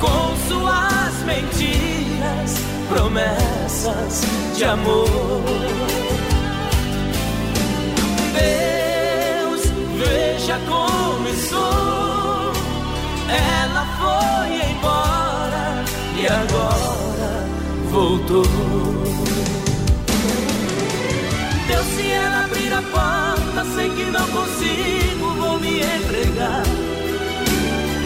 com 0.00 0.36
suas 0.48 1.22
mentiras, 1.26 2.54
promessas 2.88 4.22
de 4.56 4.64
amor. 4.64 5.42
Deus, 8.32 9.62
veja 9.98 10.58
como 10.66 11.28
estou. 11.28 12.25
Ela 13.28 13.86
foi 13.98 14.70
embora 14.70 15.84
e 16.16 16.26
agora 16.26 17.46
voltou. 17.90 18.44
Deus, 21.66 21.86
se 21.96 22.10
ela 22.10 22.44
abrir 22.44 22.72
a 22.72 22.82
porta, 22.82 23.64
sei 23.74 23.90
que 23.90 24.04
não 24.04 24.26
consigo, 24.28 25.34
vou 25.38 25.58
me 25.58 25.80
entregar. 25.80 26.62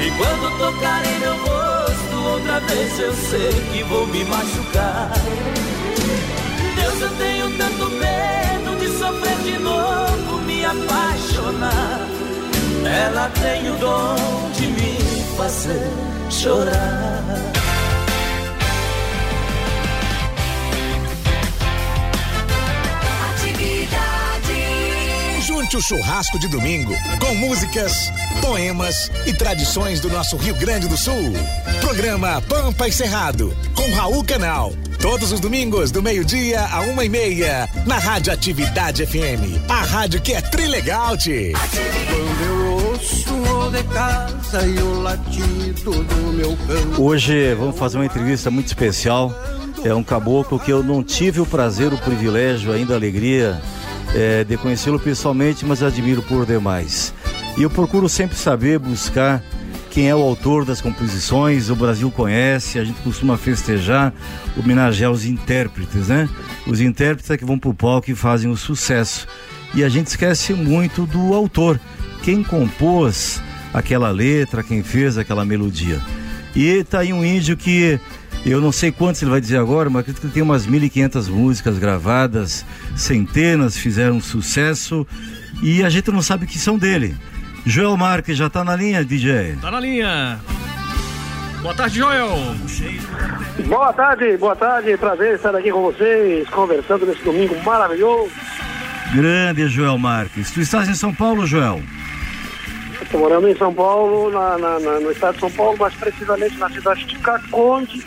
E 0.02 0.10
quando 0.12 0.58
tocar 0.58 1.04
em 1.04 1.18
meu 1.18 1.36
rosto 1.36 2.16
outra 2.32 2.60
vez, 2.60 2.98
eu 2.98 3.12
sei 3.14 3.52
que 3.72 3.82
vou 3.84 4.06
me 4.06 4.24
machucar. 4.24 5.10
Deus, 6.74 7.00
eu 7.02 7.10
tenho 7.18 7.50
tanto 7.58 7.90
medo 7.90 8.80
de 8.80 8.88
sofrer 8.98 9.36
de 9.44 9.58
novo, 9.58 10.38
me 10.46 10.64
apaixonar. 10.64 12.08
Ela 12.84 13.30
tem 13.40 13.70
o 13.70 13.76
dom 13.76 14.50
de 14.54 14.66
me 14.68 14.89
fazer 15.40 15.80
chorar. 16.28 17.24
Junte 25.46 25.76
o 25.78 25.80
churrasco 25.80 26.38
de 26.38 26.46
domingo 26.48 26.92
com 27.18 27.34
músicas, 27.36 28.12
poemas 28.42 29.10
e 29.24 29.32
tradições 29.32 29.98
do 29.98 30.10
nosso 30.10 30.36
Rio 30.36 30.54
Grande 30.56 30.86
do 30.86 30.96
Sul. 30.96 31.32
Programa 31.80 32.42
Pampa 32.42 32.86
e 32.86 32.92
Cerrado 32.92 33.56
com 33.74 33.90
Raul 33.94 34.22
Canal. 34.22 34.74
Todos 35.00 35.32
os 35.32 35.40
domingos, 35.40 35.90
do 35.90 36.02
meio-dia 36.02 36.66
a 36.66 36.82
uma 36.82 37.02
e 37.02 37.08
meia, 37.08 37.66
na 37.86 37.96
Rádio 37.96 38.30
Atividade 38.30 39.06
FM. 39.06 39.70
A 39.70 39.82
rádio 39.82 40.20
que 40.20 40.34
é 40.34 40.42
trilegal, 40.42 41.16
-te. 41.16 41.52
Quando 41.54 42.42
eu 42.44 42.54
ouço 42.54 42.66
o 42.66 42.69
de 43.70 43.82
casa 43.84 44.66
e 44.66 44.78
o 44.78 45.00
latido 45.00 45.92
do 45.92 46.32
meu 46.32 46.56
cão. 46.66 47.04
Hoje 47.04 47.54
vamos 47.54 47.78
fazer 47.78 47.98
uma 47.98 48.06
entrevista 48.06 48.50
muito 48.50 48.66
especial. 48.66 49.32
É 49.84 49.94
um 49.94 50.02
caboclo 50.02 50.58
que 50.58 50.72
eu 50.72 50.82
não 50.82 51.02
tive 51.04 51.40
o 51.40 51.46
prazer, 51.46 51.92
o 51.92 51.98
privilégio, 51.98 52.72
ainda 52.72 52.94
a 52.94 52.96
alegria 52.96 53.60
é, 54.14 54.42
de 54.42 54.56
conhecê-lo 54.56 54.98
pessoalmente, 54.98 55.64
mas 55.64 55.82
admiro 55.82 56.20
por 56.22 56.44
demais. 56.44 57.14
E 57.56 57.62
eu 57.62 57.70
procuro 57.70 58.08
sempre 58.08 58.36
saber, 58.36 58.78
buscar 58.78 59.42
quem 59.90 60.08
é 60.08 60.14
o 60.14 60.20
autor 60.20 60.64
das 60.64 60.80
composições, 60.80 61.70
o 61.70 61.76
Brasil 61.76 62.10
conhece, 62.10 62.78
a 62.78 62.84
gente 62.84 63.00
costuma 63.02 63.36
festejar, 63.36 64.12
homenagear 64.56 65.10
os 65.10 65.24
intérpretes, 65.24 66.08
né? 66.08 66.28
Os 66.66 66.80
intérpretes 66.80 67.30
é 67.30 67.36
que 67.36 67.44
vão 67.44 67.58
pro 67.58 67.72
palco 67.72 68.10
e 68.10 68.14
fazem 68.14 68.50
o 68.50 68.56
sucesso. 68.56 69.26
E 69.74 69.84
a 69.84 69.88
gente 69.88 70.08
esquece 70.08 70.54
muito 70.54 71.06
do 71.06 71.34
autor, 71.34 71.78
quem 72.22 72.42
compôs 72.42 73.40
aquela 73.72 74.10
letra, 74.10 74.62
quem 74.62 74.82
fez 74.82 75.18
aquela 75.18 75.44
melodia. 75.44 76.00
E 76.54 76.82
tá 76.84 77.00
aí 77.00 77.12
um 77.12 77.24
índio 77.24 77.56
que 77.56 78.00
eu 78.44 78.60
não 78.60 78.72
sei 78.72 78.90
quantos 78.90 79.20
ele 79.22 79.30
vai 79.30 79.40
dizer 79.40 79.58
agora, 79.58 79.90
mas 79.90 80.00
acredito 80.00 80.26
que 80.26 80.32
tem 80.32 80.42
umas 80.42 80.66
1.500 80.66 81.28
músicas 81.28 81.78
gravadas, 81.78 82.64
centenas 82.96 83.76
fizeram 83.76 84.20
sucesso 84.20 85.06
e 85.62 85.84
a 85.84 85.90
gente 85.90 86.10
não 86.10 86.22
sabe 86.22 86.46
que 86.46 86.58
são 86.58 86.78
dele. 86.78 87.14
Joel 87.66 87.96
Marques 87.96 88.36
já 88.36 88.48
tá 88.48 88.64
na 88.64 88.74
linha, 88.74 89.04
DJ? 89.04 89.58
Tá 89.60 89.70
na 89.70 89.80
linha. 89.80 90.40
Boa 91.60 91.74
tarde, 91.74 91.98
Joel. 91.98 92.56
Boa 93.66 93.92
tarde, 93.92 94.36
boa 94.38 94.56
tarde. 94.56 94.96
Prazer 94.96 95.34
estar 95.34 95.54
aqui 95.54 95.70
com 95.70 95.82
vocês, 95.82 96.48
conversando 96.48 97.04
nesse 97.04 97.22
domingo 97.22 97.54
maravilhoso. 97.62 98.30
Grande 99.14 99.68
Joel 99.68 99.98
Marques. 99.98 100.50
Tu 100.50 100.60
estás 100.62 100.88
em 100.88 100.94
São 100.94 101.12
Paulo, 101.12 101.46
Joel? 101.46 101.82
Estou 103.10 103.22
morando 103.22 103.48
em 103.48 103.56
São 103.56 103.74
Paulo, 103.74 104.30
na- 104.30 104.56
na- 104.56 104.78
na- 104.78 105.00
no 105.00 105.10
estado 105.10 105.34
de 105.34 105.40
São 105.40 105.50
Paulo, 105.50 105.76
mais 105.76 105.92
precisamente 105.94 106.56
na 106.58 106.70
cidade 106.70 107.04
de 107.06 107.16
Caconde, 107.18 108.04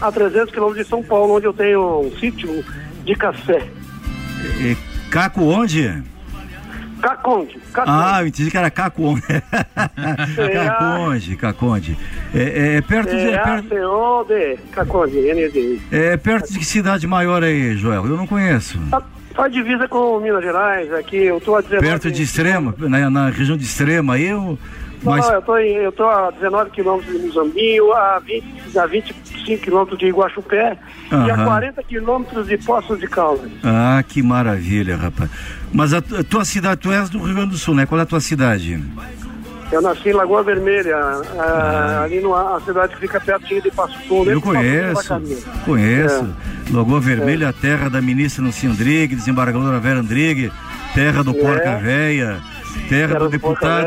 a 0.00 0.10
300 0.10 0.50
quilômetros 0.50 0.82
de 0.84 0.88
São 0.90 1.02
Paulo, 1.02 1.34
onde 1.36 1.44
eu 1.46 1.52
tenho 1.52 2.00
um 2.06 2.10
sítio 2.18 2.64
de 3.04 3.14
café. 3.14 3.62
E, 4.58 4.74
Caco 5.10 5.42
onde? 5.42 6.02
Caconde, 7.02 7.58
Caconde. 7.70 7.98
Ah, 8.02 8.22
eu 8.22 8.26
entendi 8.28 8.50
que 8.50 8.56
era 8.56 8.70
Caco 8.70 9.02
onde. 9.02 9.20
Caconde, 10.54 11.36
Caconde. 11.36 11.98
É, 12.34 12.76
é 12.76 12.80
perto 12.80 13.10
de. 13.10 13.16
É 13.28 13.32
É 13.34 13.38
perto, 13.38 13.68
Caconde, 14.72 15.18
N-D. 15.18 15.80
é 15.92 16.16
perto 16.16 16.50
de 16.50 16.58
que 16.58 16.64
cidade 16.64 17.06
maior 17.06 17.44
aí, 17.44 17.76
Joel? 17.76 18.06
Eu 18.06 18.16
não 18.16 18.26
conheço. 18.26 18.80
Faz 19.36 19.52
divisa 19.52 19.86
com 19.86 20.18
Minas 20.18 20.42
Gerais, 20.42 20.90
aqui 20.94 21.16
eu 21.16 21.36
estou 21.38 21.56
a 21.56 21.60
19 21.60 21.86
Perto 21.86 22.10
de 22.10 22.22
Extrema, 22.22 22.74
na, 22.78 23.10
na 23.10 23.28
região 23.28 23.56
de 23.56 23.64
Extrema 23.64 24.14
aí, 24.14 24.28
eu. 24.28 24.58
Mas 25.02 25.26
Não, 25.26 25.34
eu 25.34 25.42
tô, 25.42 25.58
em- 25.58 25.74
eu 25.74 25.92
tô 25.92 26.04
a 26.08 26.30
19 26.30 26.70
quilômetros 26.70 27.14
de 27.20 27.26
Muzambinho, 27.26 27.92
a, 27.92 28.18
20, 28.18 28.78
a 28.78 28.86
25 28.86 29.62
quilômetros 29.62 29.98
de 29.98 30.06
Iguaxupé 30.06 30.78
e 31.12 31.14
a 31.30 31.34
Aham. 31.34 31.44
40 31.44 31.82
quilômetros 31.82 32.46
de 32.48 32.56
Poços 32.56 32.98
de 32.98 33.06
Caldas. 33.06 33.50
Ah, 33.62 34.02
que 34.08 34.22
maravilha, 34.22 34.96
rapaz. 34.96 35.30
Mas 35.70 35.92
a, 35.92 35.98
a 35.98 36.24
tua 36.28 36.46
cidade, 36.46 36.80
tu 36.80 36.90
és 36.90 37.10
do 37.10 37.18
Rio 37.22 37.34
Grande 37.34 37.50
do 37.50 37.58
Sul, 37.58 37.74
né? 37.74 37.84
Qual 37.84 37.98
é 38.00 38.04
a 38.04 38.06
tua 38.06 38.20
cidade? 38.20 38.82
Eu 39.70 39.82
nasci 39.82 40.10
em 40.10 40.12
Lagoa 40.12 40.44
Vermelha, 40.44 40.96
ah, 40.96 42.02
ali 42.04 42.20
numa 42.20 42.56
a 42.56 42.60
cidade 42.60 42.94
que 42.94 43.00
fica 43.00 43.20
pertinho 43.20 43.60
de 43.62 43.70
Passo 43.70 43.98
Fundo. 44.06 44.30
Eu 44.30 44.40
conheço, 44.40 45.20
conheço. 45.64 46.24
É. 46.70 46.72
Lagoa 46.72 47.00
Vermelha, 47.00 47.48
a 47.48 47.52
terra 47.52 47.88
da 47.88 48.00
ministra 48.00 48.44
Nancy 48.44 48.66
Andrighi, 48.66 49.16
desembargadora 49.16 49.80
Vera 49.80 50.00
Andrighi, 50.00 50.52
terra 50.94 51.22
do 51.24 51.32
É. 51.32 51.34
Porca 51.34 51.76
Véia, 51.78 52.40
terra, 52.88 53.08
Terra 53.08 53.18
do, 53.18 53.24
do 53.24 53.30
deputado 53.30 53.86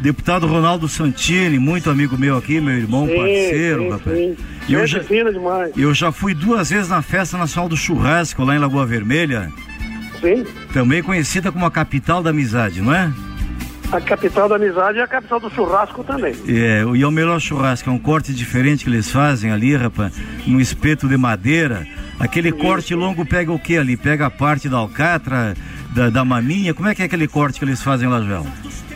deputado 0.00 0.46
Ronaldo 0.46 0.88
Santini, 0.88 1.58
muito 1.58 1.90
amigo 1.90 2.16
meu 2.16 2.36
aqui, 2.36 2.60
meu 2.60 2.74
irmão, 2.74 3.06
Sim, 3.06 3.16
parceiro, 3.16 3.82
sim, 3.82 3.90
rapaz. 3.90 4.16
sim. 4.16 4.36
Eu 4.68 4.86
já, 4.86 5.00
eu 5.76 5.94
já 5.94 6.12
fui 6.12 6.34
duas 6.34 6.70
vezes 6.70 6.88
na 6.88 7.02
Festa 7.02 7.38
Nacional 7.38 7.68
do 7.68 7.76
Churrasco, 7.76 8.44
lá 8.44 8.54
em 8.54 8.58
Lagoa 8.58 8.86
Vermelha. 8.86 9.50
Sim. 10.20 10.44
Também 10.72 11.02
conhecida 11.02 11.50
como 11.50 11.64
a 11.64 11.70
capital 11.70 12.22
da 12.22 12.30
amizade, 12.30 12.82
não 12.82 12.92
é? 12.92 13.10
A 13.90 14.00
capital 14.02 14.50
da 14.50 14.56
amizade 14.56 14.98
e 14.98 15.00
a 15.00 15.06
capital 15.06 15.40
do 15.40 15.50
churrasco 15.50 16.04
também. 16.04 16.34
É, 16.46 16.84
e 16.94 17.02
é 17.02 17.06
o 17.06 17.10
melhor 17.10 17.40
churrasco, 17.40 17.88
é 17.88 17.92
um 17.92 17.98
corte 17.98 18.34
diferente 18.34 18.84
que 18.84 18.90
eles 18.90 19.10
fazem 19.10 19.50
ali, 19.50 19.74
rapaz, 19.74 20.12
num 20.46 20.60
espeto 20.60 21.08
de 21.08 21.16
madeira. 21.16 21.86
Aquele 22.20 22.52
corte 22.52 22.94
longo 22.94 23.24
pega 23.24 23.50
o 23.50 23.58
que 23.58 23.78
ali? 23.78 23.96
Pega 23.96 24.26
a 24.26 24.30
parte 24.30 24.68
da 24.68 24.76
alcatra, 24.76 25.56
da, 25.94 26.10
da 26.10 26.24
maminha. 26.24 26.74
Como 26.74 26.88
é 26.88 26.94
que 26.94 27.00
é 27.00 27.06
aquele 27.06 27.26
corte 27.26 27.58
que 27.58 27.64
eles 27.64 27.82
fazem 27.82 28.08
lá, 28.08 28.20
Joel? 28.20 28.46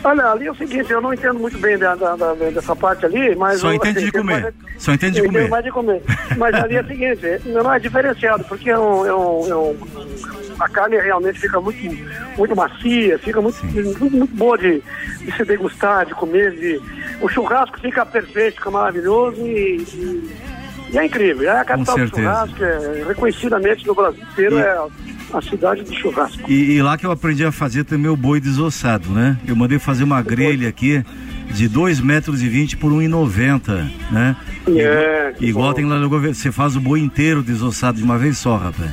Olha, 0.05 0.27
ali 0.33 0.47
é 0.47 0.51
o 0.51 0.55
seguinte, 0.57 0.91
eu 0.91 1.01
não 1.01 1.13
entendo 1.15 1.39
muito 1.39 1.57
bem 1.59 1.79
da, 1.79 1.95
da- 1.95 2.17
da- 2.17 2.35
dessa 2.35 2.75
parte 2.75 3.07
ali, 3.07 3.37
mas... 3.37 3.61
Só 3.61 3.73
entende 3.73 4.01
de 4.01 4.07
entendo 4.09 4.23
comer. 4.23 4.43
mais- 4.43 4.55
Só 4.79 4.93
entende 4.93 5.21
de 5.21 5.27
comer. 5.27 5.49
mais 5.49 5.65
de 5.65 5.71
comer. 5.71 6.03
Mas 6.37 6.55
ali 6.57 6.77
é 6.77 6.81
o 6.83 6.87
seguinte, 6.87 7.41
não 7.47 7.73
é 7.73 7.79
diferenciado, 7.79 8.45
porque 8.45 8.69
é 8.71 8.79
um, 8.79 9.07
é 9.07 9.15
um- 9.15 9.49
é 9.51 9.57
um- 9.57 9.77
a 10.59 10.69
carne 10.69 10.97
realmente 10.99 11.41
fica 11.41 11.61
muito, 11.61 11.79
muito 12.37 12.55
macia, 12.57 13.19
fica 13.19 13.41
muito, 13.41 13.65
muito, 13.67 14.11
muito 14.11 14.35
boa 14.37 14.59
de, 14.59 14.83
de 15.21 15.33
se 15.37 15.45
degustar, 15.45 16.05
de 16.07 16.15
comer. 16.15 16.51
De, 16.53 16.81
o 17.21 17.29
churrasco 17.29 17.79
fica 17.81 18.05
perfeito, 18.05 18.57
fica 18.57 18.71
maravilhoso 18.71 19.41
e, 19.47 19.77
e- 19.79 20.31
e 20.93 20.99
é 20.99 21.05
incrível. 21.07 21.49
É 21.49 21.61
a 21.61 21.65
capital 21.65 21.97
do 21.97 22.01
churrasco, 22.23 22.65
é, 22.65 23.05
reconhecidamente 23.09 23.87
no 23.87 23.95
Brasil 23.95 24.23
inteiro, 24.33 24.59
é 24.59 24.79
a, 25.33 25.43
cidade 25.43 25.83
do 25.83 25.95
churrasco. 25.95 26.51
E, 26.51 26.73
e 26.73 26.83
lá 26.83 26.97
que 26.97 27.07
eu 27.07 27.11
aprendi 27.11 27.45
a 27.45 27.53
fazer 27.53 27.85
também 27.85 28.11
o 28.11 28.17
boi 28.17 28.41
desossado, 28.41 29.09
né? 29.11 29.37
Eu 29.47 29.55
mandei 29.57 29.79
fazer 29.79 30.05
uma 30.05 30.21
grelha 30.23 30.69
aqui 30.69 31.03
de 31.51 31.69
2 31.69 32.01
metros 32.01 32.43
e 32.43 32.49
20 32.49 32.77
por 32.77 32.93
1,90, 32.93 33.91
né? 34.11 34.37
É, 34.69 35.35
que 35.37 35.47
Igual 35.47 35.69
bom. 35.69 35.75
tem 35.75 35.85
lá 35.85 35.99
no 35.99 36.09
governo, 36.09 36.35
você 36.35 36.51
faz 36.53 36.77
o 36.77 36.81
boi 36.81 37.01
inteiro 37.01 37.43
desossado 37.43 37.99
de 37.99 38.05
uma 38.05 38.17
vez 38.19 38.39
só, 38.39 38.57
rapaz. 38.57 38.91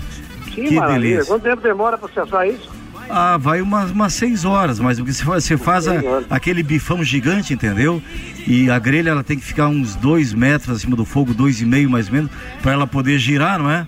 Que, 0.48 0.64
Que 0.64 0.76
maravilha. 0.76 1.00
delícia. 1.16 1.26
Quanto 1.26 1.44
tempo 1.44 1.62
demora 1.62 1.98
para 1.98 2.08
processar 2.10 2.48
isso? 2.48 2.70
Ah, 3.12 3.38
vai 3.38 3.60
umas, 3.62 3.90
umas 3.90 4.14
seis 4.14 4.46
horas, 4.46 4.80
mas 4.80 4.98
porque 5.00 5.12
você 5.14 5.24
faz, 5.24 5.44
você 5.44 5.58
faz 5.58 5.88
a- 5.88 6.00
aquele 6.30 6.62
bifão 6.62 7.04
gigante, 7.04 7.54
entendeu? 7.54 8.02
E 8.46 8.70
a 8.70 8.78
grelha 8.78 9.10
ela 9.10 9.24
tem 9.24 9.38
que 9.38 9.44
ficar 9.44 9.68
uns 9.68 9.96
dois 9.96 10.32
metros 10.34 10.78
acima 10.78 10.96
do 10.96 11.04
fogo, 11.06 11.34
dois 11.34 11.60
e 11.60 11.66
meio 11.66 11.90
mais 11.90 12.08
ou 12.08 12.14
menos, 12.14 12.30
para 12.62 12.72
ela 12.74 12.86
poder 12.86 13.18
girar, 13.18 13.58
não 13.58 13.70
é? 13.72 13.88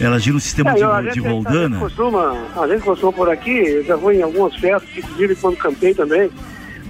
Ela 0.00 0.18
gira 0.18 0.34
no 0.34 0.40
sistema 0.40 0.70
É, 0.70 0.74
de, 0.74 0.80
eu- 0.80 0.92
a 0.92 1.00
de 1.02 1.08
gente- 1.08 1.18
A 1.18 1.22
gente, 1.22 1.32
Roldana. 1.32 1.78
costuma, 1.78 2.36
a 2.56 2.66
gente 2.66 2.82
costuma 2.82 3.12
por 3.12 3.28
aqui, 3.28 3.50
eu 3.58 3.84
já 3.84 3.98
fui 3.98 4.16
em 4.16 4.22
algumas 4.22 4.54
festas, 4.56 4.88
inclusive 4.96 5.34
quando 5.36 5.56
cantei 5.58 5.94
também, 5.94 6.30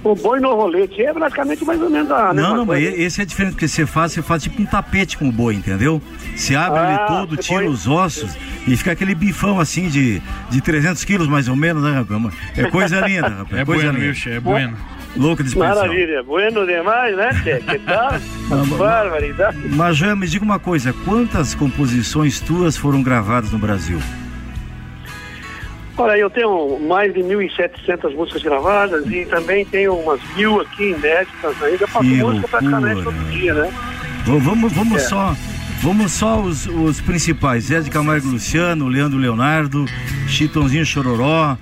o 0.03 0.15
boi 0.15 0.39
no 0.39 0.55
rolete. 0.55 1.01
É 1.03 1.13
praticamente 1.13 1.63
mais 1.65 1.81
ou 1.81 1.89
menos 1.89 2.09
a 2.09 2.33
mesma 2.33 2.41
Não, 2.49 2.57
não, 2.57 2.65
mas 2.65 2.81
coisa. 2.81 2.97
e- 2.97 3.03
esse 3.03 3.21
é 3.21 3.25
diferente, 3.25 3.53
porque 3.53 3.67
você 3.67 3.85
faz, 3.85 4.13
você 4.13 4.21
faz 4.21 4.43
tipo 4.43 4.61
um 4.61 4.65
tapete 4.65 5.17
com 5.17 5.27
o 5.27 5.31
boi, 5.31 5.55
entendeu? 5.55 6.01
Você 6.35 6.55
abre 6.55 6.79
Ah, 6.79 6.89
ele 6.89 7.07
todo, 7.19 7.37
tira 7.37 7.59
põe- 7.59 7.67
os 7.67 7.87
ossos 7.87 8.31
e 8.65 8.75
fica 8.77 8.91
aquele 8.93 9.13
bifão 9.13 9.59
assim 9.59 9.89
de, 9.89 10.21
de 10.49 10.61
300 10.61 11.03
quilos 11.03 11.27
mais 11.27 11.47
ou 11.47 11.55
menos, 11.55 11.83
né, 11.83 11.91
rapaz? 11.93 12.33
É 12.57 12.69
coisa 12.71 12.99
linda, 13.01 13.27
rapaz. 13.29 13.61
É 13.61 13.65
coisa 13.65 13.83
bueno, 13.91 13.99
linda. 13.99 14.29
É 14.29 14.39
bueno. 14.39 14.77
Louca 15.15 15.43
de 15.43 15.49
expressão. 15.49 15.75
Maravilha, 15.75 16.23
bueno 16.23 16.65
demais, 16.65 17.15
né? 17.17 17.29
Que 17.69 17.79
tal? 17.79 18.11
Barbaridade. 18.77 19.57
Mas 19.69 19.97
já 19.97 20.15
me 20.15 20.25
diga 20.27 20.43
uma 20.45 20.59
coisa, 20.59 20.93
quantas 21.05 21.53
composições 21.53 22.39
tuas 22.39 22.77
foram 22.77 23.03
gravadas 23.03 23.51
no 23.51 23.59
Brasil? 23.59 23.99
Olha, 25.97 26.17
eu 26.17 26.29
tenho 26.29 26.79
mais 26.87 27.13
de 27.13 27.19
1.700 27.19 28.15
músicas 28.15 28.41
gravadas 28.41 29.05
e 29.11 29.25
também 29.25 29.65
tenho 29.65 29.93
umas 29.93 30.19
mil 30.35 30.59
aqui 30.61 30.91
inéditas 30.91 31.61
ainda. 31.61 31.83
Eu 31.83 31.87
faço 31.87 32.05
Que 32.09 32.15
música 32.15 32.47
praticamente 32.47 33.03
todo 33.03 33.29
dia, 33.29 33.53
né? 33.53 33.71
Vamos, 34.25 34.71
vamos 34.73 34.95
É. 34.95 34.99
só, 35.07 35.35
vamos 35.81 36.11
só 36.13 36.39
os, 36.39 36.65
os 36.65 37.01
principais. 37.01 37.65
Zé 37.65 37.81
de 37.81 37.89
Camargo 37.89 38.27
Luciano, 38.29 38.87
Leandro 38.87 39.19
Leonardo, 39.19 39.85
Chitãozinho 40.27 40.85
Chororó, 40.85 41.57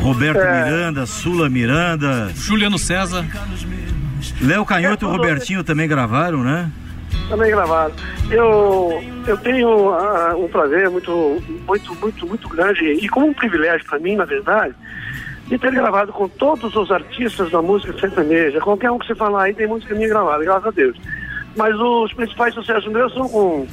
Roberto 0.00 0.40
É. 0.40 0.64
Miranda, 0.64 1.06
Sula 1.06 1.48
Miranda, 1.48 2.30
Juliano 2.34 2.78
César. 2.78 3.24
Léo 4.40 4.64
Canhoto 4.64 5.04
e 5.04 5.08
o 5.08 5.10
Robertinho 5.10 5.64
também 5.64 5.88
gravaram, 5.88 6.42
né? 6.42 6.70
também 7.32 7.50
gravado. 7.50 7.94
Eu, 8.30 9.02
eu 9.26 9.36
tenho 9.38 9.90
ah, 9.90 10.34
um 10.36 10.48
prazer 10.48 10.90
muito, 10.90 11.42
muito, 11.66 11.94
muito, 11.94 12.26
muito 12.26 12.48
grande 12.48 12.84
e 12.84 13.08
como 13.08 13.28
um 13.28 13.34
privilégio 13.34 13.86
para 13.86 13.98
mim, 13.98 14.16
na 14.16 14.26
verdade, 14.26 14.74
de 15.46 15.58
ter 15.58 15.72
gravado 15.72 16.12
com 16.12 16.28
todos 16.28 16.74
os 16.76 16.90
artistas 16.90 17.50
da 17.50 17.62
música 17.62 17.98
sertaneja. 17.98 18.60
Qualquer 18.60 18.90
um 18.90 18.98
que 18.98 19.06
você 19.06 19.14
falar 19.14 19.44
aí 19.44 19.54
tem 19.54 19.66
música 19.66 19.94
minha 19.94 20.08
gravada, 20.08 20.44
graças 20.44 20.66
a 20.66 20.70
Deus. 20.70 20.96
Mas 21.56 21.74
os 21.74 22.12
principais 22.12 22.54
sucessos 22.54 22.90
meus 22.90 23.12
são 23.14 23.28
com 23.28 23.66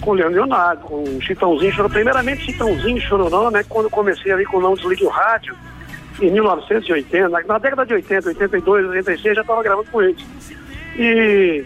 com 0.00 0.10
o 0.10 0.14
Leandro 0.14 0.36
Leonardo, 0.36 0.82
com 0.82 1.02
o 1.02 1.20
Chitãozinho 1.20 1.72
Chororó. 1.72 1.94
Primeiramente 1.94 2.44
Chitãozinho 2.44 3.00
Chororó, 3.00 3.50
né? 3.50 3.64
Quando 3.68 3.90
comecei 3.90 4.32
ali 4.32 4.44
com 4.44 4.58
o 4.58 4.60
Não 4.60 4.74
Desligue 4.74 5.04
o 5.04 5.08
Rádio, 5.08 5.56
em 6.20 6.30
1980, 6.30 7.28
na, 7.28 7.58
década 7.58 7.84
de 7.84 7.94
80, 7.94 8.28
82, 8.28 8.86
86, 8.86 9.34
já 9.34 9.40
estava 9.42 9.62
gravando 9.62 9.90
com 9.90 10.02
eles. 10.02 10.24
E 10.98 11.64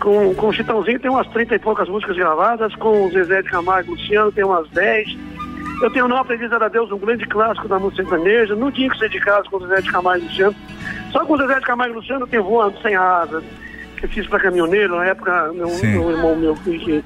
com, 0.00 0.34
com 0.34 0.48
o 0.48 0.52
Chitãozinho 0.52 1.00
tem 1.00 1.10
umas 1.10 1.26
30 1.28 1.54
e 1.54 1.58
poucas 1.58 1.88
músicas 1.88 2.16
gravadas, 2.16 2.74
com 2.76 3.06
o 3.06 3.10
Zezé 3.10 3.42
de 3.42 3.48
Camargo 3.48 3.92
Luciano 3.92 4.32
tem 4.32 4.44
umas 4.44 4.68
10. 4.70 5.16
Eu 5.82 5.90
tenho 5.90 6.08
Não 6.08 6.18
Aprendiz 6.18 6.50
a 6.52 6.68
Deus, 6.68 6.90
um 6.90 6.98
grande 6.98 7.26
clássico 7.26 7.68
da 7.68 7.78
música 7.78 8.02
sertaneja, 8.02 8.54
No 8.54 8.70
Dia 8.70 8.88
que 8.88 8.98
Você 8.98 9.08
de 9.08 9.20
Casa 9.20 9.48
com 9.50 9.56
o 9.56 9.60
Zezé 9.60 9.82
de 9.82 9.90
Camargo 9.90 10.24
Luciano. 10.24 10.56
Só 11.12 11.24
com 11.24 11.34
o 11.34 11.36
Zezé 11.38 11.54
de 11.54 11.66
Camargo 11.66 11.94
Luciano 11.94 12.26
tenho 12.26 12.44
Voando 12.44 12.80
Sem 12.80 12.94
Asas, 12.94 13.44
eu 14.04 14.08
fiz 14.10 14.26
para 14.26 14.40
caminhoneiro, 14.40 14.96
na 14.96 15.06
época 15.06 15.50
meu, 15.54 15.68
meu 15.68 16.10
irmão 16.10 16.36
meu 16.36 16.54
que 16.56 17.02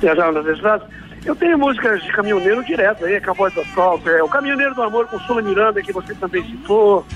viajava 0.00 0.32
nas 0.32 0.46
estradas. 0.46 0.86
Eu 1.24 1.36
tenho 1.36 1.56
músicas 1.58 2.02
de 2.02 2.10
caminhoneiro 2.12 2.64
direto 2.64 3.04
aí, 3.04 3.20
Cowboy 3.20 3.50
do 3.52 3.60
Asfalto, 3.60 4.08
é, 4.08 4.22
o 4.22 4.28
Caminhoneiro 4.28 4.74
do 4.74 4.82
Amor 4.82 5.06
com 5.06 5.18
Sula 5.20 5.40
Miranda, 5.40 5.80
que 5.80 5.92
você 5.92 6.14
também 6.16 6.42
citou. 6.44 7.06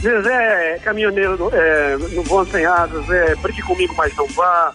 Zezé, 0.00 0.78
caminhoneiro 0.84 1.36
do- 1.36 1.50
é, 1.54 1.96
no 1.96 2.22
Voando 2.24 2.50
Sem 2.50 2.66
Asas, 2.66 3.08
é, 3.08 3.34
Brigue 3.36 3.62
Comigo, 3.62 3.94
mas 3.96 4.14
não 4.16 4.26
vá. 4.28 4.72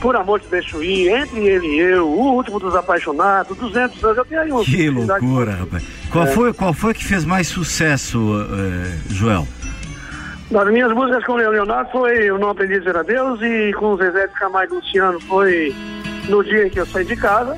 Por 0.00 0.16
Amor 0.16 0.40
Te 0.40 0.48
Deixo 0.48 0.82
Ir, 0.82 1.10
Entre 1.10 1.38
Ele 1.46 1.66
e 1.66 1.78
Eu, 1.80 2.08
O 2.08 2.34
Último 2.34 2.58
dos 2.58 2.74
Apaixonados, 2.74 3.56
200 3.56 4.02
anos, 4.02 4.16
eu 4.18 4.24
tenho 4.24 4.40
aí 4.40 4.52
uns... 4.52 4.64
Que 4.66 4.88
loucura, 4.90 5.52
rapaz. 5.52 5.84
Qual, 6.10 6.24
É. 6.24 6.26
foi, 6.28 6.52
qual 6.52 6.72
foi 6.72 6.92
que 6.94 7.04
fez 7.04 7.24
mais 7.24 7.46
sucesso, 7.46 8.18
eh, 8.52 8.98
Joel? 9.10 9.46
Das 10.52 10.68
minhas 10.68 10.92
músicas 10.92 11.24
com 11.24 11.32
o 11.32 11.36
Leonardo 11.36 11.90
foi 11.90 12.30
O 12.30 12.36
Não 12.36 12.50
Aprendi 12.50 12.74
a 12.74 12.78
Dizer 12.80 12.94
Adeus 12.94 13.40
e 13.40 13.72
com 13.72 13.94
o 13.94 13.96
Zezé 13.96 14.26
de 14.26 14.34
Camargo 14.34 14.74
e 14.74 14.76
Luciano 14.76 15.18
foi 15.20 15.74
No 16.28 16.44
Dia 16.44 16.66
em 16.66 16.70
que 16.70 16.78
Eu 16.78 16.84
Saí 16.84 17.06
de 17.06 17.16
Casa. 17.16 17.56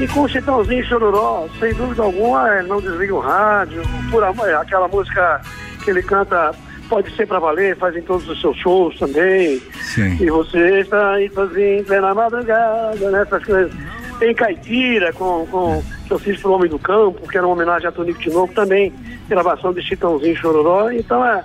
E 0.00 0.08
com 0.08 0.22
o 0.22 0.28
Chitãozinho 0.28 0.84
Chororó, 0.86 1.46
sem 1.60 1.72
dúvida 1.74 2.02
alguma, 2.02 2.52
é 2.52 2.62
Não 2.62 2.80
Desligue 2.80 3.12
o 3.12 3.20
Rádio, 3.20 3.80
por 4.10 4.24
é 4.24 4.54
aquela 4.56 4.88
música 4.88 5.40
que 5.84 5.90
ele 5.90 6.02
canta 6.02 6.52
Pode 6.88 7.14
Ser 7.14 7.26
Pra 7.26 7.38
Valer, 7.38 7.76
faz 7.76 7.94
em 7.96 8.02
todos 8.02 8.28
os 8.28 8.40
seus 8.40 8.56
shows 8.56 8.98
também. 8.98 9.62
Sim. 9.94 10.16
E 10.20 10.28
você 10.28 10.80
está 10.80 11.12
aí 11.12 11.30
sozinho, 11.32 11.78
em 11.78 11.84
plena 11.84 12.12
madrugada, 12.12 13.08
né? 13.08 13.22
Essas 13.22 13.44
coisas. 13.44 13.72
Tem 14.18 14.34
Caipira, 14.34 15.12
com, 15.12 15.46
com, 15.46 15.80
que 16.08 16.12
eu 16.12 16.18
fiz 16.18 16.40
pro 16.40 16.52
Homem 16.52 16.68
do 16.68 16.78
Campo, 16.78 17.28
que 17.28 17.38
era 17.38 17.46
uma 17.46 17.54
homenagem 17.54 17.86
a 17.86 17.92
Tonico 17.92 18.18
de 18.18 18.30
Novo 18.30 18.52
também, 18.52 18.92
gravação 19.28 19.72
de 19.72 19.80
Chitãozinho 19.80 20.36
Chororó. 20.36 20.90
Então, 20.90 21.24
é, 21.24 21.44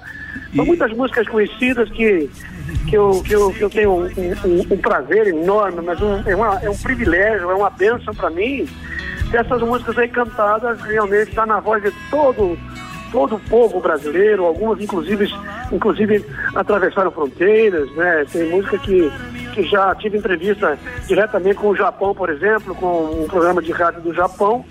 são 0.56 0.66
muitas 0.66 0.92
músicas 0.94 1.28
conhecidas 1.28 1.90
que, 1.92 2.30
que, 2.90 2.96
eu, 2.96 3.22
que, 3.26 3.34
eu, 3.34 3.52
que 3.52 3.62
eu 3.62 3.70
tenho 3.70 3.92
um, 3.92 4.06
um- 4.06 4.74
um 4.74 4.78
prazer 4.78 5.28
enorme, 5.28 5.82
mas 5.84 6.02
um- 6.02 6.22
é, 6.28 6.36
uma- 6.36 6.60
é 6.62 6.70
um 6.70 6.78
privilégio, 6.78 7.50
é 7.50 7.56
uma 7.56 7.70
bênção 7.70 8.14
para 8.14 8.30
mim, 8.30 8.68
dessas 9.32 9.62
músicas 9.62 9.98
aí 9.98 10.08
cantadas 10.10 10.82
realmente 10.82 11.30
está 11.30 11.46
na 11.46 11.60
voz 11.60 11.82
de 11.84 11.92
todo 12.10 12.58
todo 13.12 13.36
o 13.36 13.40
povo 13.42 13.82
brasileiro, 13.82 14.46
algumas 14.46 14.80
inclusive, 14.82 15.28
inclusive 15.70 16.26
atravessaram 16.56 17.12
fronteiras, 17.12 17.94
né? 17.94 18.26
Tem 18.32 18.50
música 18.50 18.78
que, 18.78 19.12
que 19.54 19.64
já 19.64 19.94
tive 19.96 20.18
entrevista 20.18 20.80
diretamente 21.08 21.56
com 21.58 21.68
o 21.72 21.76
Japão, 21.76 22.16
por 22.16 22.30
exemplo, 22.30 22.74
com 22.74 23.24
um 23.24 23.28
programa 23.28 23.62
de 23.62 23.74
rádio 23.74 24.00
do 24.00 24.14
Japão, 24.14 24.64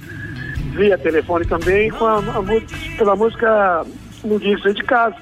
via 0.75 0.97
telefone 0.97 1.45
também, 1.45 1.91
com 1.91 2.07
a, 2.07 2.17
a 2.17 2.97
pela 2.97 3.15
música 3.15 3.85
No 4.25 4.39
Dia 4.39 4.57
que 4.57 4.63
Saí 4.63 4.75
de 4.75 4.83
Casa. 4.85 5.17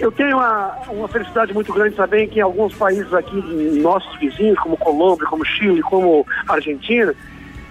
Eu 0.00 0.10
tenho 0.10 0.36
uma, 0.36 0.72
uma 0.88 1.08
felicidade 1.08 1.52
muito 1.52 1.72
grande 1.72 1.94
também 1.94 2.28
que 2.28 2.38
em 2.38 2.42
alguns 2.42 2.74
países 2.74 3.12
aqui, 3.12 3.36
nossos 3.80 4.18
vizinhos, 4.18 4.58
como 4.58 4.76
Colômbia, 4.76 5.26
como 5.26 5.44
Chile, 5.44 5.80
como 5.82 6.26
Argentina, 6.48 7.14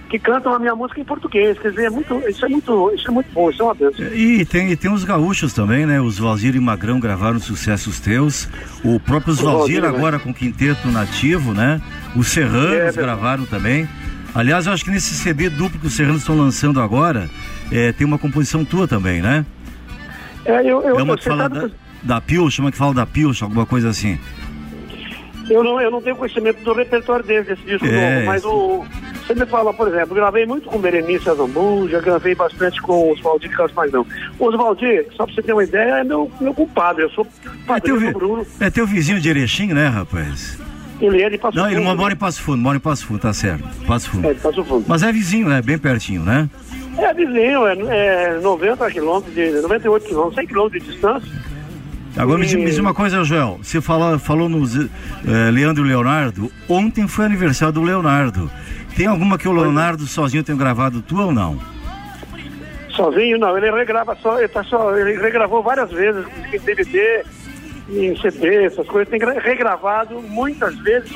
que 0.09 0.19
cantam 0.19 0.53
a 0.53 0.59
minha 0.59 0.75
música 0.75 1.01
em 1.01 1.03
português. 1.03 1.57
Quer 1.59 1.71
dizer, 1.71 1.85
é 1.85 1.89
muito, 1.89 2.21
isso, 2.29 2.45
é 2.45 2.49
muito, 2.49 2.91
isso 2.93 3.07
é 3.07 3.11
muito 3.11 3.31
bom, 3.33 3.49
isso 3.49 3.61
é 3.61 3.65
uma 3.65 3.73
bênção. 3.73 4.05
E 4.13 4.45
tem, 4.45 4.71
e 4.71 4.75
tem 4.75 4.91
os 4.93 5.03
gaúchos 5.03 5.51
também, 5.51 5.85
né? 5.85 5.99
Os 5.99 6.19
Valzir 6.19 6.55
e 6.55 6.59
Magrão 6.59 6.99
gravaram 6.99 7.39
sucessos 7.39 7.99
teus. 7.99 8.47
O 8.83 8.99
próprio 8.99 9.33
Valzir 9.33 9.81
né? 9.81 9.87
agora 9.87 10.19
com 10.19 10.33
quinteto 10.33 10.87
nativo, 10.89 11.53
né? 11.53 11.81
Os 12.15 12.27
É, 12.27 12.29
Serranos 12.41 12.69
verdade. 12.69 12.97
gravaram 12.97 13.45
também. 13.45 13.89
Aliás, 14.33 14.67
eu 14.67 14.73
acho 14.73 14.85
que 14.85 14.91
nesse 14.91 15.13
CD 15.15 15.49
duplo 15.49 15.79
que 15.79 15.87
os 15.87 15.93
Serranos 15.95 16.21
estão 16.21 16.37
lançando 16.37 16.79
agora, 16.79 17.29
é, 17.71 17.91
tem 17.91 18.07
uma 18.07 18.17
composição 18.17 18.63
tua 18.63 18.87
também, 18.87 19.21
né? 19.21 19.45
É, 20.45 20.59
eu, 20.61 20.81
eu, 20.81 20.99
é 20.99 21.03
uma 21.03 21.17
que 21.17 21.23
fala 21.23 21.43
sabe 21.43 21.59
da, 21.59 21.69
da 22.15 22.21
Pilcha, 22.21 22.61
uma 22.61 22.71
que 22.71 22.77
fala 22.77 22.93
da 22.93 23.05
Pilcha, 23.05 23.45
alguma 23.45 23.65
coisa 23.65 23.89
assim. 23.89 24.17
eu, 25.49 25.63
não, 25.63 25.79
eu 25.81 25.91
não 25.91 26.01
tenho 26.01 26.15
conhecimento 26.15 26.63
do 26.63 26.73
repertório 26.73 27.25
dele, 27.25 27.43
desse 27.43 27.61
disco 27.63 27.85
É, 27.85 28.15
novo, 28.15 28.25
mas 28.25 28.45
o, 28.45 28.83
você 29.27 29.35
me 29.35 29.45
fala, 29.45 29.73
por 29.73 29.87
exemplo, 29.87 30.15
gravei 30.15 30.45
muito 30.45 30.67
com 30.67 30.79
Berenice 30.79 31.29
Azambu, 31.29 31.87
já 31.89 31.99
gravei 31.99 32.33
bastante 32.35 32.81
com 32.81 32.93
o 32.93 33.11
Oswaldir 33.13 33.51
Carlos 33.51 33.75
Magrão. 33.75 34.05
O 34.39 34.45
Oswaldir, 34.47 35.05
só 35.15 35.25
pra 35.25 35.35
você 35.35 35.41
ter 35.43 35.53
uma 35.53 35.63
ideia, 35.63 35.99
é 35.99 36.03
meu, 36.03 36.31
meu 36.39 36.53
compadre, 36.53 37.03
eu 37.03 37.09
sou 37.11 37.25
É 37.25 37.49
teu, 37.49 37.63
padrinho 37.67 37.99
vi- 37.99 38.07
do 38.07 38.13
Bruno, 38.13 38.47
é 38.59 38.69
teu 38.69 38.87
vizinho 38.87 39.19
de 39.19 39.29
Erechim, 39.29 39.67
né, 39.73 39.87
rapaz? 39.87 40.59
ele 40.99 41.19
é 41.21 41.29
de 41.31 41.37
Passo 41.39 41.57
Não, 41.57 41.65
ele 41.65 41.83
Fundo. 41.83 41.97
mora 41.97 42.13
em 42.13 42.17
Passo 42.17 42.41
Fundo, 42.43 42.57
mora 42.61 42.77
em 42.77 42.79
Passo 42.79 43.05
Fundo, 43.07 43.19
tá 43.19 43.33
certo. 43.33 43.63
Passo 43.87 44.07
Fundo. 44.11 44.27
É, 44.27 44.33
de 44.35 44.39
Passo 44.39 44.63
Fundo. 44.63 44.85
Mas 44.87 45.01
é 45.01 45.11
vizinho, 45.11 45.49
né? 45.49 45.59
Bem 45.59 45.77
pertinho, 45.79 46.21
né? 46.21 46.47
É 47.03 47.13
vizinho, 47.13 47.65
é, 47.67 47.73
é 48.35 48.39
90 48.41 48.91
quilômetros, 48.91 49.33
de, 49.33 49.49
98 49.61 50.07
quilômetros, 50.07 50.35
100 50.35 50.47
quilômetros 50.47 50.83
de 50.83 50.91
distância. 50.91 51.31
Agora 52.17 52.37
me 52.39 52.45
diz, 52.45 52.53
E- 52.53 52.57
me 52.57 52.65
diz 52.65 52.77
uma 52.77 52.93
coisa, 52.93 53.23
Joel. 53.23 53.59
Você 53.63 53.81
fala, 53.81 54.19
falou 54.19 54.47
no 54.49 54.63
eh, 54.65 55.49
Leandro 55.51 55.85
e 55.85 55.87
Leonardo. 55.87 56.51
Ontem 56.69 57.07
foi 57.07 57.25
aniversário 57.25 57.73
do 57.73 57.81
Leonardo. 57.81 58.51
Tem 58.95 59.07
alguma 59.07 59.37
que 59.37 59.47
o 59.47 59.51
Leonardo 59.53 60.05
sozinho 60.05 60.43
tenha 60.43 60.57
gravado 60.57 61.01
tua 61.01 61.25
ou 61.25 61.31
não? 61.31 61.57
Sozinho, 62.95 63.39
não, 63.39 63.57
ele 63.57 63.71
regrava 63.71 64.15
só, 64.21 64.37
ele, 64.37 64.49
tá 64.49 64.63
só, 64.65 64.95
ele 64.97 65.17
regravou 65.19 65.63
várias 65.63 65.89
vezes, 65.89 66.25
em 66.53 66.59
DVD, 66.59 67.23
em 67.89 68.15
CD, 68.17 68.65
essas 68.65 68.85
coisas, 68.85 69.09
tem 69.09 69.17
gra- 69.17 69.39
regravado 69.39 70.21
muitas 70.21 70.77
vezes 70.79 71.09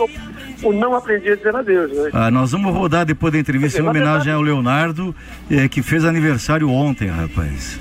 o, 0.66 0.70
o 0.70 0.74
Não 0.74 0.96
Aprendi 0.96 1.32
a 1.32 1.36
Dizer 1.36 1.56
Adeus, 1.56 1.92
né? 1.92 2.10
Ah, 2.14 2.32
nós 2.32 2.52
vamos 2.52 2.74
rodar 2.74 3.06
depois 3.06 3.32
da 3.34 3.40
entrevista 3.40 3.80
em 3.82 3.86
é 3.86 3.90
homenagem 3.90 4.34
ao 4.34 4.42
Leonardo, 4.42 5.16
eh, 5.50 5.68
que 5.68 5.82
fez 5.82 6.04
aniversário 6.06 6.70
ontem, 6.70 7.08
rapaz. 7.08 7.80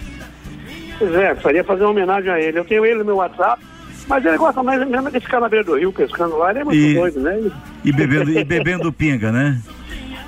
Pois 0.99 1.14
é, 1.14 1.28
precisaria 1.30 1.64
fazer 1.64 1.82
uma 1.82 1.91
homenagem 1.91 2.30
a 2.30 2.41
ele. 2.41 2.59
Eu 2.59 2.64
tenho 2.64 2.85
ele 2.85 2.99
no 3.01 3.05
meu 3.05 3.16
WhatsApp, 3.16 3.62
mas 4.07 4.24
ele 4.24 4.37
gosta 4.37 4.62
mais 4.62 4.87
mesmo 4.87 5.11
de 5.11 5.20
ficar 5.20 5.41
na 5.41 5.49
beira 5.49 5.64
do 5.64 5.76
rio 5.76 5.93
pescando 5.93 6.37
lá, 6.37 6.51
ele 6.51 6.61
é 6.61 6.64
muito 6.64 6.78
E- 6.78 6.95
doido, 6.95 7.20
né? 7.20 7.51
E 7.85 7.93
bebendo, 7.93 8.30
e 8.30 8.45
bebendo 8.45 8.93
pinga, 8.93 9.32
né? 9.32 9.61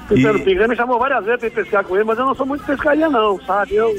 Pedro 0.08 0.40
Pinga 0.40 0.60
ele 0.60 0.68
me 0.68 0.76
chamou 0.76 0.98
várias 0.98 1.24
vezes 1.24 1.40
para 1.40 1.48
ir 1.48 1.52
pescar 1.52 1.84
com 1.84 1.96
ele, 1.96 2.04
mas 2.04 2.18
eu 2.18 2.26
não 2.26 2.34
sou 2.34 2.46
muito 2.46 2.60
de 2.60 2.66
pescaria 2.68 3.08
não, 3.08 3.40
sabe? 3.40 3.74
Eu, 3.74 3.96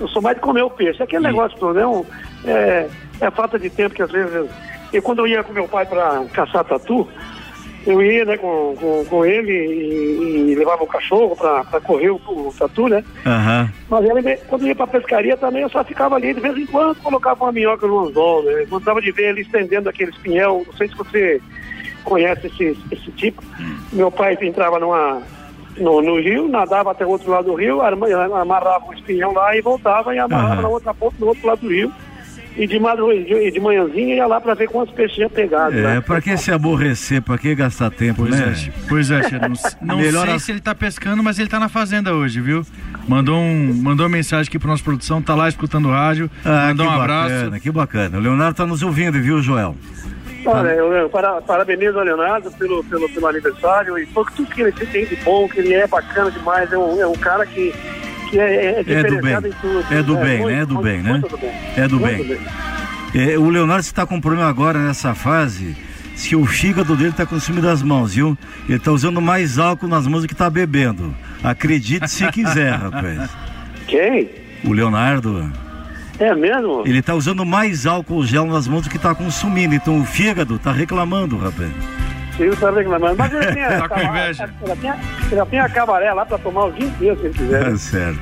eu 0.00 0.08
sou 0.08 0.22
mais 0.22 0.36
de 0.36 0.42
comer 0.42 0.62
o 0.62 0.70
peixe. 0.70 1.02
Aquele 1.02 1.24
negócio 1.24 1.58
todo, 1.58 1.78
é, 1.78 1.86
um, 1.86 2.04
é, 2.44 2.88
é 3.20 3.30
falta 3.30 3.58
de 3.58 3.68
tempo 3.68 3.94
que 3.94 4.02
às 4.02 4.10
vezes... 4.10 4.34
Eu, 4.34 4.48
e 4.92 5.00
quando 5.00 5.18
eu 5.18 5.26
ia 5.26 5.42
com 5.42 5.52
meu 5.52 5.68
pai 5.68 5.84
para 5.84 6.24
caçar 6.32 6.64
tatu, 6.64 7.08
eu 7.86 8.02
ia 8.02 8.24
né, 8.24 8.36
com, 8.36 8.74
com, 8.78 9.04
com 9.04 9.24
ele 9.24 9.52
e, 9.52 10.50
e 10.50 10.54
levava 10.54 10.82
o 10.82 10.86
cachorro 10.86 11.36
para 11.36 11.80
correr 11.80 12.10
o, 12.10 12.16
o 12.16 12.54
tatu, 12.58 12.88
né? 12.88 13.04
Aham. 13.26 13.70
Mas 13.88 14.04
ele, 14.04 14.36
quando 14.48 14.66
ia 14.66 14.74
pra 14.74 14.86
pescaria 14.86 15.36
também, 15.36 15.62
eu 15.62 15.68
só 15.68 15.84
ficava 15.84 16.16
ali, 16.16 16.32
de 16.32 16.40
vez 16.40 16.56
em 16.56 16.66
quando 16.66 16.96
colocava 17.02 17.44
uma 17.44 17.52
minhoca 17.52 17.86
no 17.86 18.00
anzol, 18.00 18.42
né? 18.42 18.64
Gostava 18.68 19.00
de 19.00 19.12
ver 19.12 19.30
ele 19.30 19.42
estendendo 19.42 19.88
aquele 19.88 20.10
espinhel, 20.10 20.64
não 20.66 20.72
sei 20.74 20.88
se 20.88 20.96
você 20.96 21.40
conhece 22.04 22.46
esse, 22.46 22.76
esse 22.90 23.10
tipo. 23.12 23.42
Meu 23.92 24.10
pai 24.10 24.36
entrava 24.40 24.78
numa, 24.78 25.22
no, 25.76 26.00
no 26.00 26.20
rio, 26.20 26.48
nadava 26.48 26.92
até 26.92 27.04
o 27.04 27.10
outro 27.10 27.30
lado 27.30 27.46
do 27.46 27.54
rio, 27.54 27.80
amarrava 27.82 28.86
o 28.86 28.94
espinhão 28.94 29.32
lá 29.32 29.56
e 29.56 29.60
voltava 29.60 30.14
e 30.14 30.18
amarrava 30.18 30.54
Aham. 30.54 30.62
na 30.62 30.68
outra 30.68 30.94
ponta, 30.94 31.16
no 31.18 31.28
outro 31.28 31.46
lado 31.46 31.60
do 31.60 31.68
rio. 31.68 31.92
E 32.56 32.68
de, 32.68 32.78
madru- 32.78 33.12
e 33.12 33.50
de 33.50 33.58
manhãzinha 33.58 34.14
ia 34.14 34.26
lá 34.28 34.40
pra 34.40 34.54
ver 34.54 34.68
quantos 34.68 34.94
peixes 34.94 35.16
tinha 35.16 35.28
pegado. 35.28 35.76
É, 35.76 35.82
né? 35.94 36.00
pra 36.00 36.20
que 36.20 36.36
se 36.36 36.52
aborrecer? 36.52 37.20
Pra 37.20 37.36
que 37.36 37.52
gastar 37.52 37.90
tempo, 37.90 38.22
Pois 38.22 38.30
né? 38.38 38.54
é. 38.56 38.72
Pois 38.88 39.10
é, 39.10 39.22
Chico. 39.24 39.40
Não, 39.80 39.96
não 39.96 39.96
Melhor 39.98 40.26
sei 40.26 40.34
a- 40.36 40.38
se 40.38 40.52
ele 40.52 40.60
tá 40.60 40.72
pescando, 40.74 41.20
mas 41.22 41.38
ele 41.40 41.48
tá 41.48 41.58
na 41.58 41.68
fazenda 41.68 42.14
hoje, 42.14 42.40
viu? 42.40 42.64
Mandou, 43.08 43.36
um, 43.40 43.74
mandou 43.82 44.06
uma 44.06 44.12
mensagem 44.16 44.48
aqui 44.48 44.58
pra 44.58 44.68
nossa 44.68 44.84
produção, 44.84 45.20
tá 45.20 45.34
lá 45.34 45.48
escutando 45.48 45.88
o 45.88 45.90
rádio. 45.90 46.30
Ah, 46.44 46.68
mandou 46.68 46.86
que 46.86 46.92
um 46.92 46.94
abraço. 47.00 47.34
bacana, 47.34 47.60
que 47.60 47.70
bacana. 47.72 48.18
O 48.18 48.20
Leonardo 48.20 48.56
tá 48.56 48.64
nos 48.64 48.82
ouvindo, 48.84 49.20
viu, 49.20 49.42
Joel? 49.42 49.76
Olha, 50.46 50.68
eu, 50.68 50.92
eu 50.92 51.08
para, 51.08 51.40
parabenizo 51.42 51.98
ao 51.98 52.04
Leonardo 52.04 52.50
pelo, 52.52 52.84
pelo, 52.84 53.08
pelo 53.08 53.26
aniversário 53.26 53.98
e 53.98 54.06
por 54.06 54.30
tudo 54.30 54.48
que 54.50 54.60
ele 54.60 54.70
tem 54.72 55.06
de 55.06 55.16
bom, 55.16 55.48
que 55.48 55.58
ele 55.58 55.74
é 55.74 55.86
bacana 55.88 56.30
demais, 56.30 56.70
é 56.70 56.78
um, 56.78 57.00
é 57.00 57.06
um 57.06 57.14
cara 57.14 57.44
que, 57.46 57.74
é, 58.38 58.84
é 58.86 58.92
É 58.92 59.02
do 59.04 59.20
bem. 59.22 59.34
em 59.36 59.40
tudo. 59.60 59.84
É 59.94 60.02
do 60.02 60.16
bem, 60.16 60.38
muito, 60.40 60.52
né? 60.54 60.60
É 60.62 60.66
do 60.66 60.78
bem, 60.82 61.02
né? 61.02 61.22
bem. 61.40 61.50
É 61.76 61.88
do 61.88 61.98
bem. 61.98 62.38
É, 63.14 63.38
o 63.38 63.48
Leonardo 63.48 63.82
está 63.84 64.04
com 64.06 64.16
um 64.16 64.20
problema 64.20 64.48
agora 64.48 64.78
nessa 64.78 65.14
fase, 65.14 65.76
se 66.16 66.34
o 66.34 66.44
fígado 66.44 66.96
dele 66.96 67.10
está 67.10 67.24
consumindo 67.24 67.68
as 67.68 67.82
mãos, 67.82 68.14
viu? 68.14 68.36
Ele 68.68 68.76
está 68.78 68.90
usando 68.92 69.20
mais 69.20 69.58
álcool 69.58 69.86
nas 69.88 70.06
mãos 70.06 70.22
do 70.22 70.26
que 70.28 70.34
está 70.34 70.50
bebendo. 70.50 71.14
Acredite 71.42 72.08
se 72.10 72.26
quiser, 72.32 72.72
rapaz. 72.78 73.30
Quem? 73.86 74.28
O 74.64 74.72
Leonardo, 74.72 75.50
É 76.18 76.34
mesmo? 76.34 76.82
ele 76.86 76.98
está 76.98 77.14
usando 77.14 77.44
mais 77.44 77.86
álcool 77.86 78.24
gel 78.24 78.46
nas 78.46 78.66
mãos 78.66 78.82
do 78.82 78.90
que 78.90 78.96
está 78.96 79.14
consumindo. 79.14 79.74
Então 79.74 80.00
o 80.00 80.04
fígado 80.04 80.56
está 80.56 80.72
reclamando, 80.72 81.36
rapaz. 81.36 81.70
Sim, 82.36 82.50
tá 82.58 82.70
reclamando. 82.70 83.14
Mas 83.16 83.32
ele 83.32 83.52
tem, 83.52 83.62
a, 83.64 83.78
Tá 83.86 83.88
com 83.88 84.00
inveja. 84.00 84.50
tem 85.50 85.60
a 85.60 85.68
cabaré 85.68 86.12
lá 86.12 86.26
pra 86.26 86.36
tomar 86.38 86.64
o 86.66 86.72
dia 86.72 86.86
inteiro, 86.86 87.16
se 87.20 87.26
ele 87.26 87.34
quiser. 87.34 87.64
Tá 87.70 87.76
certo. 87.76 88.20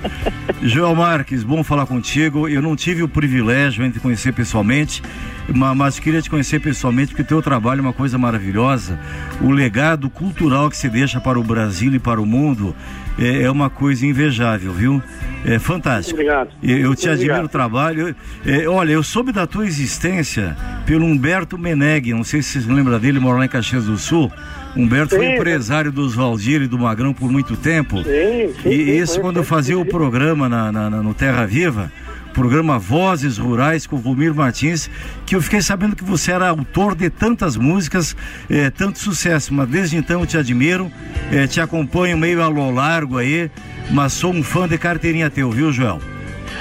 Joel 0.62 0.94
Marques, 0.94 1.42
bom 1.42 1.64
falar 1.64 1.86
contigo. 1.86 2.48
Eu 2.48 2.60
não 2.62 2.76
tive 2.76 3.02
o 3.02 3.08
privilégio 3.08 3.84
de 3.86 3.92
te 3.92 4.00
conhecer 4.00 4.32
pessoalmente, 4.32 5.02
ma- 5.48 5.74
mas 5.74 5.98
queria 5.98 6.20
te 6.22 6.28
conhecer 6.30 6.60
pessoalmente 6.60 7.08
porque 7.08 7.22
o 7.22 7.26
teu 7.26 7.42
trabalho 7.42 7.78
é 7.80 7.82
uma 7.82 7.92
coisa 7.92 8.18
maravilhosa. 8.18 8.98
O 9.40 9.50
legado 9.50 10.08
cultural 10.10 10.68
que 10.68 10.76
você 10.76 10.88
deixa 10.88 11.20
para 11.20 11.38
o 11.38 11.42
Brasil 11.42 11.92
e 11.94 11.98
para 11.98 12.20
o 12.20 12.26
mundo 12.26 12.74
é, 13.18 13.42
é 13.42 13.50
uma 13.50 13.68
coisa 13.70 14.06
invejável, 14.06 14.72
viu? 14.72 15.02
É 15.44 15.58
fantástico. 15.58 16.14
Obrigado. 16.14 16.50
Eu, 16.62 16.78
eu 16.78 16.94
te 16.94 17.08
Obrigado. 17.08 17.14
admiro 17.20 17.44
o 17.44 17.48
trabalho. 17.48 18.14
É, 18.46 18.68
olha, 18.68 18.92
eu 18.92 19.02
soube 19.02 19.32
da 19.32 19.46
tua 19.46 19.66
existência 19.66 20.56
pelo 20.86 21.04
Humberto 21.04 21.58
Meneghi, 21.58 22.12
não 22.12 22.22
sei 22.24 22.42
se 22.42 22.60
você 22.62 22.72
lembra 22.72 22.98
dele, 22.98 23.18
mora 23.18 23.38
lá 23.38 23.44
em 23.44 23.48
Caxias 23.48 23.86
do 23.86 23.96
Sul. 23.98 24.30
Humberto 24.76 25.16
foi 25.16 25.26
Sim, 25.26 25.34
empresário 25.34 25.92
dos 25.92 26.14
Valdir 26.14 26.62
e 26.62 26.66
do 26.66 26.78
Magrão 26.78 27.12
por 27.12 27.30
muito 27.30 27.56
tempo. 27.56 27.98
Sim, 28.04 28.54
sim, 28.62 28.68
E 28.70 29.06
foi- 29.06 29.20
quando 29.20 29.36
eu 29.38 29.44
foi- 29.44 29.58
fazia 29.58 29.78
o 29.78 29.84
programa 29.84 30.48
na, 30.48 30.72
na- 30.72 30.88
na- 30.90 31.02
no 31.02 31.12
Terra 31.12 31.44
Viva, 31.44 31.92
programa 32.32 32.78
Vozes 32.78 33.38
Rurais 33.38 33.86
com 33.86 33.96
Vomir 33.96 34.34
Martins, 34.34 34.90
que 35.24 35.36
eu 35.36 35.42
fiquei 35.42 35.60
sabendo 35.60 35.94
que 35.94 36.04
você 36.04 36.32
era 36.32 36.48
autor 36.48 36.94
de 36.94 37.08
tantas 37.10 37.56
músicas, 37.56 38.16
eh, 38.50 38.70
tanto 38.70 38.98
sucesso, 38.98 39.52
mas 39.54 39.68
desde 39.68 39.96
então 39.96 40.20
eu 40.20 40.26
te 40.26 40.36
admiro, 40.36 40.90
eh, 41.30 41.46
te 41.46 41.60
acompanho 41.60 42.16
meio 42.16 42.42
a 42.42 42.48
lo 42.48 42.70
largo 42.70 43.18
aí, 43.18 43.50
mas 43.90 44.12
sou 44.12 44.32
um 44.32 44.42
fã 44.42 44.66
de 44.66 44.78
carteirinha 44.78 45.30
teu, 45.30 45.50
viu, 45.50 45.72
Joel? 45.72 46.00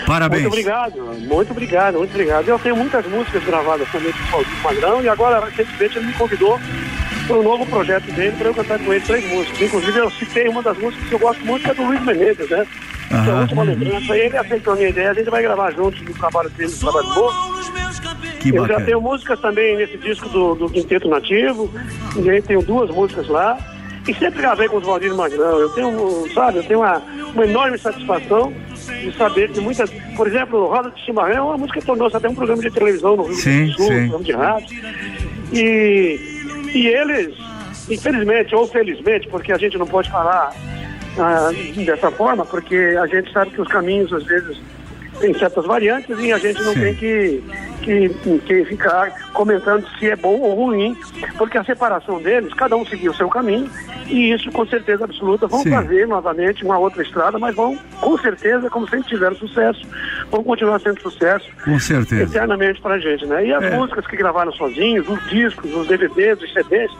Parabéns. 0.05 0.43
Muito 0.43 0.53
obrigado, 0.53 1.01
muito 1.19 1.51
obrigado, 1.51 1.97
muito 1.97 2.11
obrigado. 2.11 2.47
Eu 2.47 2.59
tenho 2.59 2.75
muitas 2.75 3.05
músicas 3.07 3.43
gravadas 3.43 3.87
também 3.91 4.11
com 4.11 4.19
o 4.19 4.31
Valdir 4.31 4.63
Magrão 4.63 5.01
e 5.01 5.09
agora, 5.09 5.45
recentemente, 5.45 5.97
ele 5.97 6.07
me 6.07 6.13
convidou 6.13 6.59
para 7.27 7.37
um 7.37 7.43
novo 7.43 7.65
projeto 7.65 8.11
dele 8.11 8.35
para 8.37 8.47
eu 8.47 8.53
cantar 8.53 8.79
com 8.79 8.93
ele 8.93 9.05
três 9.05 9.29
músicas. 9.29 9.61
Inclusive, 9.61 9.99
eu 9.99 10.11
citei 10.11 10.47
uma 10.47 10.61
das 10.61 10.77
músicas 10.77 11.07
que 11.07 11.13
eu 11.13 11.19
gosto 11.19 11.45
muito, 11.45 11.63
que 11.63 11.71
é 11.71 11.73
do 11.73 11.83
Luiz 11.83 12.03
Menezes, 12.03 12.49
né? 12.49 12.65
Que 13.11 13.29
é 13.29 13.33
a 13.33 13.39
última 13.41 13.63
lembrança. 13.63 14.17
Ele 14.17 14.37
aceitou 14.37 14.73
a 14.73 14.75
minha 14.75 14.89
ideia, 14.89 15.11
a 15.11 15.13
gente 15.13 15.29
vai 15.29 15.41
gravar 15.41 15.71
juntos 15.71 16.01
no 16.01 16.13
trabalho 16.13 16.49
dele, 16.51 16.71
no 16.71 16.79
trabalho 16.79 17.07
novo. 17.07 17.61
Que 18.39 18.49
eu 18.49 18.61
bacana. 18.61 18.79
já 18.79 18.85
tenho 18.85 19.01
músicas 19.01 19.39
também 19.39 19.77
nesse 19.77 19.97
disco 19.97 20.27
do, 20.29 20.55
do 20.55 20.69
Quinteto 20.69 21.07
Nativo, 21.07 21.69
e 22.15 22.29
aí 22.29 22.41
tenho 22.41 22.61
duas 22.61 22.89
músicas 22.89 23.27
lá. 23.27 23.57
E 24.07 24.13
sempre 24.15 24.41
gravei 24.41 24.67
com 24.67 24.77
os 24.77 24.85
Valdir 24.85 25.13
Magrão. 25.13 25.59
Eu 25.59 25.69
tenho, 25.69 26.33
sabe, 26.33 26.57
eu 26.57 26.63
tenho 26.63 26.79
uma, 26.79 26.97
uma 27.35 27.45
enorme 27.45 27.77
satisfação 27.77 28.51
de 29.03 29.15
saber 29.15 29.51
que 29.51 29.61
muitas. 29.61 29.91
Por 30.15 30.27
exemplo, 30.27 30.67
Roda 30.67 30.89
de 30.89 31.05
Chimarrão 31.05 31.35
é 31.35 31.41
uma 31.41 31.57
música 31.57 31.79
que 31.79 31.85
tornou-se 31.85 32.17
até 32.17 32.27
um 32.27 32.33
programa 32.33 32.61
de 32.63 32.71
televisão 32.71 33.15
no 33.15 33.23
Rio 33.23 33.35
Sim, 33.35 33.67
do 33.67 33.73
Sul, 33.73 33.87
sim. 33.87 33.93
um 33.93 34.09
programa 34.09 34.23
de 34.23 34.31
rádio. 34.31 34.77
E, 35.53 36.19
e 36.73 36.87
eles, 36.87 37.35
infelizmente 37.89 38.55
ou 38.55 38.65
felizmente, 38.67 39.27
porque 39.27 39.51
a 39.51 39.57
gente 39.57 39.77
não 39.77 39.85
pode 39.85 40.09
falar 40.09 40.51
ah, 41.17 41.51
dessa 41.85 42.11
forma, 42.11 42.45
porque 42.45 42.75
a 43.01 43.05
gente 43.07 43.31
sabe 43.31 43.51
que 43.51 43.61
os 43.61 43.67
caminhos, 43.67 44.11
às 44.13 44.23
vezes, 44.23 44.57
têm 45.19 45.33
certas 45.37 45.65
variantes 45.65 46.17
e 46.19 46.31
a 46.31 46.37
gente 46.37 46.61
não 46.63 46.73
Sim. 46.73 46.79
tem 46.81 46.95
que, 46.95 47.43
que, 47.83 48.09
que 48.45 48.65
ficar 48.65 49.11
comentando 49.33 49.85
se 49.99 50.09
é 50.09 50.15
bom 50.15 50.39
ou 50.39 50.55
ruim, 50.55 50.97
porque 51.37 51.57
a 51.57 51.63
separação 51.63 52.19
deles, 52.21 52.53
cada 52.53 52.75
um 52.75 52.85
seguiu 52.85 53.11
o 53.11 53.15
seu 53.15 53.29
caminho, 53.29 53.69
e 54.07 54.33
isso 54.33 54.51
com 54.51 54.65
certeza 54.65 55.03
absoluta 55.05 55.47
vão 55.47 55.61
Sim. 55.61 55.69
fazer 55.71 56.07
novamente 56.07 56.65
uma 56.65 56.77
outra 56.77 57.03
estrada, 57.03 57.37
mas 57.37 57.55
vão, 57.55 57.77
com 57.99 58.17
certeza, 58.17 58.69
como 58.69 58.89
sempre 58.89 59.07
tiveram 59.09 59.35
sucesso, 59.35 59.81
vão 60.31 60.43
continuar 60.43 60.79
sendo 60.79 60.99
sucesso 61.01 61.47
Com 61.63 61.77
certeza. 61.79 62.23
eternamente 62.23 62.81
pra 62.81 62.97
gente, 62.97 63.25
né? 63.25 63.45
E 63.45 63.53
as 63.53 63.63
É. 63.63 63.69
músicas 63.77 64.07
que 64.07 64.15
gravaram 64.17 64.51
sozinhos, 64.53 65.07
os 65.07 65.29
discos, 65.29 65.71
os 65.73 65.87
DVDs, 65.87 66.41
os 66.41 66.51
CDs, 66.51 66.91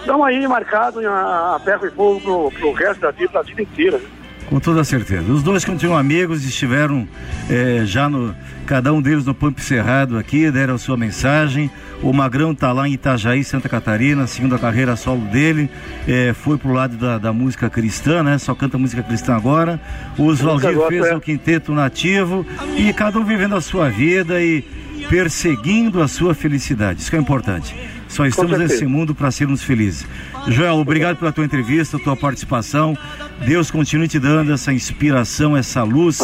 estão 0.00 0.24
aí 0.24 0.46
marcados 0.46 1.04
a, 1.04 1.56
a 1.56 1.60
ferro 1.60 1.86
e 1.86 1.90
fogo 1.90 2.20
pro, 2.20 2.50
pro 2.50 2.72
resto 2.72 3.00
da 3.00 3.10
vida, 3.10 3.32
da 3.32 3.42
vida 3.42 3.62
inteira. 3.62 3.98
né? 3.98 4.04
Com 4.50 4.58
toda 4.58 4.82
certeza. 4.82 5.30
Os 5.30 5.44
dois 5.44 5.64
continuam 5.64 5.96
amigos, 5.96 6.44
estiveram 6.44 7.06
eh, 7.48 7.82
já 7.84 8.08
no. 8.08 8.34
Cada 8.66 8.92
um 8.92 9.00
deles 9.00 9.24
no 9.24 9.32
Pampo 9.32 9.60
Cerrado 9.60 10.18
aqui, 10.18 10.50
deram 10.50 10.74
a 10.74 10.78
sua 10.78 10.96
mensagem. 10.96 11.70
O 12.02 12.12
Magrão 12.12 12.50
está 12.50 12.72
lá 12.72 12.88
em 12.88 12.92
Itajaí, 12.92 13.44
Santa 13.44 13.68
Catarina, 13.68 14.26
seguindo 14.26 14.54
a 14.54 14.58
carreira 14.58 14.96
solo 14.96 15.20
dele. 15.26 15.70
eh, 16.06 16.32
foi 16.34 16.58
pro 16.58 16.72
lado 16.72 16.96
da, 16.96 17.16
da 17.16 17.32
música 17.32 17.70
cristã, 17.70 18.24
né? 18.24 18.38
Só 18.38 18.52
canta 18.52 18.76
música 18.76 19.04
cristã 19.04 19.36
agora. 19.36 19.80
O 20.18 20.26
Oswaldir 20.26 20.76
fez 20.88 21.06
é. 21.06 21.14
o 21.14 21.20
quinteto 21.20 21.72
nativo 21.72 22.44
e 22.76 22.92
cada 22.92 23.20
um 23.20 23.24
vivendo 23.24 23.54
a 23.54 23.60
sua 23.60 23.88
vida 23.88 24.42
e 24.42 24.62
perseguindo 25.08 26.02
a 26.02 26.08
sua 26.08 26.34
felicidade. 26.34 27.02
Isso 27.02 27.10
que 27.10 27.16
é 27.16 27.20
importante. 27.20 27.99
Só 28.10 28.26
estamos 28.26 28.58
nesse 28.58 28.84
mundo 28.84 29.14
para 29.14 29.30
sermos 29.30 29.62
felizes. 29.62 30.04
Joel, 30.48 30.74
obrigado 30.74 31.16
pela 31.16 31.30
tua 31.30 31.44
entrevista, 31.44 31.96
tua 31.98 32.16
participação. 32.16 32.98
Deus 33.46 33.70
continue 33.70 34.08
te 34.08 34.18
dando 34.18 34.52
essa 34.52 34.72
inspiração, 34.72 35.56
essa 35.56 35.84
luz 35.84 36.18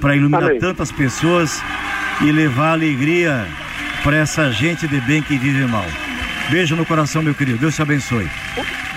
para 0.00 0.16
iluminar 0.16 0.44
Amém. 0.44 0.58
tantas 0.58 0.90
pessoas 0.90 1.62
e 2.22 2.32
levar 2.32 2.72
alegria 2.72 3.46
para 4.02 4.16
essa 4.16 4.50
gente 4.50 4.88
de 4.88 4.98
bem 5.02 5.22
que 5.22 5.36
vive 5.36 5.66
mal. 5.66 5.84
Beijo 6.50 6.74
no 6.74 6.86
coração, 6.86 7.22
meu 7.22 7.34
querido. 7.34 7.58
Deus 7.58 7.76
te 7.76 7.82
abençoe. 7.82 8.28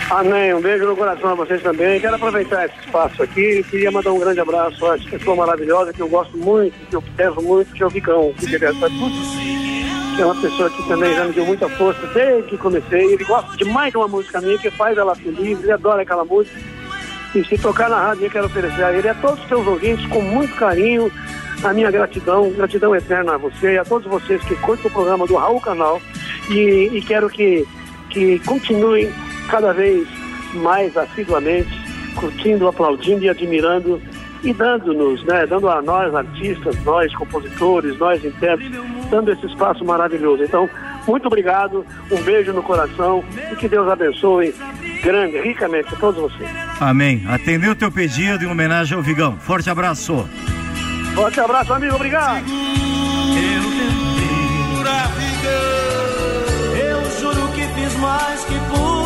Amém. 0.10 0.54
Um 0.54 0.62
beijo 0.62 0.86
no 0.86 0.96
coração 0.96 1.32
a 1.32 1.36
vocês 1.36 1.62
também. 1.62 2.00
Quero 2.00 2.16
aproveitar 2.16 2.66
esse 2.66 2.80
espaço 2.86 3.22
aqui. 3.22 3.66
Queria 3.70 3.92
mandar 3.92 4.14
um 4.14 4.20
grande 4.20 4.40
abraço 4.40 4.86
a 4.86 4.96
essa 4.96 5.10
pessoa 5.10 5.36
maravilhosa 5.36 5.92
que 5.92 6.02
eu 6.02 6.08
gosto 6.08 6.38
muito, 6.38 6.74
que 6.90 6.96
eu 6.96 7.02
prezo 7.02 7.42
muito, 7.42 7.74
que 7.74 7.84
é 7.84 7.86
o 7.86 7.90
Vicão, 7.90 8.34
que 8.40 8.56
essa 8.56 8.90
que 10.16 10.22
é 10.22 10.26
uma 10.26 10.36
pessoa 10.36 10.70
que 10.70 10.88
também 10.88 11.14
já 11.16 11.26
me 11.26 11.34
deu 11.34 11.46
muita 11.46 11.68
força 11.70 12.06
desde 12.14 12.50
que 12.50 12.58
comecei. 12.58 13.14
Ele 13.14 13.24
gosta 13.24 13.56
demais 13.58 13.92
de 13.92 13.98
uma 13.98 14.08
música 14.08 14.40
minha, 14.40 14.58
que 14.58 14.70
faz 14.72 14.98
ela 14.98 15.16
feliz, 15.16 15.62
ele 15.62 15.72
adora 15.72 16.04
aquela 16.04 16.24
música. 16.24 16.56
E 17.34 17.44
se 17.44 17.58
tocar 17.58 17.90
na 17.90 18.00
rádio, 18.00 18.26
eu 18.26 18.30
quero 18.30 18.46
oferecer 18.46 18.84
a 18.84 18.94
ele 18.94 19.10
a 19.10 19.16
todos 19.16 19.42
os 19.42 19.48
seus 19.48 19.66
ouvintes, 19.66 20.06
com 20.08 20.22
muito 20.22 20.56
carinho, 20.56 21.12
a 21.64 21.74
minha 21.74 21.90
gratidão, 21.90 22.52
gratidão 22.52 22.96
eterna 22.96 23.34
a 23.34 23.38
você 23.38 23.74
e 23.74 23.78
a 23.78 23.86
todos 23.86 24.08
vocês 24.08 24.42
que 24.44 24.56
curtem 24.58 24.88
o 24.88 24.94
programa 24.94 25.26
do 25.26 25.36
Raul 25.36 25.60
Canal. 25.60 26.00
E, 26.50 26.92
e 26.94 27.02
quero 27.02 27.30
que, 27.30 27.66
que 28.10 28.38
continuem 28.40 29.12
cada 29.50 29.74
vez 29.74 30.08
mais 30.54 30.96
assiduamente, 30.96 31.72
curtindo, 32.16 32.68
aplaudindo 32.68 33.24
e 33.24 33.30
admirando 33.30 34.00
e 34.44 34.54
dando-nos, 34.54 35.24
né, 35.24 35.46
dando 35.48 35.70
a 35.70 35.82
nós 35.82 36.14
artistas, 36.14 36.76
nós 36.84 37.14
compositores, 37.16 37.98
nós 37.98 38.24
intérpretes, 38.24 38.78
dando 39.10 39.32
esse 39.32 39.46
espaço 39.46 39.86
maravilhoso. 39.86 40.44
Então, 40.44 40.70
muito 41.08 41.28
obrigado, 41.28 41.86
um 42.12 42.22
beijo 42.22 42.52
no 42.54 42.62
coração 42.62 43.24
e 43.52 43.56
que 43.56 43.68
Deus 43.68 43.90
abençoe 43.90 44.54
grande, 45.02 45.40
ricamente 45.40 45.94
a 45.94 45.98
todos 45.98 46.22
vocês. 46.22 46.50
Amém. 46.80 47.24
Atendeu 47.28 47.72
o 47.72 47.76
teu 47.76 47.92
pedido 47.92 48.44
em 48.44 48.48
homenagem 48.48 48.98
ao 48.98 49.04
Vigão. 49.04 49.38
Forte 49.38 49.70
abraço. 49.70 50.28
Forte 51.16 51.40
abraço, 51.40 51.74
amigo, 51.74 51.96
obrigado. 51.96 52.46
Eu 56.76 57.06
juro 57.20 57.48
que 57.54 57.62
fiz 57.62 57.96
mais 58.00 58.44
que 58.46 58.60
pude, 58.70 59.03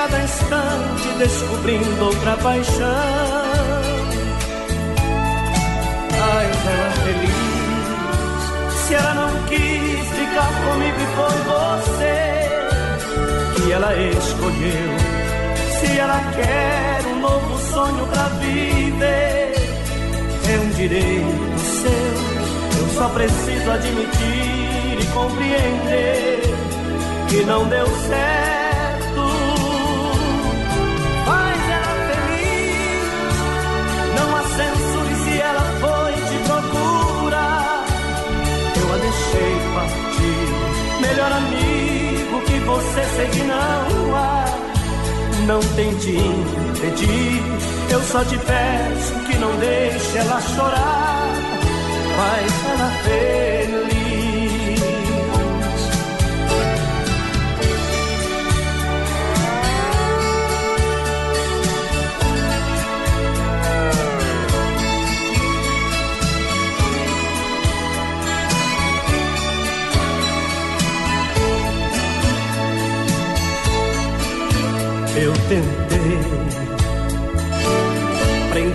cada 0.00 0.18
instante 0.22 1.08
descobrindo 1.18 2.06
outra 2.06 2.34
paixão. 2.38 2.86
Ai, 6.22 6.46
ela 6.46 6.90
feliz, 7.04 8.80
se 8.80 8.94
ela 8.94 9.14
não 9.14 9.42
quis 9.44 10.08
ficar 10.18 10.50
comigo 10.64 10.96
e 10.96 11.08
foi 11.16 11.36
você 11.52 12.16
que 13.56 13.72
ela 13.72 13.94
escolheu. 13.94 14.90
Se 15.78 15.98
ela 15.98 16.20
quer 16.34 17.06
um 17.06 17.20
novo 17.20 17.58
sonho 17.70 18.06
pra 18.06 18.28
viver, 18.40 19.52
é 20.48 20.58
um 20.64 20.70
direito 20.70 21.58
seu. 21.58 22.80
Eu 22.80 22.88
só 22.94 23.08
preciso 23.10 23.70
admitir 23.70 24.98
e 24.98 25.06
compreender 25.12 26.40
que 27.28 27.44
não 27.44 27.68
deu 27.68 27.86
certo. 27.86 28.59
Melhor 41.20 41.32
amigo 41.32 42.40
que 42.46 42.58
você 42.60 43.04
sei 43.16 43.26
que 43.28 43.42
não 43.42 44.16
há. 44.16 44.44
Não 45.46 45.60
tente 45.60 46.10
impedir, 46.10 47.42
eu 47.90 48.00
só 48.02 48.24
te 48.24 48.38
peço 48.38 49.14
que 49.26 49.36
não 49.36 49.54
deixe 49.58 50.18
ela 50.18 50.40
chorar. 50.40 51.28
Faz 52.16 52.52
ela 52.72 52.90
feliz. 53.04 53.99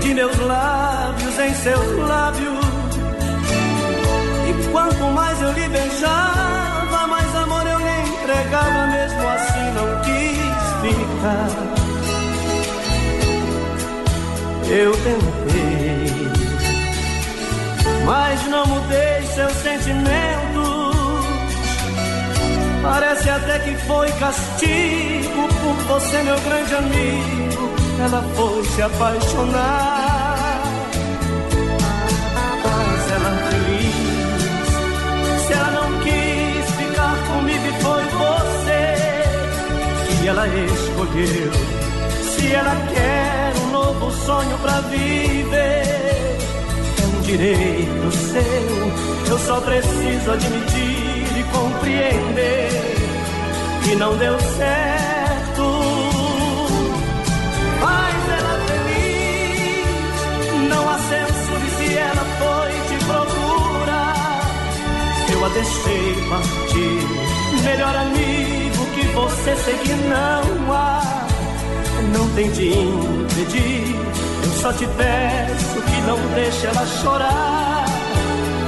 Prendi 0.06 0.14
meus 0.14 0.38
lábios 0.38 1.40
em 1.40 1.54
seus 1.56 1.98
lábios. 2.08 2.66
E 4.48 4.72
quanto 4.72 5.04
mais 5.14 5.42
eu 5.42 5.52
lhe 5.54 5.68
beijava, 5.68 7.08
mais 7.08 7.36
amor 7.36 7.66
eu 7.66 7.80
lhe 7.80 8.10
entregava. 8.10 8.88
Mesmo 8.88 9.28
assim, 9.28 9.72
não 9.74 10.02
quis 10.02 10.66
ficar. 10.82 11.50
Eu 14.68 14.92
tentei, 14.92 16.28
mas 18.06 18.48
não 18.48 18.66
mudei 18.68 19.22
seus 19.34 19.54
sentimentos. 19.54 20.86
Parece 22.84 23.30
até 23.30 23.60
que 23.60 23.76
foi 23.88 24.12
castigo 24.12 25.48
por 25.48 25.76
você, 25.88 26.22
meu 26.22 26.40
grande 26.42 26.76
amigo. 26.76 27.45
Ela 28.00 28.22
foi 28.36 28.64
se 28.66 28.82
apaixonar. 28.82 30.62
Mas 32.64 33.12
ela 33.12 33.32
feliz. 33.50 33.96
Se 35.46 35.54
ela 35.54 35.72
não 35.72 36.00
quis 36.00 36.66
ficar 36.76 37.16
comigo, 37.28 37.66
e 37.66 37.74
foi 37.82 38.04
você 38.04 38.82
que 40.20 40.28
ela 40.28 40.48
escolheu. 40.48 41.52
Se 42.36 42.54
ela 42.54 42.76
quer 42.94 43.54
um 43.64 43.72
novo 43.72 44.12
sonho 44.12 44.58
pra 44.60 44.82
viver, 44.82 46.38
é 47.02 47.06
um 47.18 47.22
direito 47.22 48.12
seu. 48.12 49.06
Eu 49.28 49.40
só 49.40 49.60
preciso 49.62 50.32
admitir 50.32 51.40
e 51.40 51.44
compreender 51.52 52.70
que 53.84 53.96
não 53.96 54.16
deu 54.18 54.40
certo. 54.40 55.25
Ela 61.98 62.26
foi 62.40 62.72
te 62.88 63.06
procurar, 63.06 64.42
eu 65.32 65.46
a 65.46 65.50
deixei 65.50 66.16
partir. 66.30 67.64
Melhor 67.64 67.96
amigo 67.96 68.86
que 68.94 69.08
você 69.08 69.56
sei 69.56 69.78
que 69.78 69.94
não 69.94 70.74
há. 70.74 71.28
Não 72.14 72.30
tente 72.36 72.68
impedir, 72.68 73.96
eu 74.44 74.52
só 74.62 74.72
te 74.74 74.86
peço 74.86 75.82
que 75.82 76.02
não 76.02 76.18
deixe 76.36 76.68
ela 76.68 76.86
chorar. 76.86 77.86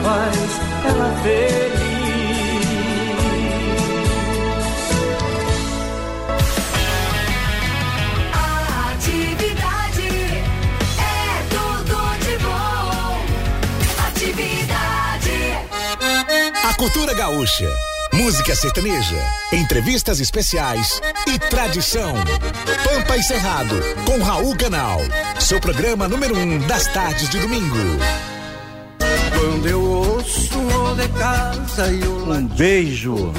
Faz 0.03 0.59
ela 0.85 1.11
feliz. 1.23 1.96
Cultura 16.77 17.11
gaúcha, 17.15 17.67
música 18.13 18.55
sertaneja, 18.55 19.17
entrevistas 19.51 20.19
especiais 20.19 21.01
e 21.27 21.39
tradição. 21.39 22.13
Pampa 22.83 23.17
e 23.17 23.23
Cerrado, 23.23 23.75
com 24.05 24.21
Raul 24.21 24.55
Canal. 24.55 24.99
Seu 25.39 25.59
programa 25.59 26.07
número 26.07 26.37
um 26.37 26.59
das 26.67 26.85
tardes 26.85 27.29
de 27.29 27.39
domingo. 27.39 27.75
Quando 29.33 29.67
eu 29.67 29.81
ouço 29.81 30.59
o 30.59 30.95
de 30.95 31.07
casa 31.09 31.91
e 31.91 32.03
o 32.03 32.31
Um 32.31 32.45
beijo, 32.45 33.33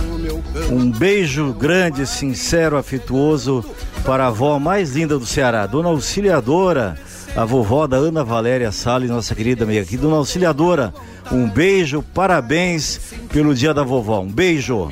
um 0.68 0.90
beijo 0.90 1.52
grande, 1.52 2.08
sincero, 2.08 2.76
afetuoso 2.76 3.64
para 4.04 4.24
a 4.24 4.28
avó 4.28 4.58
mais 4.58 4.96
linda 4.96 5.16
do 5.16 5.26
Ceará, 5.26 5.64
Dona 5.64 5.90
Auxiliadora, 5.90 6.98
a 7.36 7.44
vovó 7.44 7.86
da 7.86 7.98
Ana 7.98 8.24
Valéria 8.24 8.72
Salles, 8.72 9.10
nossa 9.10 9.32
querida 9.32 9.62
amiga 9.62 9.82
aqui. 9.82 9.96
Dona 9.96 10.16
Auxiliadora, 10.16 10.92
um 11.30 11.48
beijo, 11.48 12.02
parabéns 12.02 13.07
pelo 13.30 13.54
dia 13.54 13.72
da 13.74 13.82
vovó. 13.82 14.20
Um 14.20 14.30
beijo. 14.30 14.90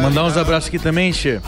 Mandar 0.00 0.24
uns 0.24 0.36
abraços 0.36 0.68
aqui 0.68 0.78
também, 0.78 1.12
Che. 1.12 1.40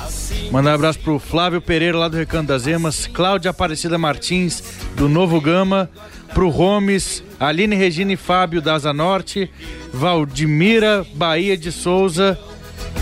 Mandar 0.51 0.73
um 0.73 0.75
abraço 0.75 0.99
pro 0.99 1.19
Flávio 1.19 1.61
Pereira, 1.61 1.97
lá 1.97 2.09
do 2.09 2.17
Recanto 2.17 2.49
das 2.49 2.67
Emas, 2.67 3.07
Cláudia 3.07 3.51
Aparecida 3.51 3.97
Martins, 3.97 4.63
do 4.97 5.09
Novo 5.09 5.41
Gama, 5.41 5.89
pro 6.35 6.51
Gomes, 6.51 7.23
Aline 7.41 7.75
Regina 7.75 8.13
e 8.13 8.17
Fábio 8.17 8.61
da 8.61 8.75
Asa 8.75 8.93
Norte, 8.93 9.51
Valdimira 9.93 11.07
Bahia 11.15 11.57
de 11.57 11.73
Souza 11.73 12.39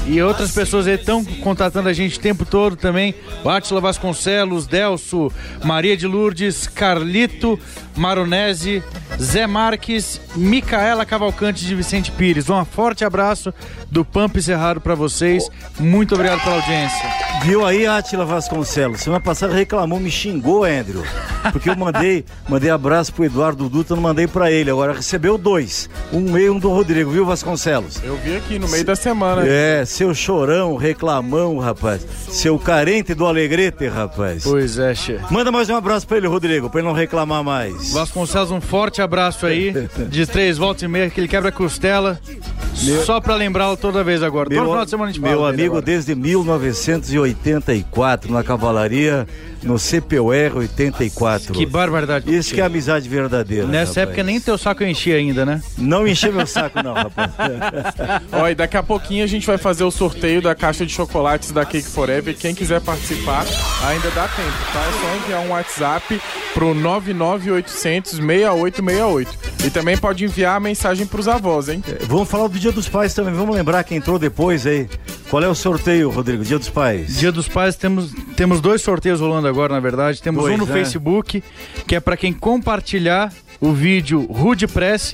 e 0.07 0.21
outras 0.23 0.53
pessoas 0.53 0.87
aí 0.87 0.95
estão 0.95 1.25
contatando 1.25 1.89
a 1.89 1.93
gente 1.93 2.19
o 2.19 2.21
tempo 2.21 2.45
todo 2.45 2.77
também. 2.77 3.15
O 3.45 3.81
Vasconcelos, 3.81 4.67
Delso, 4.67 5.31
Maria 5.65 5.97
de 5.97 6.07
Lourdes, 6.07 6.67
Carlito 6.67 7.59
Maronese, 7.97 8.83
Zé 9.21 9.47
Marques, 9.47 10.19
Micaela 10.35 11.05
Cavalcante 11.05 11.67
de 11.67 11.75
Vicente 11.75 12.11
Pires. 12.11 12.49
Um 12.49 12.65
forte 12.65 13.05
abraço 13.05 13.53
do 13.91 14.03
Pampa 14.03 14.41
Cerrado 14.41 14.81
para 14.81 14.95
vocês. 14.95 15.47
Muito 15.79 16.15
obrigado 16.15 16.43
pela 16.43 16.57
audiência. 16.57 17.07
Viu 17.43 17.67
aí, 17.67 17.87
Atila 17.87 18.25
Vasconcelos? 18.25 19.01
Semana 19.01 19.23
passada 19.23 19.55
reclamou, 19.55 20.01
me 20.01 20.11
xingou, 20.11 20.65
Andrew. 20.65 21.03
Porque 21.53 21.69
eu 21.69 21.77
mandei, 21.77 22.25
mandei 22.49 22.71
abraço 22.71 23.13
pro 23.13 23.25
Eduardo 23.25 23.69
Dutra, 23.69 23.95
não 23.95 24.03
mandei 24.03 24.27
pra 24.27 24.51
ele. 24.51 24.71
Agora 24.71 24.95
recebeu 24.95 25.37
dois. 25.37 25.91
Um 26.11 26.21
meio 26.21 26.47
e 26.47 26.51
um 26.51 26.59
do 26.59 26.71
Rodrigo, 26.71 27.11
viu, 27.11 27.27
Vasconcelos? 27.27 28.03
Eu 28.03 28.17
vi 28.17 28.37
aqui 28.37 28.59
no 28.59 28.69
meio 28.69 28.85
da 28.85 28.97
semana. 28.97 29.47
É, 29.47 29.85
seu 29.85 30.15
chorão, 30.15 30.77
reclamão, 30.77 31.59
rapaz. 31.59 32.07
Seu 32.29 32.59
carente 32.59 33.13
do 33.13 33.27
alegrete, 33.27 33.87
rapaz. 33.87 34.45
Pois 34.45 34.79
é, 34.79 34.95
che. 34.95 35.19
Manda 35.31 35.53
mais 35.53 35.69
um 35.69 35.77
abraço 35.77 36.07
pra 36.07 36.17
ele, 36.17 36.27
Rodrigo, 36.27 36.71
pra 36.71 36.81
ele 36.81 36.89
não 36.89 36.95
reclamar 36.95 37.45
mais. 37.45 37.93
Vasconcelos, 37.93 38.51
um 38.51 38.61
forte 38.61 39.03
abraço 39.03 39.10
aí. 39.47 39.73
De 40.09 40.27
três 40.27 40.59
voltas 40.59 40.83
e 40.83 40.89
meia, 40.89 41.09
que 41.11 41.21
ele 41.21 41.29
quebra 41.29 41.53
costela. 41.53 42.19
Só 43.05 43.21
pra 43.21 43.35
lembrá-lo 43.35 43.77
toda 43.77 44.03
vez 44.03 44.23
agora. 44.23 44.49
Todo 44.49 44.65
final 44.65 44.85
de 44.85 44.91
semana 44.91 45.11
a 45.11 45.13
gente 45.13 45.23
meu 45.23 45.45
amigo 45.45 45.83
desde 45.83 46.15
1984 46.15 48.33
na 48.33 48.43
cavalaria 48.43 49.27
no 49.63 49.77
CPUR 49.79 50.57
84. 50.57 51.53
Que 51.53 51.67
barbaridade. 51.67 52.35
Isso 52.35 52.55
que 52.55 52.61
é 52.61 52.65
amizade 52.65 53.09
verdadeira. 53.09 53.67
Nessa 53.67 54.01
rapaz. 54.01 54.09
época 54.09 54.23
nem 54.23 54.41
teu 54.41 54.57
saco 54.57 54.83
eu 54.83 54.89
enchia 54.89 55.17
ainda, 55.17 55.45
né? 55.45 55.63
Não 55.77 56.07
encheu 56.07 56.33
meu 56.33 56.47
saco 56.47 56.83
não, 56.83 56.95
rapaz. 56.95 57.31
E 58.51 58.55
daqui 58.55 58.77
a 58.77 58.83
pouquinho 58.83 59.23
a 59.23 59.27
gente 59.27 59.47
vai 59.47 59.59
fazer 59.59 59.85
o 59.85 59.91
sorteio 59.91 60.43
da 60.43 60.55
caixa 60.55 60.85
de 60.85 60.93
chocolates 60.93 61.53
da 61.53 61.65
Cake 61.65 61.89
Forever. 61.89 62.37
Quem 62.37 62.55
quiser 62.55 62.81
participar, 62.81 63.45
ainda 63.87 64.11
dá 64.11 64.27
tempo, 64.27 64.57
tá? 64.73 64.81
É 64.81 64.93
só 65.01 65.25
enviar 65.25 65.41
um 65.43 65.51
WhatsApp 65.51 66.21
pro 66.53 66.75
99800 66.75 68.13
6868. 68.13 69.39
E 69.65 69.71
também 69.71 69.97
pode 69.97 70.25
enviar 70.25 70.57
a 70.57 70.61
mensagem 70.61 71.07
pros 71.07 71.29
avós, 71.29 71.69
hein? 71.69 71.83
Vamos 72.07 72.29
falar 72.29 72.49
do 72.49 72.59
Dia 72.59 72.73
dos 72.73 72.89
Pais 72.89 73.15
também. 73.15 73.35
Vamos 73.35 73.55
lembrar 73.55 73.85
quem 73.85 73.99
entrou 73.99 74.19
depois 74.19 74.67
aí. 74.67 74.89
Qual 75.29 75.43
é 75.43 75.49
o 75.49 75.55
sorteio, 75.55 76.11
Rodrigo? 76.11 76.45
Dia 76.45 76.59
dos 76.59 76.69
Pais. 76.69 77.19
Dia 77.19 77.31
dos 77.31 77.47
Pais 77.47 77.77
temos, 77.77 78.13
temos 78.37 78.61
dois 78.61 78.83
sorteios 78.83 79.21
rolando 79.21 79.47
agora, 79.51 79.75
na 79.75 79.81
verdade. 79.81 80.23
Temos 80.23 80.43
Dois, 80.45 80.55
um 80.55 80.59
no 80.59 80.67
né? 80.67 80.73
Facebook, 80.73 81.43
que 81.87 81.95
é 81.97 82.01
pra 82.01 82.17
quem 82.17 82.33
compartilhar 82.33 83.33
o 83.61 83.73
vídeo 83.73 84.23
Rude 84.25 84.67
Press, 84.67 85.13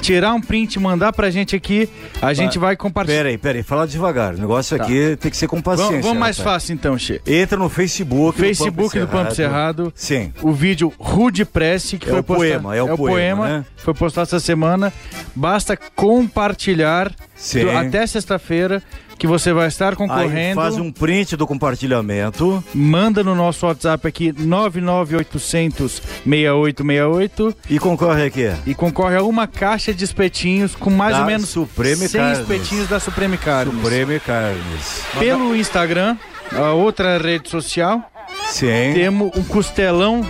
tirar 0.00 0.32
um 0.32 0.40
print 0.40 0.74
e 0.74 0.78
mandar 0.78 1.12
pra 1.12 1.30
gente 1.30 1.56
aqui. 1.56 1.88
A 2.22 2.32
gente 2.32 2.56
vai 2.56 2.76
compartilhar. 2.76 3.16
Pera 3.18 3.28
aí, 3.30 3.38
pera 3.38 3.58
aí. 3.58 3.62
Fala 3.64 3.88
devagar. 3.88 4.34
O 4.34 4.38
negócio 4.38 4.78
Tá. 4.78 4.84
aqui 4.84 5.16
tem 5.20 5.30
que 5.30 5.36
ser 5.36 5.48
com 5.48 5.60
paciência. 5.60 5.92
Vamos, 5.94 6.06
vamos 6.06 6.20
mais 6.20 6.38
rapaz. 6.38 6.62
fácil 6.62 6.74
então, 6.74 6.96
Che. 6.96 7.20
Entra 7.26 7.58
no 7.58 7.68
Facebook. 7.68 8.38
Facebook 8.38 8.96
do 9.00 9.08
Pampo 9.08 9.34
Cerrado. 9.34 9.92
Sim. 9.96 10.32
O 10.42 10.52
vídeo 10.52 10.92
Rude 10.96 11.44
Press, 11.44 11.96
que 11.98 12.06
É 12.06 12.10
foi 12.10 12.20
o 12.20 12.22
postado. 12.22 12.62
poema, 12.62 12.76
é 12.76 12.82
o 12.82 12.96
poema, 12.96 13.48
né? 13.48 13.64
Foi 13.78 13.94
postado 13.94 14.26
essa 14.28 14.38
semana. 14.38 14.92
Basta 15.34 15.76
compartilhar 16.22 17.08
do- 17.10 17.70
até 17.76 18.06
sexta-feira 18.06 18.80
que 19.18 19.26
você 19.26 19.52
vai 19.52 19.66
estar 19.68 19.90
Aí 19.90 19.96
concorrendo. 19.96 20.54
faz 20.60 20.76
um 20.76 20.90
print 20.92 21.36
do 21.36 21.46
compartilhamento. 21.46 22.62
Manda 22.74 23.22
no 23.24 23.34
nosso 23.34 23.66
WhatsApp 23.66 24.06
aqui 24.06 24.32
99800 24.36 26.02
6868 26.24 27.56
e 27.70 27.78
concorre 27.78 28.24
aqui. 28.26 28.50
E 28.66 28.74
concorre 28.74 29.16
a 29.16 29.22
uma 29.22 29.46
caixa 29.46 29.92
de 29.92 30.04
espetinhos 30.04 30.74
com 30.74 30.90
mais 30.90 31.14
Da 31.14 31.20
ou 31.20 31.26
menos 31.26 31.48
Supreme 31.48 32.08
100 32.08 32.20
Carnes. 32.20 32.38
espetinhos 32.40 32.88
da 32.88 33.00
Supreme 33.00 33.36
Carnes. 33.36 33.74
Supreme 33.74 34.20
Carnes. 34.20 35.02
Pelo 35.18 35.56
Instagram, 35.56 36.16
a 36.52 36.72
outra 36.72 37.18
rede 37.18 37.48
social, 37.48 38.02
Sim. 38.46 38.92
temos 38.94 39.30
um 39.36 39.42
costelão 39.42 40.22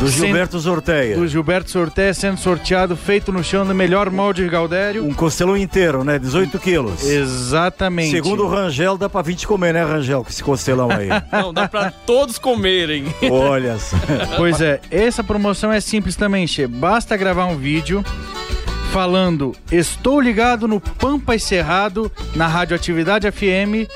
Do 0.00 0.08
Gilberto 0.08 0.58
Sorteia. 0.58 1.14
do 1.14 1.28
Gilberto 1.28 1.70
Sorteia 1.70 2.14
sendo 2.14 2.38
sorteado, 2.38 2.96
feito 2.96 3.30
no 3.30 3.44
chão 3.44 3.66
do 3.66 3.74
melhor 3.74 4.10
molde 4.10 4.42
de 4.42 4.48
Galdério. 4.48 5.04
Um 5.04 5.12
costelão 5.12 5.54
inteiro, 5.54 6.02
né? 6.02 6.18
18 6.18 6.58
quilos. 6.58 7.04
Exatamente. 7.04 8.10
Segundo 8.10 8.44
o 8.44 8.48
Rangel, 8.48 8.96
dá 8.96 9.10
pra 9.10 9.20
20 9.20 9.46
comer, 9.46 9.74
né, 9.74 9.84
Rangel? 9.84 10.24
Com 10.24 10.30
esse 10.30 10.42
costelão 10.42 10.88
aí. 10.90 11.08
Não, 11.30 11.52
dá 11.52 11.68
pra 11.68 11.90
todos 11.90 12.38
comerem. 12.38 13.04
Olha 13.30 13.78
só. 13.78 13.96
Pois 14.38 14.62
é, 14.62 14.80
essa 14.90 15.22
promoção 15.22 15.70
é 15.70 15.80
simples 15.80 16.16
também, 16.16 16.46
Che. 16.46 16.66
Basta 16.66 17.14
gravar 17.14 17.44
um 17.44 17.58
vídeo 17.58 18.02
falando 18.90 19.54
Estou 19.70 20.18
ligado 20.18 20.66
no 20.66 20.80
Pampa 20.80 21.34
e 21.34 21.40
Cerrado, 21.40 22.10
na 22.34 22.46
Radioatividade 22.46 23.30
FM, 23.30 23.86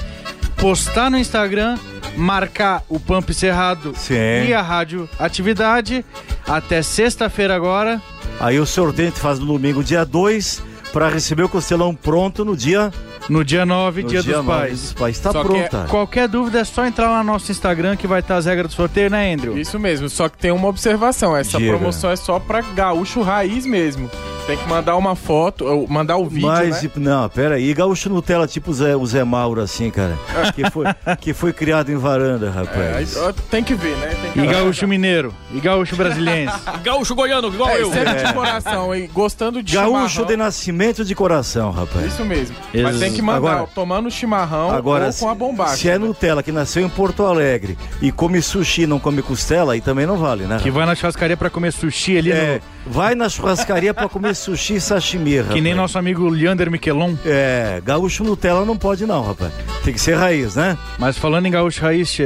postar 0.57 1.11
no 1.11 1.18
Instagram, 1.18 1.78
marcar 2.17 2.83
o 2.89 2.99
Pampa 3.01 3.31
e 3.33 3.35
Cerrado 3.35 3.93
Sim. 3.97 4.15
e 4.49 4.55
a 4.55 4.62
Rádio 4.62 5.09
Atividade 5.19 6.05
até 6.47 6.83
sexta-feira 6.83 7.55
agora. 7.55 8.01
Aí 8.41 8.59
o 8.59 8.67
sorteio 8.67 9.12
faz 9.12 9.39
no 9.39 9.47
domingo, 9.47 9.83
dia 9.85 10.05
2, 10.05 10.62
pra 10.93 11.09
receber 11.09 11.43
o 11.45 11.49
costelão 11.49 11.95
pronto 11.95 12.45
no 12.45 12.57
dia... 12.57 12.93
No 13.27 13.43
dia 13.43 13.65
9, 13.65 14.03
No 14.03 14.09
dia, 14.09 14.23
dia 14.23 14.37
dos 14.37 14.45
9 14.45 14.59
pais. 14.61 14.81
dos 14.83 14.93
pais. 14.93 15.19
Tá 15.19 15.33
Só 15.33 15.43
que 15.43 15.49
pronta. 15.49 15.87
Qualquer 15.89 16.29
dúvida 16.29 16.59
é 16.61 16.65
só 16.65 16.85
entrar 16.85 17.09
lá 17.11 17.25
no 17.25 17.33
nosso 17.33 17.51
Instagram 17.51 17.97
que 17.97 18.07
vai 18.07 18.21
estar 18.21 18.37
as 18.37 18.45
regras 18.45 18.69
do 18.69 18.75
sorteio, 18.75 19.09
né, 19.09 19.33
Andrew? 19.33 19.57
Isso 19.57 19.79
mesmo, 19.79 20.11
só 20.11 20.29
que 20.29 20.37
tem 20.37 20.51
uma 20.51 20.69
observação. 20.69 21.35
Essa 21.35 21.57
Diga. 21.57 21.71
promoção 21.71 22.11
é 22.11 22.17
só 22.17 22.39
pra 22.39 22.61
gaúcho 22.61 23.23
raiz 23.23 23.65
mesmo. 23.65 24.11
Tem 24.47 24.59
que 24.59 24.68
mandar 24.68 24.95
uma 24.97 25.16
foto, 25.16 25.86
mandar 25.88 26.18
o 26.18 26.26
vídeo, 26.28 26.47
Mas, 26.49 26.82
né? 26.82 26.90
não, 26.97 27.28
pera 27.30 27.55
aí. 27.55 27.72
Gaúcho 27.72 28.11
Nutella, 28.11 28.47
tipo 28.47 28.72
o 28.72 28.74
Zé, 28.74 28.95
o 28.95 29.07
Zé 29.07 29.24
Mauro, 29.24 29.62
assim, 29.62 29.90
cara. 29.90 30.18
Que 30.55 30.68
foi, 30.70 30.84
que 31.18 31.32
foi 31.32 31.51
criado 31.51 31.90
em 31.90 31.97
varanda, 31.97 32.47
É, 32.47 32.51
aí, 32.51 32.55
rapaz. 32.55 33.16
ó, 33.16 33.32
tem 33.51 33.64
que 33.64 33.74
ver, 33.74 33.97
né? 33.97 34.14
Tem 34.20 34.32
que 34.32 34.40
E 34.40 34.47
gaúcho 34.47 34.86
mineiro, 34.86 35.32
e 35.51 35.59
gaúcho 35.61 35.97
brasiliense. 35.97 36.55
Gaúcho 36.84 37.14
goiano, 37.14 37.49
igual 37.49 37.70
É, 37.70 37.80
eu. 37.80 37.90
sempre 37.90 38.22
de 38.22 38.32
coração, 38.34 38.95
hein? 38.95 39.09
Gostando 39.14 39.62
de 39.62 39.72
Gaúcho 39.74 40.09
chimarrão. 40.11 40.26
de 40.26 40.36
nascimento 40.36 41.05
de 41.07 41.14
coração, 41.14 41.70
rapaz. 41.70 42.05
Isso 42.07 42.22
mesmo. 42.26 42.55
Mas 42.74 42.84
Ex- 42.97 43.01
tem 43.01 43.12
que 43.14 43.22
mandar 43.22 43.36
Agora- 43.38 43.68
tomando 43.74 44.11
chimarrão 44.11 44.70
Agora, 44.72 45.07
ou 45.07 45.12
com 45.14 45.28
a 45.30 45.34
bombacha. 45.34 45.76
se 45.76 45.88
é 45.88 45.97
Nutella 45.97 46.42
que 46.42 46.53
nasceu 46.53 46.84
em 46.84 46.88
Porto 46.90 47.24
Alegre 47.24 47.78
e 48.03 48.12
come 48.12 48.42
sushi 48.42 48.82
e 48.82 48.86
não 48.86 49.01
come 49.01 49.22
costela, 49.22 49.72
aí 49.72 49.80
também 49.80 50.05
não 50.05 50.18
vale, 50.18 50.45
né? 50.45 50.59
Que 50.62 50.70
vai 50.70 50.84
na 50.84 50.95
churrascaria 50.95 51.36
pra 51.36 51.49
comer 51.49 51.72
sushi 51.72 52.18
ali 52.18 52.30
É, 52.32 52.61
vai 52.87 53.14
na 53.14 53.28
churrascaria 53.28 53.93
pra 53.95 54.09
comer 54.09 54.35
sushi 54.35 54.76
e 54.76 54.80
sashimi, 54.80 55.39
rapaz. 55.39 55.55
Que 55.55 55.61
nem 55.61 55.74
nosso 55.74 55.99
amigo 55.99 56.28
Leander 56.28 56.70
Miquelon. 56.70 57.14
É, 57.24 57.80
gaúcho 57.85 58.24
Nutella 58.24 58.64
não 58.64 58.76
pode 58.76 59.07
não, 59.07 59.22
rapaz. 59.22 59.53
Tem 59.82 59.93
que 59.93 60.01
ser 60.01 60.16
raiz, 60.16 60.57
né? 60.57 60.76
Mas 60.99 61.18
falando 61.18 61.47
em 61.47 61.51
gaúcho 61.51 61.82
raiz, 61.82 62.16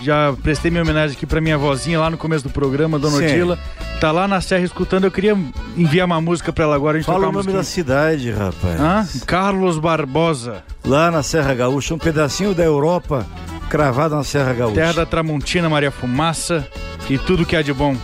já 0.00 0.34
prestei 0.42 0.70
minha 0.70 0.82
homenagem 0.82 1.16
aqui 1.16 1.26
pra 1.26 1.40
minha 1.40 1.58
vozinha 1.58 1.98
lá 1.98 2.10
no 2.10 2.16
começo 2.16 2.44
do 2.44 2.50
programa, 2.50 2.98
Dona 2.98 3.18
Sim. 3.18 3.26
Odila. 3.26 3.58
Tá 4.00 4.12
lá 4.12 4.28
na 4.28 4.40
serra 4.40 4.64
escutando, 4.64 5.04
eu 5.04 5.10
queria 5.10 5.36
enviar 5.76 6.06
uma 6.06 6.20
música 6.20 6.52
pra 6.52 6.64
ela 6.64 6.76
agora. 6.76 6.98
A 6.98 7.00
gente 7.00 7.06
Fala 7.06 7.28
o 7.28 7.32
nome 7.32 7.52
da 7.52 7.64
cidade, 7.64 8.30
rapaz. 8.30 8.80
Hã? 8.80 9.08
Carlos 9.26 9.78
Barbosa. 9.78 10.62
Lá 10.84 11.10
na 11.10 11.22
Serra 11.22 11.52
Gaúcha, 11.52 11.94
um 11.94 11.98
pedacinho 11.98 12.54
da 12.54 12.62
Europa 12.62 13.26
cravado 13.68 14.14
na 14.14 14.22
Serra 14.22 14.52
Gaúcha. 14.52 14.74
Terra 14.76 14.92
da 14.92 15.06
Tramontina, 15.06 15.68
Maria 15.68 15.90
Fumaça 15.90 16.66
e 17.10 17.18
tudo 17.18 17.44
que 17.44 17.56
há 17.56 17.62
de 17.62 17.72
bom. 17.72 17.96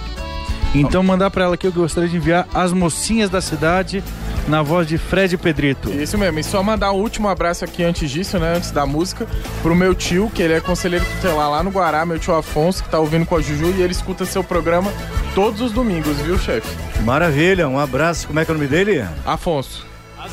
Então 0.75 1.03
mandar 1.03 1.31
pra 1.31 1.45
ela 1.45 1.55
aqui 1.55 1.67
eu 1.67 1.73
gostaria 1.73 2.09
de 2.09 2.17
enviar 2.17 2.49
As 2.53 2.73
Mocinhas 2.73 3.31
da 3.31 3.41
Cidade 3.41 4.03
na 4.49 4.63
voz 4.63 4.87
de 4.87 4.99
Fred 4.99 5.37
Pedrito. 5.39 5.91
Isso 5.91 6.19
mesmo, 6.19 6.39
e 6.39 6.45
só 6.45 6.63
mandar 6.63 6.93
um 6.93 6.97
último 6.97 7.29
abraço 7.29 7.65
aqui 7.65 7.83
antes 7.83 8.11
disso, 8.11 8.39
né? 8.39 8.57
Antes 8.57 8.71
da 8.71 8.85
música, 8.85 9.27
pro 9.63 9.75
meu 9.75 9.95
tio, 9.95 10.31
que 10.35 10.43
ele 10.43 10.55
é 10.55 10.61
conselheiro 10.61 11.05
tutelar 11.05 11.51
lá 11.51 11.63
no 11.63 11.71
Guará, 11.71 12.05
meu 12.05 12.19
tio 12.19 12.35
Afonso, 12.35 12.83
que 12.83 12.89
tá 12.91 12.99
ouvindo 12.99 13.25
com 13.25 13.37
a 13.37 13.41
Juju, 13.41 13.73
e 13.77 13.83
ele 13.83 13.93
escuta 13.93 14.27
seu 14.27 14.45
programa 14.45 14.93
todos 15.35 15.61
os 15.61 15.73
domingos, 15.73 16.17
viu, 16.19 16.39
chefe? 16.39 16.69
Maravilha, 17.03 17.69
um 17.69 17.79
abraço. 17.79 18.27
Como 18.27 18.39
é 18.39 18.45
que 18.45 18.51
é 18.51 18.55
o 18.55 18.57
nome 18.59 18.69
dele? 18.69 19.07
Afonso. 19.25 19.87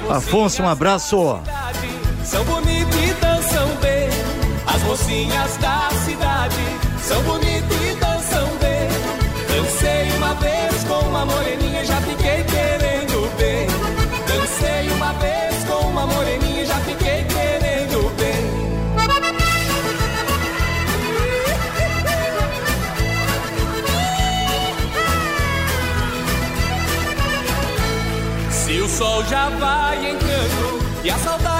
Afonso, 0.10 0.64
um 0.64 0.68
abraço. 0.68 1.40
São 2.24 2.44
bonitas 2.46 2.96
e 2.96 3.14
dançam 3.22 3.68
bem. 3.82 4.10
As 4.66 4.82
mocinhas 4.84 5.58
da 5.58 5.90
cidade 6.06 6.56
são 7.02 7.22
bonitas. 7.24 7.51
Dancei 9.52 10.12
uma 10.16 10.34
vez 10.36 10.84
com 10.86 11.00
uma 11.10 11.26
moreninha 11.26 11.82
e 11.82 11.86
já 11.86 12.00
fiquei 12.02 12.44
querendo 12.46 13.38
bem. 13.38 13.68
Dancei 14.26 14.90
uma 14.96 15.14
vez 15.14 15.64
com 15.66 15.88
uma 15.90 16.08
moreninha 16.08 16.64
e 16.64 16.66
já 16.66 16.76
fiquei 16.76 17.26
querendo 17.26 18.16
bem. 18.18 18.62
Se 28.52 28.80
o 28.80 28.88
sol 28.88 29.24
já 29.26 29.50
vai 29.50 30.12
entrando 30.12 30.80
e 31.04 31.10
a 31.10 31.18
saudade 31.18 31.51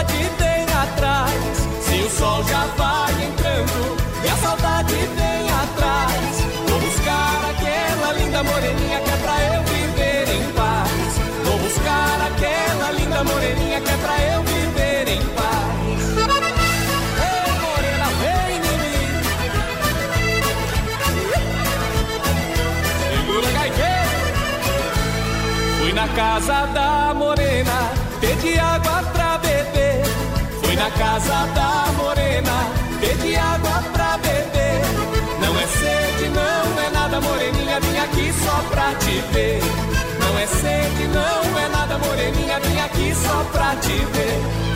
casa 26.22 26.68
da 26.68 27.14
morena, 27.16 27.78
pedi 28.20 28.60
água 28.60 29.02
pra 29.12 29.40
beber. 29.40 30.04
Fui 30.62 30.76
na 30.76 30.92
casa 30.92 31.48
da 31.56 31.92
morena, 31.98 32.58
pedi 33.00 33.36
água 33.36 33.82
pra 33.92 34.18
beber. 34.20 34.82
Não 35.42 35.60
é 35.60 35.66
sede, 35.80 36.30
não 36.30 36.80
é 36.80 36.90
nada, 36.92 37.20
moreninha, 37.20 37.80
vim 37.80 37.98
aqui 37.98 38.34
só 38.44 38.56
pra 38.70 38.94
te 39.02 39.16
ver. 39.34 39.62
Não 40.20 40.38
é 40.38 40.46
sede, 40.46 41.08
não 41.08 41.60
é 41.60 41.70
nada, 41.70 41.98
moreninha, 41.98 42.60
vim 42.60 42.80
aqui 42.80 43.16
só 43.16 43.44
pra 43.52 43.76
te 43.78 43.98
ver. 44.14 44.71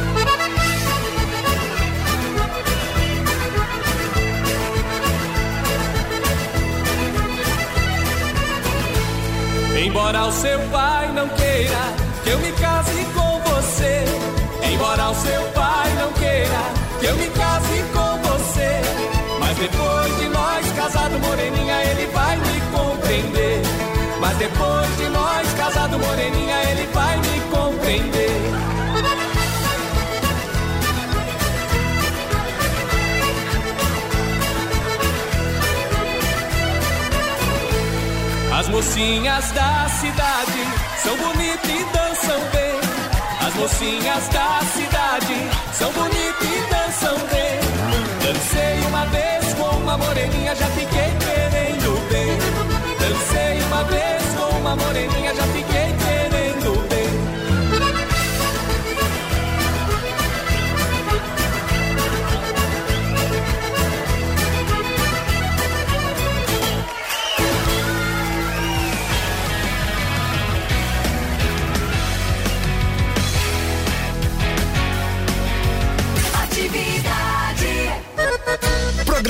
Embora 9.86 10.26
o 10.26 10.32
seu 10.32 10.60
pai 10.72 11.12
não 11.14 11.30
queira 11.30 11.78
que 12.24 12.30
eu 12.32 12.40
me 12.40 12.52
case 12.54 13.06
com 13.14 13.40
você. 13.42 14.04
Embora 14.74 15.12
o 15.12 15.14
seu 15.14 15.44
pai 15.54 15.94
não 16.00 16.12
queira 16.14 16.62
que 17.00 17.06
eu 17.06 17.16
me 17.16 17.28
case 17.28 17.84
com 17.94 18.18
você. 18.28 18.82
Mas 19.40 19.56
depois 19.58 20.18
de 20.18 20.30
nós 20.30 20.72
casado, 20.72 21.20
moreninha, 21.20 21.84
ele 21.84 22.08
vai 22.08 22.36
me 22.36 22.62
compreender. 22.76 23.62
Mas 24.20 24.36
depois 24.38 24.98
de 24.98 25.08
nós 25.10 25.54
casado, 25.54 26.00
moreninha, 26.00 26.64
ele 26.72 26.88
vai 26.92 27.18
me 27.18 27.40
compreender. 27.52 28.75
Mocinhas 38.76 39.52
da 39.52 39.88
cidade 39.88 40.68
são 41.02 41.16
bonitas 41.16 41.70
e 41.70 41.86
dançam 41.94 42.40
bem. 42.52 42.76
As 43.48 43.54
mocinhas 43.56 44.28
da 44.28 44.60
cidade 44.74 45.50
são 45.72 45.94
bonitas 45.94 46.44
e 46.44 46.70
dançam 46.70 47.18
bem. 47.32 47.58
Dancei 48.22 48.86
uma 48.90 49.06
vez 49.06 49.54
com 49.54 49.78
uma 49.78 49.98
moreninha, 49.98 50.54
já 50.54 50.68
fiquei 50.68 51.14
querendo 51.24 52.10
bem. 52.10 52.38
Dancei 53.00 53.62
uma 53.68 53.84
vez 53.86 54.24
com 54.38 54.58
uma 54.58 54.76
moreninha, 54.76 55.34
já 55.34 55.44
fiquei 55.44 55.85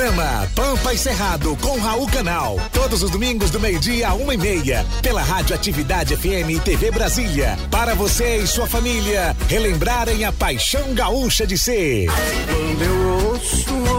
Programa 0.06 0.48
Pampa 0.54 0.94
e 0.94 0.98
Cerrado 0.98 1.56
com 1.56 1.80
Raul 1.80 2.06
Canal. 2.06 2.60
Todos 2.72 3.02
os 3.02 3.10
domingos 3.10 3.50
do 3.50 3.58
meio-dia 3.58 4.06
a 4.06 4.14
uma 4.14 4.34
e 4.34 4.36
meia. 4.36 4.86
Pela 5.02 5.20
Rádio 5.20 5.52
Atividade 5.52 6.16
FM 6.16 6.50
e 6.50 6.60
TV 6.60 6.92
Brasília. 6.92 7.58
Para 7.72 7.92
você 7.92 8.36
e 8.36 8.46
sua 8.46 8.68
família 8.68 9.36
relembrarem 9.48 10.24
a 10.24 10.30
paixão 10.30 10.94
gaúcha 10.94 11.44
de 11.44 11.58
ser. 11.58 12.06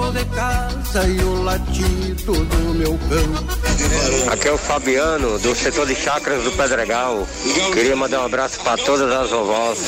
Quando 0.07 0.19
eu 0.19 0.23
ouço 0.23 0.23
o 0.23 0.23
de 0.23 0.25
casa 0.25 1.07
e 1.07 1.21
o 1.21 1.43
latido 1.43 2.33
do 2.33 2.73
meu 2.75 2.97
cão. 3.09 4.31
Aqui 4.31 4.47
é 4.47 4.51
o 4.51 4.57
Fabiano, 4.57 5.37
do 5.39 5.53
setor 5.53 5.85
de 5.85 5.95
chacras 5.95 6.43
do 6.43 6.51
Pedregal. 6.53 7.27
Queria 7.73 7.95
mandar 7.95 8.21
um 8.21 8.25
abraço 8.25 8.59
para 8.61 8.77
todas 8.77 9.11
as 9.11 9.29
vovós 9.29 9.79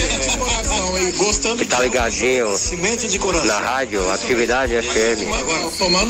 que 1.58 1.66
tá 1.66 1.80
ligadinho 1.80 2.48
na 3.46 3.60
rádio 3.60 4.12
Atividade 4.12 4.74
FM. 4.82 5.28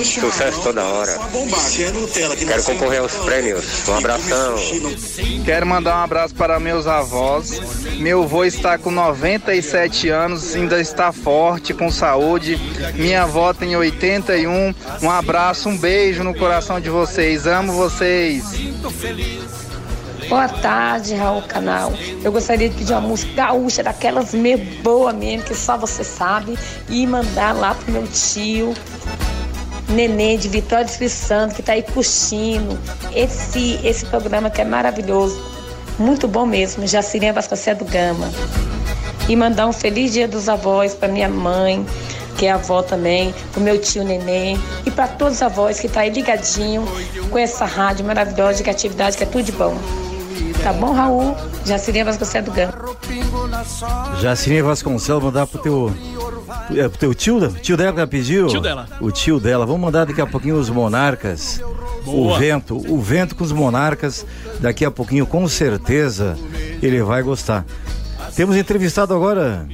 Sucesso 0.03 0.61
toda 0.61 0.83
hora. 0.83 1.19
Quero 2.47 2.63
concorrer 2.63 3.01
aos 3.01 3.13
prêmios. 3.13 3.87
Um 3.87 3.95
abração. 3.95 4.55
Quero 5.45 5.65
mandar 5.65 5.97
um 5.97 6.03
abraço 6.03 6.35
para 6.35 6.59
meus 6.59 6.87
avós. 6.87 7.59
Meu 7.99 8.23
avô 8.23 8.45
está 8.45 8.77
com 8.77 8.91
97 8.91 10.09
anos, 10.09 10.55
ainda 10.55 10.79
está 10.79 11.11
forte, 11.11 11.73
com 11.73 11.91
saúde. 11.91 12.57
Minha 12.95 13.23
avó 13.23 13.53
tem 13.53 13.75
81. 14.05 14.73
Um 15.01 15.09
abraço, 15.09 15.69
um 15.69 15.77
beijo 15.77 16.23
no 16.23 16.33
coração 16.33 16.79
de 16.79 16.89
vocês. 16.89 17.45
Amo 17.45 17.73
vocês. 17.73 18.43
Boa 20.29 20.47
tarde, 20.47 21.15
Raul 21.15 21.41
Canal. 21.41 21.91
Eu 22.23 22.31
gostaria 22.31 22.69
de 22.69 22.75
pedir 22.75 22.93
uma 22.93 23.01
música 23.01 23.33
gaúcha, 23.33 23.81
daquelas 23.81 24.33
meio 24.33 24.59
boa 24.83 25.11
mesmo, 25.11 25.47
que 25.47 25.55
só 25.55 25.75
você 25.75 26.03
sabe, 26.03 26.57
e 26.87 27.07
mandar 27.07 27.55
lá 27.55 27.73
pro 27.73 27.91
meu 27.91 28.05
tio, 28.07 28.73
Nenê 29.89 30.37
de 30.37 30.47
Vitória 30.47 30.85
do 30.85 30.89
Espírito 30.89 31.15
Santo, 31.15 31.55
que 31.55 31.63
tá 31.63 31.73
aí 31.73 31.81
curtindo 31.81 32.77
esse, 33.15 33.79
esse 33.83 34.05
programa 34.05 34.51
que 34.51 34.61
é 34.61 34.65
maravilhoso. 34.65 35.41
Muito 35.97 36.27
bom 36.27 36.45
mesmo, 36.45 36.85
Jacirinha 36.85 37.33
Vasconcelos 37.33 37.79
do 37.79 37.91
Gama. 37.91 38.31
E 39.27 39.35
mandar 39.35 39.65
um 39.65 39.73
feliz 39.73 40.13
dia 40.13 40.27
dos 40.27 40.47
avós 40.47 40.93
para 40.93 41.07
minha 41.07 41.27
mãe, 41.27 41.83
que 42.39 42.45
é 42.45 42.51
avó 42.51 42.81
também, 42.81 43.35
pro 43.51 43.61
meu 43.61 43.77
tio 43.77 44.01
Nenê 44.01 44.57
e 44.85 44.89
para 44.89 45.09
todos 45.09 45.35
os 45.35 45.41
avós 45.41 45.77
que 45.77 45.89
tá 45.89 46.01
aí 46.01 46.09
ligadinho 46.09 46.85
com 47.29 47.37
essa 47.37 47.65
rádio 47.65 48.05
maravilhosa 48.05 48.63
de 48.63 48.69
atividade 48.69 49.17
que 49.17 49.23
é 49.23 49.27
tudo 49.27 49.43
de 49.43 49.51
bom. 49.51 49.77
Tá 50.63 50.71
bom, 50.71 50.93
Raul? 50.93 51.35
Jacirinha 51.65 52.05
Vasconcelos 52.05 52.49
do 52.49 52.55
Gama. 52.55 52.73
Jacirinha 54.21 54.63
Vasconcelos, 54.63 55.21
mandar 55.21 55.47
pro 55.47 55.61
teu. 55.61 55.93
É, 56.75 56.87
pro 56.87 56.97
teu 56.97 57.13
tio, 57.13 57.51
tio 57.61 57.75
dela 57.75 57.91
que 57.91 57.99
ela 57.99 58.07
pediu? 58.07 58.47
Tio 58.47 58.61
dela. 58.61 58.87
O 59.01 59.11
tio 59.11 59.37
dela. 59.39 59.65
Vamos 59.65 59.81
mandar 59.81 60.05
daqui 60.05 60.21
a 60.21 60.27
pouquinho 60.27 60.55
os 60.55 60.69
monarcas. 60.69 61.61
O 62.05 62.37
vento, 62.37 62.77
o 62.77 63.01
vento 63.01 63.35
com 63.35 63.43
os 63.43 63.51
monarcas. 63.51 64.25
Daqui 64.61 64.85
a 64.85 64.91
pouquinho, 64.91 65.25
com 65.25 65.45
certeza, 65.47 66.37
ele 66.81 67.01
vai 67.03 67.21
gostar. 67.21 67.65
Temos 68.33 68.55
entrevistado 68.55 69.13
agora. 69.13 69.67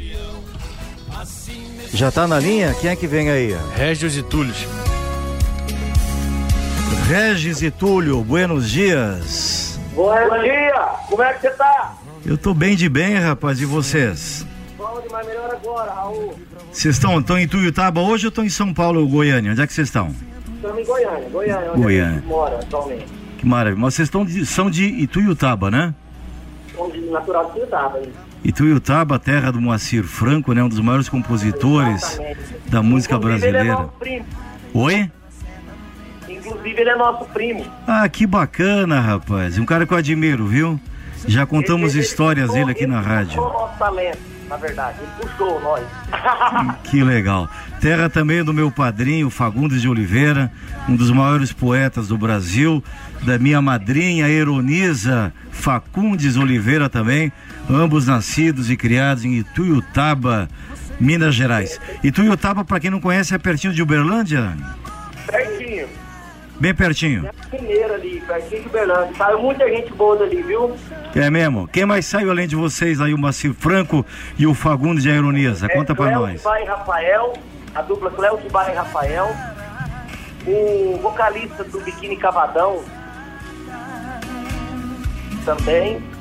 Já 1.96 2.12
tá 2.12 2.28
na 2.28 2.40
linha? 2.40 2.74
Quem 2.80 2.90
é 2.90 2.96
que 2.96 3.08
vem 3.08 3.30
aí? 3.30 3.56
Regis 3.76 4.18
e 4.18 4.24
Túlio. 4.24 4.54
Regis 7.08 7.62
e 7.62 7.72
Túlio, 7.72 8.22
buenos 8.24 8.70
dias. 8.70 9.80
Bom 9.94 10.14
dia, 10.42 10.74
como 11.10 11.24
é 11.24 11.34
que 11.34 11.42
você 11.42 11.50
tá? 11.52 11.94
Eu 12.26 12.38
tô 12.38 12.54
bem 12.54 12.76
de 12.76 12.90
bem, 12.90 13.16
rapaz, 13.16 13.62
e 13.62 13.66
vocês? 13.66 14.46
Bom 14.78 15.00
demais, 15.02 15.26
melhor 15.28 15.50
agora, 15.52 15.92
Raul. 15.94 16.34
Vocês 16.72 16.96
estão, 16.96 17.18
estão 17.20 17.38
em 17.40 17.48
Tuiutaba 17.48 18.02
hoje 18.02 18.26
ou 18.26 18.30
estão 18.30 18.44
em 18.44 18.50
São 18.50 18.74
Paulo 18.74 19.00
ou 19.02 19.08
Goiânia? 19.08 19.52
Onde 19.52 19.62
é 19.62 19.68
que 19.68 19.74
vocês 19.74 19.88
estão? 19.88 20.14
Estamos 20.56 20.80
em 20.80 20.86
Goiânia, 20.86 21.30
Goiânia, 21.30 21.72
onde 21.72 21.82
Goiânia. 21.82 22.10
a 22.12 22.14
gente 22.20 22.28
mora 22.28 22.56
atualmente. 22.60 23.06
Que 23.38 23.46
maravilha. 23.46 23.82
Mas 23.82 23.94
vocês 23.94 24.08
estão 24.08 24.26
de- 24.26 24.46
são 24.46 24.70
de 24.70 24.84
Ituiutaba, 24.86 25.72
né? 25.72 25.94
Onde 26.78 27.00
natural 27.10 27.46
de 27.46 27.52
Tuiutaba, 27.54 28.00
hein? 28.00 28.12
Ituiutaba, 28.46 29.18
terra 29.18 29.52
do 29.52 29.60
Moacir 29.60 30.04
Franco, 30.04 30.54
né? 30.54 30.64
Um 30.64 30.70
dos 30.70 30.80
maiores 30.80 31.10
compositores 31.10 32.22
da 32.68 32.84
música 32.84 33.16
ele 33.16 33.24
é 33.24 33.28
brasileira. 33.28 33.74
nosso 33.74 33.90
primo. 34.00 34.26
Oi? 34.74 35.12
Inclusive, 36.30 36.82
ele 36.82 36.90
é 36.92 36.96
nosso 36.96 37.26
primo. 37.26 37.66
Ah, 37.88 38.08
que 38.08 38.28
bacana, 38.28 39.00
rapaz. 39.00 39.58
Um 39.58 39.66
cara 39.66 39.88
que 39.88 39.94
eu 39.94 39.98
admiro, 39.98 40.46
viu? 40.46 40.80
Já 41.28 41.44
contamos 41.46 41.96
histórias 41.96 42.54
dele 42.54 42.72
aqui 42.72 42.86
na 42.86 43.02
rádio. 43.02 43.42
O 43.42 43.52
nosso 43.52 43.80
talento, 43.80 44.20
na 44.48 44.58
verdade. 44.58 45.00
Ele 45.02 45.28
puxou 45.28 45.60
nós. 45.62 45.84
Que 46.84 47.04
legal. 47.04 47.50
Terra 47.82 48.10
também 48.10 48.44
do 48.44 48.54
meu 48.54 48.70
padrinho, 48.70 49.30
Fagundes 49.32 49.82
de 49.82 49.90
Oliveira, 49.90 50.52
um 50.88 50.96
dos 50.96 51.10
maiores 51.10 51.52
poetas 51.52 52.08
do 52.08 52.18
Brasil, 52.18 52.84
da 53.24 53.40
minha 53.40 53.60
madrinha 53.62 54.30
Eroniza 54.30 55.34
Facundes 55.52 56.38
Oliveira 56.38 56.88
também, 56.88 57.32
ambos 57.70 58.08
nascidos 58.08 58.70
e 58.70 58.78
criados 58.78 59.26
em 59.26 59.34
Ituiutaba, 59.36 60.48
Minas 61.00 61.36
Gerais. 61.36 61.80
Ituiutaba, 62.04 62.64
para 62.64 62.80
quem 62.80 62.90
não 62.90 63.00
conhece, 63.00 63.34
é 63.34 63.38
pertinho 63.38 63.74
de 63.74 63.82
Uberlândia? 63.82 64.56
Pertinho. 65.28 65.88
Bem 66.60 66.74
pertinho. 66.74 67.30
Mineiro 67.52 67.94
ali, 67.94 68.22
pertinho 68.26 68.62
de 68.62 68.68
Uberlândia. 68.68 69.14
Saiu 69.18 69.42
muita 69.42 69.68
gente 69.70 69.92
boa 69.94 70.18
dali, 70.18 70.42
viu? 70.42 70.76
É 71.14 71.30
mesmo? 71.30 71.68
Quem 71.68 71.86
mais 71.86 72.06
saiu 72.06 72.32
além 72.32 72.48
de 72.48 72.56
vocês 72.56 73.02
aí, 73.02 73.14
o 73.14 73.18
Macir 73.18 73.54
Franco 73.54 74.06
e 74.38 74.48
o 74.48 74.54
Fagundes 74.54 75.04
de 75.04 75.10
Eroniza? 75.10 75.68
Conta 75.70 75.94
pra 75.94 76.06
Cléo 76.06 76.20
nós. 76.22 76.44
E 76.44 76.66
Rafael, 76.66 77.34
a 77.74 77.82
dupla 77.82 78.12
Cléo 78.12 78.38
Tibar 78.38 78.72
e 78.72 78.76
Rafael. 78.76 79.36
O 80.48 81.00
vocalista 81.02 81.64
do 81.64 81.82
Biquíni 81.82 82.18
Cavadão 82.18 82.84
também. 85.44 86.15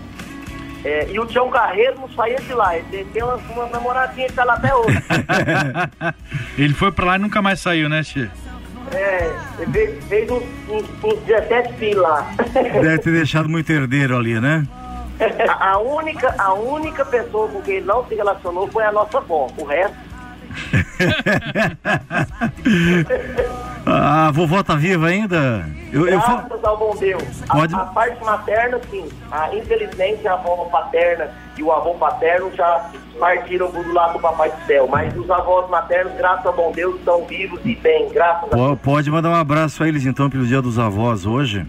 É, 0.85 1.11
e 1.11 1.19
o 1.19 1.25
Tião 1.25 1.49
Carreiro 1.49 1.99
não 2.01 2.09
saía 2.11 2.37
de 2.37 2.53
lá. 2.53 2.77
Ele 2.77 3.07
tem 3.13 3.23
umas, 3.23 3.41
umas 3.49 3.71
namoradinhas 3.71 4.31
que 4.31 4.37
tá 4.37 4.45
lá 4.45 4.55
até 4.55 4.75
hoje. 4.75 5.03
Ele 6.59 6.75
foi 6.75 6.93
pra 6.93 7.07
lá 7.07 7.17
e 7.17 7.19
nunca 7.19 7.41
mais 7.41 7.61
saiu, 7.61 7.89
né, 7.89 8.03
Tia? 8.03 8.31
É, 8.93 9.35
ele 9.59 9.73
fez, 9.73 10.05
fez 10.05 10.31
uns, 10.31 10.43
uns, 10.69 10.85
uns 11.03 11.19
17 11.21 11.73
filhos 11.75 12.03
lá. 12.03 12.31
Deve 12.53 12.99
ter 12.99 13.13
deixado 13.13 13.49
muito 13.49 13.71
herdeiro 13.71 14.17
ali, 14.17 14.39
né? 14.39 14.67
a, 15.49 15.71
a 15.71 15.79
única, 15.79 16.35
a 16.39 16.53
única 16.53 17.05
pessoa 17.05 17.49
com 17.49 17.63
quem 17.63 17.77
ele 17.77 17.87
não 17.87 18.07
se 18.07 18.15
relacionou 18.15 18.69
foi 18.69 18.85
a 18.85 18.93
nossa 18.93 19.19
avó. 19.19 19.49
O 19.57 19.65
resto, 19.65 19.97
A 23.87 24.31
vovó 24.33 24.63
tá 24.63 24.75
viva 24.75 25.07
ainda? 25.09 25.69
Eu, 25.93 26.07
eu 26.09 26.21
fa- 26.21 26.43
graças 26.49 26.65
ao 26.65 26.77
bom 26.79 26.97
Deus. 26.97 27.23
A- 27.49 27.55
Pode- 27.57 27.75
A, 27.75 27.79
parte 27.81 28.25
materna, 28.25 28.81
sim. 28.91 29.09
A, 29.31 29.55
infelizmente, 29.55 30.27
a 30.27 30.35
avó 30.35 30.69
paterna 30.71 31.29
e 31.57 31.63
o 31.63 31.71
avô 31.73 31.95
paterno 31.95 32.51
já 32.55 32.91
partiram 33.21 33.71
do 33.71 33.93
lado 33.93 34.15
do 34.15 34.19
Papai 34.21 34.51
do 34.51 34.67
Céu. 34.67 34.89
Mas 34.91 35.17
os 35.17 35.31
avós 35.31 35.69
maternos, 35.71 36.13
graças 36.17 36.45
ao 36.47 36.53
bom 36.53 36.73
Deus, 36.73 36.97
estão 36.99 37.25
vivos 37.27 37.61
e 37.65 37.75
bem. 37.77 38.09
Graças 38.13 38.45
a 38.45 38.57
Po- 38.57 38.77
Pode 38.77 39.11
mandar 39.11 39.31
um 39.31 39.35
abraço 39.35 39.83
a 39.85 39.89
eles 39.89 40.05
então 40.07 40.29
pelo 40.31 40.47
dia 40.47 40.61
dos 40.63 40.79
avós 40.79 41.27
hoje. 41.27 41.65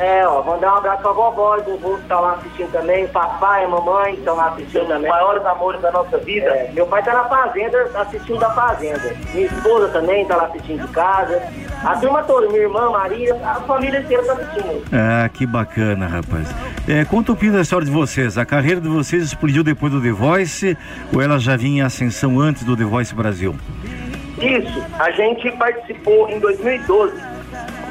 É, 0.00 0.26
ó, 0.26 0.42
mandar 0.42 0.72
um 0.72 0.76
abraço 0.78 1.02
pra 1.02 1.12
vovó 1.12 1.58
e 1.58 1.62
vovô 1.62 1.98
que 1.98 2.08
tá 2.08 2.18
lá 2.18 2.32
assistindo 2.32 2.72
também, 2.72 3.06
papai 3.08 3.64
e 3.64 3.68
mamãe 3.68 4.14
estão 4.14 4.34
lá 4.34 4.48
assistindo 4.48 4.86
também. 4.86 5.10
Maiores 5.10 5.44
amores 5.44 5.78
da 5.82 5.92
nossa 5.92 6.16
vida. 6.16 6.70
Meu 6.72 6.86
pai 6.86 7.02
tá 7.02 7.12
na 7.12 7.24
fazenda, 7.24 7.84
tá 7.92 8.00
assistindo 8.00 8.38
da 8.38 8.48
fazenda. 8.50 9.14
Minha 9.34 9.46
esposa 9.46 9.88
também 9.88 10.24
tá 10.24 10.36
lá 10.36 10.44
assistindo 10.46 10.86
de 10.86 10.92
casa. 10.92 11.42
A 11.84 11.96
turma 11.96 12.22
toda, 12.22 12.48
minha 12.48 12.62
irmã, 12.62 12.90
Maria, 12.90 13.34
a 13.44 13.56
família 13.60 14.00
inteira 14.00 14.24
tá 14.24 14.32
assistindo. 14.32 14.82
Ah, 14.90 15.28
que 15.28 15.46
bacana, 15.46 16.06
rapaz. 16.06 16.48
É, 16.88 17.04
conta 17.04 17.32
um 17.32 17.34
pouquinho 17.34 17.52
da 17.52 17.60
história 17.60 17.84
de 17.84 17.92
vocês. 17.92 18.38
A 18.38 18.46
carreira 18.46 18.80
de 18.80 18.88
vocês 18.88 19.22
explodiu 19.22 19.62
depois 19.62 19.92
do 19.92 20.00
The 20.00 20.12
Voice 20.12 20.78
ou 21.14 21.20
ela 21.20 21.38
já 21.38 21.58
vinha 21.58 21.82
em 21.82 21.84
ascensão 21.84 22.40
antes 22.40 22.64
do 22.64 22.74
The 22.74 22.84
Voice 22.84 23.14
Brasil? 23.14 23.54
Isso, 24.38 24.82
a 24.98 25.10
gente 25.10 25.50
participou 25.52 26.30
em 26.30 26.40
2012 26.40 27.12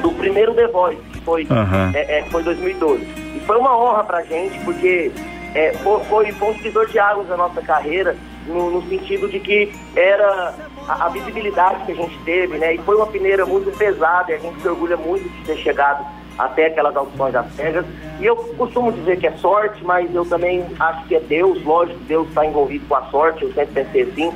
do 0.01 0.11
primeiro 0.11 0.53
The 0.53 0.67
Voice, 0.67 0.97
foi, 1.19 1.47
Aham. 1.49 1.91
é, 1.93 2.19
é, 2.19 2.23
foi 2.25 2.43
2012. 2.43 3.03
E 3.35 3.41
foi 3.45 3.57
uma 3.57 3.77
honra 3.77 4.03
pra 4.03 4.23
gente, 4.23 4.59
porque 4.65 5.11
é, 5.53 5.73
foi, 5.83 6.03
foi, 6.05 6.31
foi 6.31 6.49
um 6.49 6.53
divisor 6.53 6.87
de 6.87 6.99
águas 6.99 7.27
na 7.27 7.37
nossa 7.37 7.61
carreira, 7.61 8.15
no, 8.45 8.71
no 8.71 8.89
sentido 8.89 9.27
de 9.27 9.39
que 9.39 9.71
era 9.95 10.53
a, 10.87 11.05
a 11.05 11.09
visibilidade 11.09 11.85
que 11.85 11.91
a 11.91 11.95
gente 11.95 12.17
teve, 12.23 12.57
né? 12.57 12.75
E 12.75 12.77
foi 12.79 12.95
uma 12.95 13.07
peneira 13.07 13.45
muito 13.45 13.75
pesada, 13.77 14.31
e 14.31 14.35
a 14.35 14.39
gente 14.39 14.61
se 14.61 14.67
orgulha 14.67 14.97
muito 14.97 15.27
de 15.29 15.45
ter 15.45 15.57
chegado 15.57 16.05
até 16.39 16.67
aquelas 16.67 16.95
audições 16.95 17.33
das 17.33 17.53
cegas. 17.53 17.85
E 18.19 18.25
eu 18.25 18.35
costumo 18.35 18.91
dizer 18.91 19.19
que 19.19 19.27
é 19.27 19.31
sorte, 19.33 19.83
mas 19.83 20.13
eu 20.15 20.25
também 20.25 20.65
acho 20.79 21.05
que 21.05 21.15
é 21.15 21.19
Deus, 21.19 21.63
lógico, 21.63 21.99
Deus 22.05 22.27
está 22.29 22.45
envolvido 22.45 22.85
com 22.87 22.95
a 22.95 23.03
sorte, 23.11 23.43
eu 23.43 23.53
sempre 23.53 23.83
pensei 23.83 24.01
assim, 24.03 24.31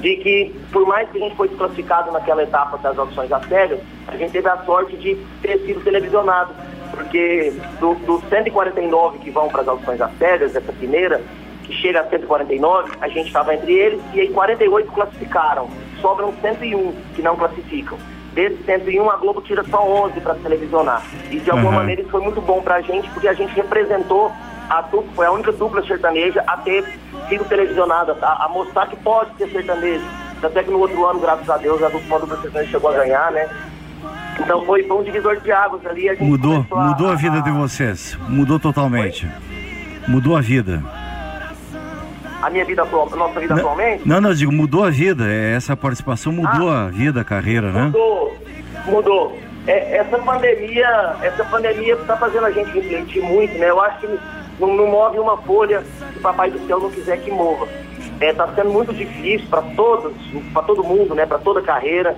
de 0.00 0.16
que 0.16 0.54
por 0.72 0.86
mais 0.86 1.10
que 1.10 1.18
a 1.18 1.20
gente 1.20 1.36
foi 1.36 1.48
desclassificado 1.48 2.10
naquela 2.12 2.42
etapa 2.42 2.78
das 2.78 2.96
audições 2.98 3.28
das 3.28 3.44
cegas, 3.46 3.80
a 4.08 4.16
gente 4.16 4.30
teve 4.30 4.48
a 4.48 4.56
sorte 4.64 4.96
de 4.96 5.16
ter 5.42 5.58
sido 5.66 5.82
televisionado. 5.82 6.54
Porque 6.92 7.52
do- 7.78 7.94
dos 7.94 8.20
149 8.28 9.18
que 9.18 9.30
vão 9.30 9.48
para 9.48 9.60
as 9.62 9.68
audições 9.68 9.98
das 9.98 10.10
cegas, 10.18 10.56
essa 10.56 10.72
primeira, 10.72 11.20
que 11.64 11.72
chega 11.72 12.00
a 12.00 12.04
149, 12.08 12.90
a 13.00 13.06
gente 13.08 13.28
estava 13.28 13.54
entre 13.54 13.72
eles, 13.72 14.00
e 14.12 14.20
aí 14.22 14.28
48 14.28 14.90
classificaram. 14.90 15.68
Sobram 16.00 16.32
101 16.40 16.92
que 17.14 17.22
não 17.22 17.36
classificam. 17.36 17.96
Desses 18.32 18.64
101, 18.64 19.10
a 19.10 19.16
Globo 19.16 19.42
tira 19.42 19.64
só 19.64 19.84
11 20.06 20.20
para 20.20 20.34
televisionar. 20.36 21.02
E 21.30 21.40
de 21.40 21.50
alguma 21.50 21.70
Aham. 21.70 21.78
maneira 21.78 22.02
isso 22.02 22.10
foi 22.10 22.20
muito 22.20 22.40
bom 22.40 22.62
pra 22.62 22.80
gente, 22.80 23.08
porque 23.10 23.26
a 23.26 23.32
gente 23.32 23.52
representou 23.54 24.30
a 24.68 24.82
dupla, 24.82 25.10
foi 25.16 25.26
a 25.26 25.32
única 25.32 25.50
dupla 25.50 25.84
sertaneja 25.84 26.42
a 26.46 26.56
ter 26.58 26.84
sido 27.28 27.44
televisionada, 27.44 28.16
a, 28.22 28.44
a 28.44 28.48
mostrar 28.48 28.86
que 28.86 28.96
pode 28.96 29.36
ser 29.36 29.50
sertanejo. 29.50 30.04
Até 30.42 30.62
que 30.62 30.70
no 30.70 30.78
outro 30.78 31.04
ano, 31.06 31.20
graças 31.20 31.50
a 31.50 31.56
Deus, 31.56 31.82
a 31.82 31.88
dupla, 31.88 32.16
a 32.16 32.20
dupla 32.20 32.40
sertaneja 32.40 32.70
chegou 32.70 32.90
a 32.90 32.94
ganhar, 32.94 33.32
né? 33.32 33.48
Então 34.38 34.64
foi, 34.64 34.84
foi 34.84 34.96
um 34.96 35.02
divisor 35.02 35.38
de 35.40 35.52
águas 35.52 35.84
ali. 35.84 36.08
A 36.08 36.14
Mudou, 36.14 36.64
começou 36.64 36.78
mudou 36.78 37.10
a 37.10 37.14
vida 37.14 37.42
de 37.42 37.50
vocês. 37.50 38.16
Mudou 38.28 38.58
totalmente. 38.58 39.28
Mudou 40.08 40.36
a 40.36 40.40
vida. 40.40 40.82
A 42.42 42.50
minha 42.50 42.64
vida 42.64 42.82
atual, 42.82 43.08
a 43.12 43.16
nossa 43.16 43.40
vida 43.40 43.54
atualmente. 43.54 44.08
Não, 44.08 44.20
não, 44.20 44.30
eu 44.30 44.34
digo, 44.34 44.52
mudou 44.52 44.84
a 44.84 44.90
vida. 44.90 45.24
É, 45.26 45.54
Essa 45.54 45.76
participação 45.76 46.32
mudou 46.32 46.70
a 46.70 46.88
vida, 46.88 47.20
a 47.20 47.24
carreira, 47.24 47.70
né? 47.70 47.84
Mudou, 47.84 48.36
mudou. 48.86 49.38
É, 49.66 49.98
essa 49.98 50.18
pandemia, 50.18 51.16
essa 51.22 51.44
pandemia 51.44 51.94
está 51.94 52.16
fazendo 52.16 52.46
a 52.46 52.50
gente 52.50 52.70
refletir 52.70 53.22
muito, 53.22 53.56
né? 53.58 53.68
Eu 53.68 53.80
acho 53.80 54.00
que 54.00 54.18
não, 54.58 54.74
não 54.74 54.86
move 54.86 55.18
uma 55.18 55.36
folha 55.38 55.82
se 55.82 56.18
o 56.18 56.20
Papai 56.20 56.50
do 56.50 56.66
Céu 56.66 56.80
não 56.80 56.90
quiser 56.90 57.18
que 57.18 57.30
mova. 57.30 57.68
Está 58.20 58.48
sendo 58.54 58.70
muito 58.70 58.92
difícil 58.92 59.46
para 59.48 59.62
todos, 59.62 60.12
para 60.52 60.62
todo 60.62 60.84
mundo, 60.84 61.14
né? 61.14 61.24
Para 61.24 61.38
toda 61.38 61.60
a 61.60 61.62
carreira, 61.62 62.16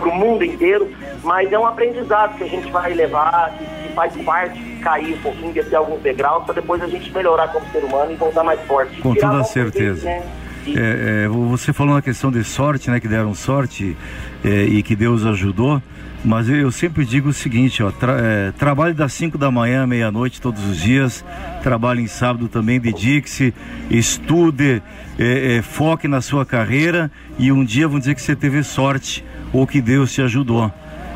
para 0.00 0.08
o 0.08 0.14
mundo 0.14 0.44
inteiro. 0.44 0.90
Mas 1.22 1.52
é 1.52 1.58
um 1.58 1.66
aprendizado 1.66 2.36
que 2.36 2.44
a 2.44 2.48
gente 2.48 2.70
vai 2.72 2.92
levar, 2.92 3.56
que, 3.56 3.64
que 3.64 3.94
faz 3.94 4.16
parte 4.22 4.60
cair 4.82 5.14
um 5.14 5.22
pouquinho, 5.22 5.52
descer 5.52 5.76
alguns 5.76 6.02
degraus, 6.02 6.44
para 6.44 6.54
depois 6.54 6.82
a 6.82 6.88
gente 6.88 7.10
melhorar 7.12 7.48
como 7.48 7.64
ser 7.70 7.84
humano 7.84 8.12
e 8.12 8.16
voltar 8.16 8.42
mais 8.42 8.60
forte. 8.62 9.00
Com 9.00 9.14
toda 9.14 9.44
certeza. 9.44 10.04
né? 10.04 10.22
É, 10.66 11.24
é, 11.24 11.28
você 11.28 11.72
falou 11.72 11.94
na 11.94 12.02
questão 12.02 12.32
de 12.32 12.42
sorte, 12.42 12.90
né? 12.90 12.98
Que 12.98 13.06
deram 13.06 13.34
sorte 13.34 13.96
é, 14.44 14.48
e 14.48 14.82
que 14.82 14.96
Deus 14.96 15.24
ajudou. 15.24 15.80
Mas 16.24 16.48
eu, 16.48 16.56
eu 16.56 16.72
sempre 16.72 17.04
digo 17.04 17.28
o 17.28 17.32
seguinte, 17.32 17.82
ó, 17.82 17.90
tra, 17.90 18.16
é, 18.18 18.52
trabalhe 18.52 18.94
das 18.94 19.12
5 19.12 19.36
da 19.36 19.50
manhã 19.50 19.82
à 19.82 19.86
meia-noite 19.86 20.40
todos 20.40 20.64
os 20.64 20.80
dias, 20.80 21.22
trabalhe 21.62 22.00
em 22.02 22.06
sábado 22.06 22.48
também, 22.48 22.80
dedique-se, 22.80 23.52
estude, 23.90 24.82
é, 25.18 25.56
é, 25.56 25.62
foque 25.62 26.08
na 26.08 26.20
sua 26.20 26.44
carreira 26.44 27.10
e 27.38 27.52
um 27.52 27.64
dia 27.64 27.86
vão 27.86 27.98
dizer 27.98 28.14
que 28.14 28.22
você 28.22 28.34
teve 28.34 28.62
sorte 28.62 29.24
ou 29.52 29.66
que 29.66 29.80
Deus 29.80 30.12
te 30.12 30.22
ajudou. 30.22 30.72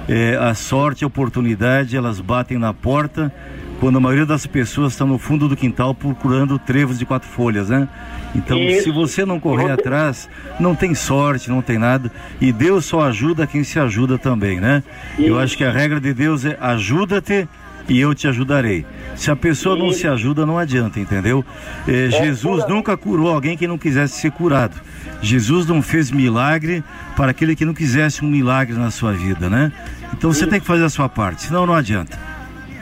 É, 0.08 0.36
a 0.36 0.54
sorte 0.54 1.02
e 1.02 1.04
a 1.04 1.06
oportunidade, 1.06 1.96
elas 1.96 2.20
batem 2.20 2.58
na 2.58 2.72
porta 2.72 3.32
quando 3.78 3.98
a 3.98 4.00
maioria 4.00 4.26
das 4.26 4.46
pessoas 4.46 4.92
está 4.92 5.04
no 5.04 5.18
fundo 5.18 5.48
do 5.48 5.56
quintal 5.56 5.94
procurando 5.94 6.58
trevos 6.58 6.98
de 6.98 7.06
quatro 7.06 7.28
folhas, 7.28 7.68
né? 7.68 7.88
Então, 8.34 8.58
Isso. 8.58 8.84
se 8.84 8.90
você 8.90 9.24
não 9.24 9.38
correr 9.38 9.70
atrás, 9.70 10.28
não 10.58 10.74
tem 10.74 10.94
sorte, 10.94 11.48
não 11.48 11.62
tem 11.62 11.78
nada. 11.78 12.10
E 12.40 12.52
Deus 12.52 12.86
só 12.86 13.02
ajuda 13.02 13.46
quem 13.46 13.62
se 13.62 13.78
ajuda 13.78 14.18
também, 14.18 14.60
né? 14.60 14.82
Eu 15.18 15.38
acho 15.38 15.56
que 15.56 15.64
a 15.64 15.70
regra 15.70 16.00
de 16.00 16.12
Deus 16.12 16.44
é 16.44 16.56
ajuda-te 16.60 17.48
e 17.88 18.00
eu 18.00 18.14
te 18.14 18.28
ajudarei. 18.28 18.84
Se 19.16 19.30
a 19.30 19.36
pessoa 19.36 19.76
não 19.76 19.92
se 19.92 20.06
ajuda, 20.06 20.44
não 20.44 20.58
adianta, 20.58 21.00
entendeu? 21.00 21.44
Eh, 21.86 22.10
Jesus 22.10 22.66
nunca 22.68 22.96
curou 22.96 23.32
alguém 23.32 23.56
que 23.56 23.66
não 23.66 23.78
quisesse 23.78 24.20
ser 24.20 24.30
curado. 24.30 24.80
Jesus 25.22 25.66
não 25.66 25.82
fez 25.82 26.10
milagre 26.10 26.84
para 27.16 27.30
aquele 27.30 27.56
que 27.56 27.64
não 27.64 27.74
quisesse 27.74 28.24
um 28.24 28.28
milagre 28.28 28.76
na 28.76 28.90
sua 28.90 29.12
vida, 29.12 29.48
né? 29.48 29.72
Então 30.12 30.32
você 30.32 30.46
tem 30.46 30.60
que 30.60 30.66
fazer 30.66 30.84
a 30.84 30.90
sua 30.90 31.08
parte, 31.08 31.42
senão 31.42 31.66
não 31.66 31.74
adianta. 31.74 32.18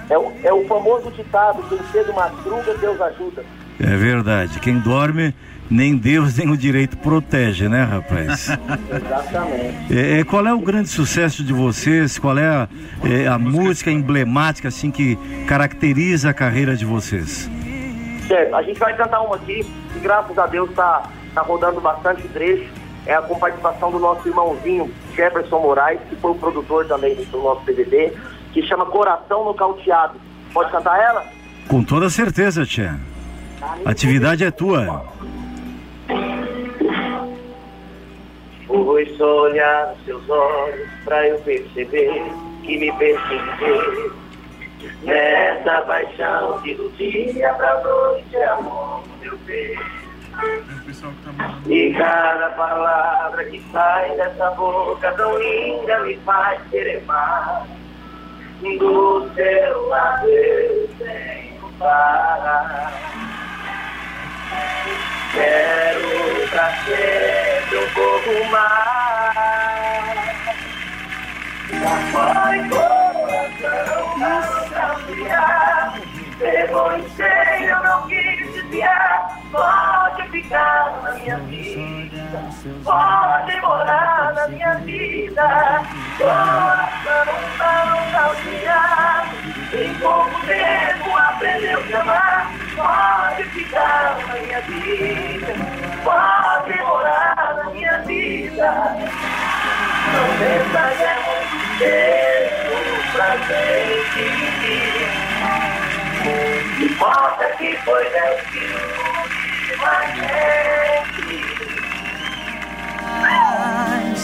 É 0.08 0.18
o, 0.18 0.32
é 0.42 0.52
o 0.52 0.64
famoso 0.66 1.10
ditado, 1.10 1.62
quem 1.68 1.78
cedo 1.90 2.12
madruga, 2.12 2.74
Deus 2.74 3.00
ajuda. 3.00 3.44
É 3.80 3.96
verdade. 3.96 4.58
Quem 4.60 4.78
dorme, 4.78 5.34
nem 5.70 5.96
Deus 5.96 6.36
nem 6.36 6.50
o 6.50 6.56
direito 6.56 6.96
protege, 6.98 7.68
né, 7.68 7.82
rapaz? 7.84 8.48
Exatamente. 8.90 9.98
É, 9.98 10.20
é, 10.20 10.24
qual 10.24 10.46
é 10.46 10.52
o 10.52 10.60
grande 10.60 10.88
sucesso 10.88 11.42
de 11.42 11.52
vocês? 11.52 12.18
Qual 12.18 12.36
é 12.38 12.46
a, 12.46 12.68
é, 13.04 13.26
a 13.26 13.38
música 13.38 13.90
emblemática 13.90 14.68
assim 14.68 14.90
que 14.90 15.16
caracteriza 15.46 16.30
a 16.30 16.34
carreira 16.34 16.76
de 16.76 16.84
vocês? 16.84 17.50
Certo, 18.26 18.54
a 18.54 18.62
gente 18.62 18.78
vai 18.78 18.96
cantar 18.96 19.20
uma 19.20 19.36
aqui, 19.36 19.64
que 19.92 20.00
graças 20.00 20.36
a 20.38 20.46
Deus 20.46 20.70
tá, 20.74 21.08
tá 21.34 21.42
rodando 21.42 21.80
bastante 21.80 22.26
trecho. 22.28 22.68
É 23.06 23.14
a 23.14 23.22
participação 23.22 23.92
do 23.92 24.00
nosso 24.00 24.26
irmãozinho 24.26 24.92
Jefferson 25.14 25.60
Moraes, 25.60 26.00
que 26.08 26.16
foi 26.16 26.32
o 26.32 26.34
produtor 26.34 26.86
também 26.86 27.14
do 27.14 27.38
nosso 27.38 27.64
DVD, 27.64 28.12
que 28.52 28.62
chama 28.66 28.84
Coração 28.86 29.44
Nocauteado. 29.44 30.20
Pode 30.52 30.72
cantar 30.72 31.00
ela? 31.00 31.24
Com 31.68 31.84
toda 31.84 32.10
certeza, 32.10 32.66
Tia. 32.66 32.98
A 33.84 33.90
atividade 33.90 34.44
é 34.44 34.50
tua. 34.50 35.04
Foi 38.66 39.06
só 39.16 39.42
olhar 39.42 39.94
seus 40.04 40.28
olhos 40.28 40.88
pra 41.04 41.26
eu 41.28 41.38
perceber 41.40 42.22
que 42.62 42.78
me 42.78 42.92
pertencer. 42.92 44.12
Nessa 45.02 45.82
paixão 45.82 46.60
que 46.60 46.74
do 46.74 46.88
dia 46.90 47.52
pra 47.54 47.80
noite 47.82 48.36
é 48.36 48.44
amor 48.46 49.02
meu 49.20 49.36
peito. 49.46 49.82
E 51.66 51.94
cada 51.94 52.50
palavra 52.50 53.44
que 53.44 53.62
sai 53.72 54.14
dessa 54.16 54.50
boca 54.50 55.12
tão 55.12 55.38
linda 55.38 56.00
me 56.00 56.16
faz 56.18 56.60
querer 56.70 57.02
mais. 57.04 57.68
Do 58.78 59.28
seu 59.34 59.88
lado 59.88 60.28
eu 60.28 60.88
tenho 60.98 61.72
parar. 61.78 63.35
Quero 65.32 66.48
pra 66.50 66.66
sempre 66.84 67.78
um 67.78 67.90
pouco 67.90 68.44
mais. 68.50 69.36
Já 71.72 71.94
foi 72.12 72.58
coração, 72.68 74.18
não 74.18 74.42
cambiar. 74.70 75.94
Em 76.38 77.08
cheio, 77.16 77.70
eu 77.70 77.82
não 77.82 78.06
quis 78.08 78.52
desviar. 78.52 79.40
Pode 79.50 80.28
ficar 80.28 81.00
na 81.02 81.12
minha 81.12 81.38
vida, 81.38 82.50
pode 82.84 83.60
morar 83.62 84.34
na 84.34 84.48
minha 84.48 84.74
vida. 84.74 85.82
Coração 86.18 87.24
não 87.72 88.34
cambiar. 88.34 89.32
Em 89.72 89.94
pouco 89.94 90.46
tempo 90.46 91.16
aprendeu 91.16 91.82
a 91.94 92.00
amar. 92.02 92.52
Pode 92.76 93.44
ficar 93.50 94.18
na 94.28 94.34
minha 94.34 94.60
vida, 94.60 95.54
pode 96.04 96.78
morar 96.82 97.54
na 97.56 97.64
minha 97.70 97.98
vida. 98.02 98.72
Não 100.12 100.26
pensa 100.38 100.82
que 100.98 101.08
muito 101.24 101.78
tempo 101.78 103.12
pra 103.12 103.36
gente. 103.38 105.05
Importa 106.78 107.44
que 107.56 107.76
foi 107.78 108.06
a 108.18 108.36
gente. 108.50 108.96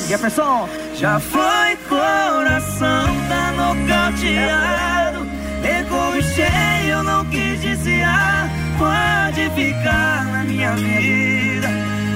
Jefferson. 0.09 0.69
Já 0.95 1.19
foi 1.19 1.77
coração, 1.89 3.07
tá 3.29 3.53
nocauteado. 3.57 5.27
Pegou 5.63 6.17
em 6.17 6.23
cheio, 6.23 7.03
não 7.03 7.25
quis 7.27 7.61
desviar. 7.61 8.49
Pode 8.79 9.51
ficar 9.51 10.25
na 10.27 10.45
minha 10.45 10.73
vida, 10.73 11.69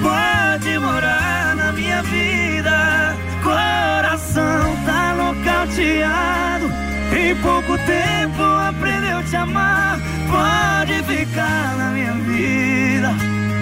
pode 0.03 0.79
morar 0.79 1.55
na 1.55 1.71
minha 1.71 2.03
vida. 2.03 3.15
Coração 3.43 4.75
tá 4.85 5.15
nocauteado. 5.15 6.86
Em 7.15 7.35
pouco 7.37 7.77
tempo 7.79 8.43
aprendeu 8.43 9.17
a 9.19 9.23
te 9.23 9.35
amar. 9.35 9.99
Pode 10.29 10.93
ficar 11.03 11.75
na 11.77 11.89
minha 11.91 12.11
vida, 12.13 13.09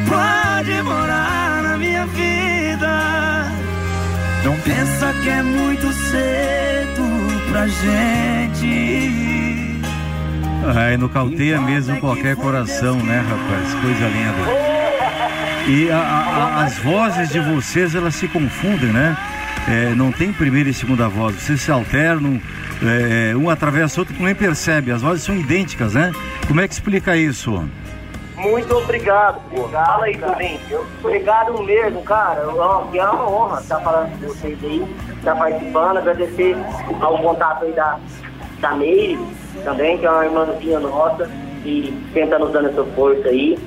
pode 0.08 0.82
morar 0.82 1.62
na 1.64 1.78
minha 1.78 2.06
vida. 2.08 3.46
Não 4.44 4.56
pensa 4.60 5.14
que 5.24 5.30
é 5.30 5.42
muito 5.44 5.92
cedo 5.94 7.04
pra 7.52 7.68
gente. 7.68 9.06
Aí 10.76 10.98
no 10.98 11.08
cauteia 11.08 11.62
mesmo 11.62 12.00
qualquer 12.00 12.36
coração, 12.36 12.96
né, 12.98 13.24
rapaz? 13.30 13.74
Coisa 13.76 14.08
linda. 14.08 14.66
E 15.68 15.90
a- 15.92 15.98
a- 15.98 16.64
as 16.64 16.78
vozes 16.80 17.30
de 17.30 17.40
vocês, 17.40 17.94
elas 17.96 18.16
se 18.16 18.28
confundem, 18.28 18.92
né? 18.92 19.16
É, 19.68 19.96
não 19.96 20.12
tem 20.12 20.32
primeira 20.32 20.70
e 20.70 20.74
segunda 20.74 21.08
voz, 21.10 21.36
vocês 21.36 21.62
se 21.62 21.72
alternam, 21.72 22.40
é, 22.84 23.36
um 23.36 23.50
atravessa 23.50 24.00
o 24.00 24.04
outro, 24.04 24.16
nem 24.20 24.36
percebe, 24.36 24.92
as 24.92 25.02
vozes 25.02 25.24
são 25.24 25.36
idênticas, 25.36 25.96
né? 25.96 26.12
Como 26.48 26.62
é 26.62 26.68
que 26.68 26.74
explica 26.74 27.18
isso? 27.18 27.68
Muito 28.38 28.76
obrigado, 28.76 29.42
pô. 29.50 29.68
Fala 29.70 30.06
aí, 30.06 30.18
Turim. 30.18 30.60
Obrigado 31.00 31.64
mesmo, 31.64 32.04
cara. 32.04 32.42
Que 32.92 33.00
é 33.00 33.10
uma 33.10 33.30
honra 33.30 33.62
estar 33.62 33.80
falando 33.80 34.12
com 34.12 34.28
vocês 34.28 34.58
aí, 34.64 34.86
estar 35.18 35.36
participando. 35.36 35.98
Agradecer 35.98 36.56
ao 37.02 37.18
contato 37.18 37.66
aí 37.66 37.72
da, 37.72 37.98
da 38.60 38.76
Meire 38.76 39.18
também, 39.64 39.98
que 39.98 40.06
é 40.06 40.12
uma 40.12 40.26
irmãzinha 40.26 40.80
nossa, 40.80 41.30
e 41.66 41.92
tenta 42.14 42.38
nos 42.38 42.52
dando 42.52 42.70
essa 42.70 42.84
força 42.96 43.30
aí. 43.30 43.58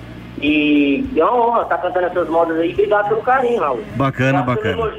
E 0.43 1.05
é 1.17 1.25
uma 1.25 1.49
honra 1.49 1.63
estar 1.63 1.79
cantando 1.79 2.07
essas 2.07 2.29
modas 2.29 2.59
aí. 2.59 2.73
Obrigado 2.73 3.09
pelo 3.09 3.23
carinho, 3.23 3.61
Raul. 3.61 3.81
Bacana, 3.97 4.41
Obrigado 4.41 4.77
bacana. 4.77 4.93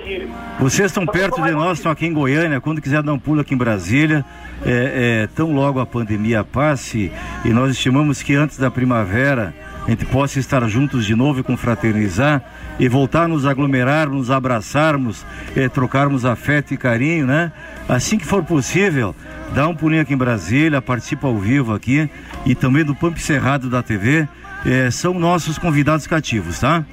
Vocês 0.60 0.88
estão 0.88 1.06
perto 1.06 1.42
de 1.42 1.52
nós, 1.52 1.78
estão 1.78 1.92
aqui 1.92 2.06
em 2.06 2.14
Goiânia. 2.14 2.60
Quando 2.60 2.82
quiser 2.82 3.02
dar 3.02 3.14
um 3.14 3.20
pulo 3.20 3.42
aqui 3.42 3.54
em 3.54 3.58
Brasília, 3.58 4.26
é, 4.66 5.24
é, 5.24 5.28
tão 5.36 5.54
logo 5.54 5.80
a 5.80 5.86
pandemia 5.86 6.44
passe 6.44 7.12
e 7.46 7.50
nós 7.50 7.72
estimamos 7.72 8.22
que 8.22 8.36
antes 8.36 8.58
da 8.58 8.70
primavera 8.70 9.54
a 9.88 9.90
gente 9.90 10.06
possa 10.06 10.38
estar 10.38 10.68
juntos 10.68 11.06
de 11.06 11.16
novo 11.16 11.40
e 11.40 11.44
confraternizar 11.44 12.44
e 12.78 12.88
voltar 12.88 13.24
a 13.24 13.28
nos 13.28 13.46
aglomerar, 13.46 14.08
nos 14.08 14.30
abraçarmos, 14.30 15.26
é, 15.56 15.68
trocarmos 15.68 16.26
afeto 16.26 16.74
e 16.74 16.78
carinho, 16.78 17.26
né? 17.26 17.52
Assim 17.88 18.18
que 18.18 18.26
for 18.26 18.44
possível, 18.44 19.16
dá 19.54 19.68
um 19.68 19.76
pulinho 19.76 20.02
aqui 20.02 20.14
em 20.14 20.18
Brasília, 20.18 20.82
participa 20.82 21.28
ao 21.28 21.38
vivo 21.38 21.74
aqui 21.74 22.10
e 22.46 22.54
também 22.54 22.86
do 22.86 22.94
Pamp 22.94 23.18
Cerrado 23.18 23.70
da 23.70 23.82
TV. 23.82 24.28
É, 24.66 24.92
são 24.92 25.14
nossos 25.14 25.58
convidados 25.58 26.08
cativos, 26.08 26.60
tá? 26.60 26.84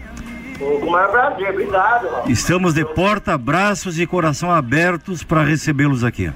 Com 0.59 0.65
o 0.65 0.91
maior 0.91 1.11
prazer. 1.11 1.51
Obrigado. 1.51 2.31
Estamos 2.31 2.75
de 2.75 2.85
porta, 2.85 3.37
braços 3.37 3.99
e 3.99 4.07
coração 4.07 4.51
abertos 4.51 5.23
para 5.23 5.43
recebê-los 5.43 6.03
aqui. 6.03 6.33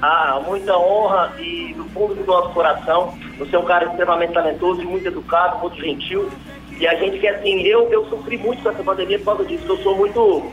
Ah, 0.00 0.40
muita 0.46 0.76
honra 0.78 1.32
e 1.38 1.74
do 1.74 1.84
fundo 1.90 2.14
do 2.14 2.24
nosso 2.24 2.50
coração. 2.54 3.14
Você 3.38 3.54
é 3.54 3.58
um 3.58 3.64
cara 3.64 3.84
extremamente 3.86 4.32
talentoso, 4.32 4.82
muito 4.82 5.06
educado, 5.06 5.58
muito 5.58 5.76
gentil. 5.76 6.30
E 6.78 6.86
a 6.86 6.94
gente 6.94 7.18
quer 7.18 7.36
assim, 7.36 7.60
eu, 7.60 7.90
eu 7.92 8.08
sofri 8.08 8.38
muito 8.38 8.62
com 8.62 8.70
essa 8.70 8.82
pandemia 8.82 9.18
por 9.18 9.36
causa 9.36 9.44
disso, 9.44 9.64
eu 9.68 9.76
sou 9.78 9.94
muito 9.96 10.50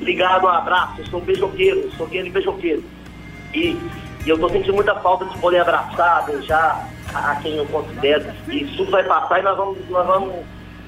ligado 0.00 0.48
a 0.48 0.58
abraço, 0.58 1.00
eu 1.00 1.06
sou 1.06 1.20
beijoqueiro, 1.20 1.88
sou 1.96 2.06
aquele 2.06 2.30
beijoqueiro. 2.30 2.82
E, 3.54 3.76
e 4.26 4.28
eu 4.28 4.36
tô 4.36 4.48
sentindo 4.48 4.74
muita 4.74 4.96
falta 4.96 5.24
de 5.26 5.38
poder 5.38 5.60
abraçar, 5.60 6.26
beijar 6.26 6.88
a, 7.14 7.32
a 7.32 7.36
quem 7.36 7.56
eu 7.56 7.66
considero. 7.66 8.24
E 8.48 8.64
isso 8.64 8.76
tudo 8.76 8.90
vai 8.90 9.04
passar 9.04 9.40
e 9.40 9.42
nós 9.42 9.56
vamos, 9.56 9.78
nós 9.88 10.06
vamos 10.06 10.34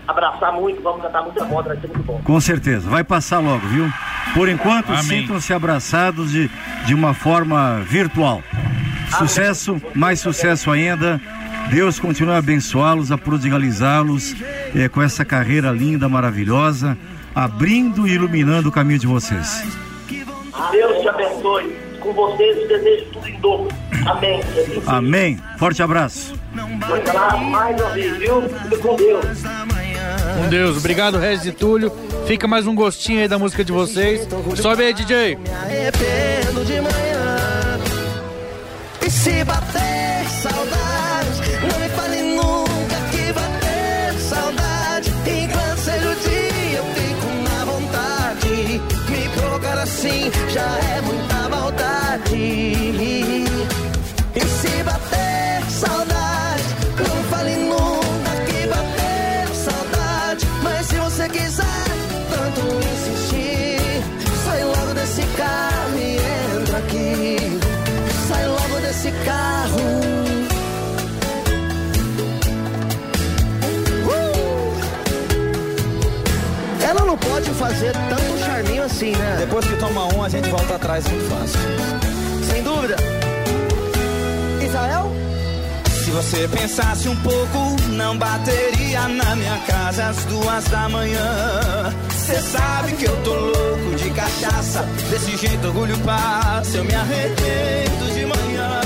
abraçar 0.07 0.53
muito, 0.53 0.83
vamos 0.83 1.03
cantar 1.03 1.23
muita 1.23 1.45
moda, 1.45 1.69
vai 1.69 1.81
ser 1.81 1.87
muito 1.89 2.03
bom. 2.03 2.21
Com 2.25 2.41
certeza, 2.41 2.89
vai 2.89 3.05
passar 3.05 3.39
logo, 3.39 3.67
viu? 3.69 3.91
Por 4.35 4.49
enquanto, 4.49 4.97
sintam-se 5.03 5.53
abraçados 5.53 6.31
de, 6.31 6.51
de 6.87 6.95
uma 6.95 7.15
forma 7.15 7.81
virtual. 7.81 8.43
Sucesso, 9.19 9.81
mais 9.95 10.21
sucesso 10.21 10.71
ainda. 10.71 11.21
Deus 11.71 11.99
continue 11.99 12.33
a 12.33 12.39
abençoá-los, 12.39 13.13
a 13.13 13.19
prodigalizá-los 13.19 14.35
eh, 14.75 14.89
com 14.89 15.01
essa 15.01 15.25
carreira 15.25 15.71
linda, 15.71 16.09
maravilhosa, 16.09 16.99
abrindo 17.35 18.07
e 18.07 18.13
iluminando 18.13 18.69
o 18.69 18.73
caminho 18.73 18.99
de 18.99 19.07
vocês. 19.07 19.65
Deus 20.71 21.01
te 21.01 21.09
abençoe. 21.09 21.92
Com 22.03 22.13
vocês 22.13 22.57
e 22.59 22.67
desejo 22.67 23.05
tudo 23.13 23.29
em 23.29 23.41
dobro. 23.41 23.69
Amém. 24.07 24.41
Amém. 24.87 25.41
Forte 25.59 25.83
abraço. 25.83 26.35
Vai 26.89 27.05
lá 27.15 27.37
mais 27.37 27.81
uma 27.81 27.91
vez, 27.91 28.19
viu? 28.19 28.43
Fique 28.43 28.77
com 28.79 28.97
Deus. 28.97 29.25
Com 30.37 30.49
Deus. 30.49 30.77
Obrigado, 30.77 31.19
Regis 31.19 31.47
e 31.47 31.53
Túlio. 31.53 31.93
Fica 32.27 32.47
mais 32.49 32.67
um 32.67 32.75
gostinho 32.75 33.21
aí 33.21 33.29
da 33.29 33.39
música 33.39 33.65
de 33.65 33.73
vocês. 33.73 34.27
Sobe 34.57 34.85
aí, 34.85 34.93
DJ. 34.93 35.39
arrependo 35.63 36.65
de 36.65 36.81
manhã. 36.81 37.79
E 39.05 39.11
se 39.11 39.45
bater 39.45 40.25
saudade, 40.43 41.43
não 41.71 41.79
me 41.81 41.89
fale 41.89 42.23
nunca 42.23 42.97
que 43.11 43.33
bater 43.33 44.15
saudade. 44.21 45.11
Enquanto 45.27 45.79
seja 45.79 46.09
o 46.09 46.15
dia, 46.15 46.79
eu 46.79 46.85
fico 46.95 47.27
na 47.43 47.65
vontade. 47.65 48.81
Me 49.11 49.29
provocar 49.41 49.79
assim 49.79 50.31
já 50.49 50.79
é 50.97 51.01
muita 51.03 51.32
E 52.35 53.45
se 54.41 54.83
bater 54.85 55.63
saudade, 55.71 56.65
não 56.99 57.23
fale 57.25 57.57
nunca 57.57 58.31
que 58.47 58.67
bater 58.67 59.47
saudade. 59.55 60.47
Mas 60.63 60.87
se 60.87 60.97
você 60.97 61.29
quiser 61.29 61.65
tanto 62.31 62.63
insistir, 62.89 64.03
sai 64.45 64.65
logo 64.65 64.95
desse 64.95 65.21
carro 65.37 65.99
e 65.99 66.17
entra 66.59 66.79
aqui. 66.79 67.37
Sai 68.29 68.47
logo 68.47 68.81
desse 68.81 69.13
carro. 69.27 70.01
Uh! 74.07 74.75
Ela 76.89 77.05
não 77.05 77.19
pode 77.19 77.51
fazer 77.51 77.93
tanto 78.09 78.39
charminho 78.43 78.85
assim, 78.85 79.13
né? 79.13 79.37
Depois 79.41 79.67
que 79.67 79.77
toma 79.77 80.07
um, 80.15 80.25
a 80.25 80.31
gente 80.31 80.49
volta 80.49 80.77
atrás 80.77 81.07
muito 81.09 81.29
fácil. 81.29 81.61
Sem 82.53 82.63
dúvida. 82.63 82.97
Israel? 84.63 85.11
Se 86.05 86.11
você 86.11 86.49
pensasse 86.49 87.09
um 87.09 87.17
pouco, 87.17 87.77
não 87.89 88.19
bateria 88.19 89.09
na 89.09 89.35
minha 89.37 89.59
casa 89.67 90.09
às 90.11 90.25
duas 90.27 90.65
da 90.65 90.87
manhã. 90.91 91.95
Cê 92.11 92.37
sabe 92.43 92.93
que 92.93 93.05
eu 93.05 93.17
tô 93.23 93.33
louco 93.33 93.97
de 93.97 94.11
cachaça. 94.11 94.83
Desse 95.11 95.35
jeito 95.39 95.67
orgulho 95.69 95.99
passa, 96.01 96.77
eu 96.77 96.85
me 96.85 96.95
arrependo 96.95 98.13
de 98.13 98.27
manhã. 98.27 98.81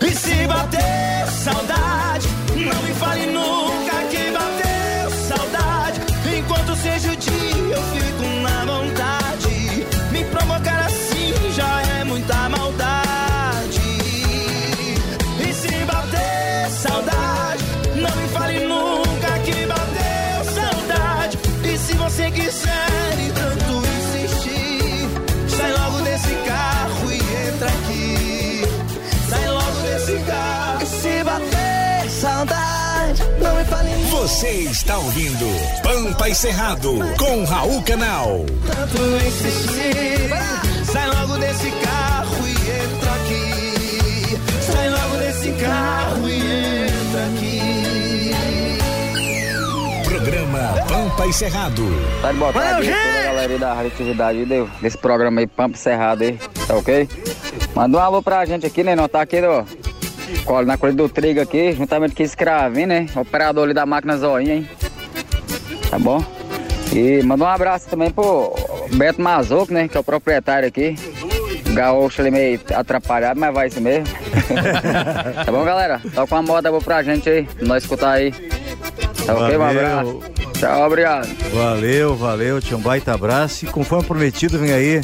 E 0.00 0.10
se 0.12 0.46
bater 0.48 1.26
saudade, 1.44 2.28
não 2.56 2.82
me 2.82 2.94
fale 2.94 3.26
nunca 3.26 3.59
Você 34.30 34.60
está 34.60 34.96
ouvindo 34.96 35.46
Pampa 35.82 36.28
e 36.28 36.34
Cerrado 36.36 36.94
com 37.18 37.44
Raul 37.44 37.82
Canal. 37.82 38.46
tanto 38.64 39.02
insistir. 39.26 40.30
Sai 40.84 41.08
logo 41.08 41.36
desse 41.36 41.68
carro 41.72 42.36
e 42.46 42.52
entra 42.52 43.12
aqui. 43.16 44.38
Sai 44.62 44.88
logo 44.88 45.16
desse 45.16 45.50
carro 45.60 46.28
e 46.28 46.36
entra 46.86 47.26
aqui. 47.26 47.60
Programa 50.08 50.74
Pampa 50.88 51.26
e 51.26 51.32
Cerrado. 51.32 51.82
Tá 52.22 52.30
de 52.30 52.38
boa 52.38 52.52
tarde, 52.52 52.88
toda 52.88 53.00
a 53.00 53.22
galera 53.24 53.52
aí 53.52 53.58
da 53.58 53.74
radioatividade 53.74 54.46
desse 54.80 54.96
programa 54.96 55.40
aí, 55.40 55.48
Pampa 55.48 55.76
Cerrado 55.76 56.22
aí, 56.22 56.38
tá 56.68 56.76
ok? 56.76 57.08
Manda 57.74 57.98
um 57.98 58.00
alô 58.00 58.22
pra 58.22 58.46
gente 58.46 58.64
aqui, 58.64 58.84
né? 58.84 58.94
Não 58.94 59.08
tá 59.08 59.22
aqui 59.22 59.40
no, 59.40 59.66
colo- 60.44 60.66
na 60.66 60.76
colha 60.76 60.92
do 60.92 61.08
trigo 61.08 61.40
aqui, 61.40 61.72
juntamente 61.72 62.14
com 62.14 62.22
esse 62.22 62.36
cravinho, 62.36 62.88
né? 62.88 63.06
Operador 63.14 63.64
ali 63.64 63.74
da 63.74 63.84
máquina 63.86 64.16
Zoinha, 64.16 64.54
hein? 64.56 64.68
Tá 65.90 65.98
bom? 65.98 66.24
E 66.92 67.22
manda 67.22 67.44
um 67.44 67.48
abraço 67.48 67.88
também 67.88 68.10
pro 68.10 68.54
Beto 68.94 69.20
Mazoco, 69.22 69.72
né? 69.72 69.86
Que 69.88 69.96
é 69.96 70.00
o 70.00 70.04
proprietário 70.04 70.66
aqui. 70.68 70.94
O 71.68 71.72
gaúcho 71.72 72.20
ali 72.20 72.30
meio 72.32 72.60
atrapalhado, 72.74 73.38
mas 73.38 73.54
vai 73.54 73.68
isso 73.68 73.80
mesmo. 73.80 74.06
tá 75.44 75.52
bom, 75.52 75.64
galera? 75.64 76.00
Toca 76.14 76.34
uma 76.34 76.42
moda 76.42 76.68
boa 76.70 76.82
pra 76.82 77.02
gente 77.02 77.28
aí, 77.28 77.44
pra 77.44 77.66
nós 77.68 77.82
escutar 77.84 78.12
aí. 78.12 78.32
Tá 79.24 79.34
ok? 79.36 79.56
Um 79.56 79.62
abraço. 79.62 80.20
Tchau, 80.58 80.86
obrigado. 80.86 81.28
Valeu, 81.54 82.16
valeu, 82.16 82.60
tinha 82.60 82.76
um 82.76 82.80
baita 82.82 83.14
abraço. 83.14 83.64
E 83.64 83.68
conforme 83.68 84.04
prometido, 84.04 84.58
vem 84.58 84.72
aí 84.72 85.00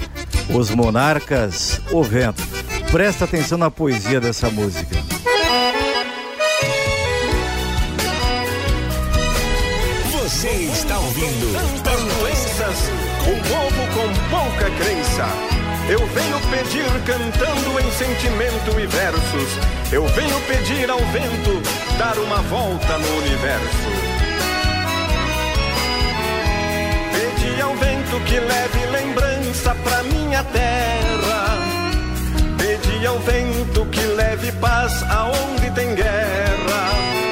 os 0.52 0.70
Monarcas, 0.70 1.80
o 1.92 2.02
Vento. 2.02 2.42
Presta 2.90 3.24
atenção 3.24 3.56
na 3.58 3.70
poesia 3.70 4.20
dessa 4.20 4.50
música. 4.50 4.96
Ouvindo 11.26 11.82
Pampa 11.82 12.28
e 12.28 12.34
Crenças, 12.36 12.90
um 13.26 13.40
povo 13.50 13.82
com 13.94 14.08
pouca 14.30 14.70
crença. 14.70 15.26
Eu 15.88 16.04
venho 16.08 16.40
pedir 16.50 16.84
cantando 17.04 17.80
em 17.80 17.90
sentimento 17.92 18.80
e 18.80 18.86
versos. 18.86 19.92
Eu 19.92 20.06
venho 20.08 20.40
pedir 20.42 20.90
ao 20.90 20.98
vento 20.98 21.62
dar 21.98 22.18
uma 22.18 22.42
volta 22.42 22.98
no 22.98 23.18
universo. 23.18 23.66
Pedi 27.12 27.60
ao 27.60 27.74
vento 27.76 28.20
que 28.24 28.40
leve 28.40 28.86
lembrança 28.86 29.74
pra 29.76 30.02
minha 30.04 30.42
terra. 30.44 31.58
Pedi 32.58 33.06
ao 33.06 33.18
vento 33.20 33.86
que 33.86 34.00
leve 34.00 34.52
paz 34.52 35.02
aonde 35.04 35.70
tem 35.72 35.94
guerra. 35.94 37.25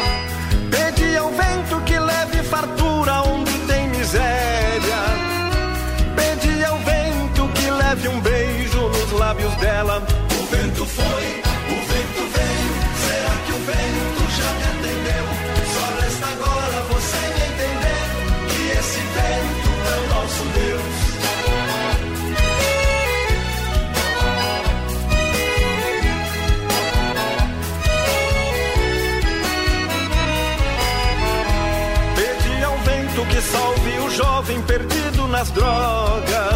Jovem 34.44 34.60
perdido 34.62 35.26
nas 35.26 35.50
drogas. 35.50 36.54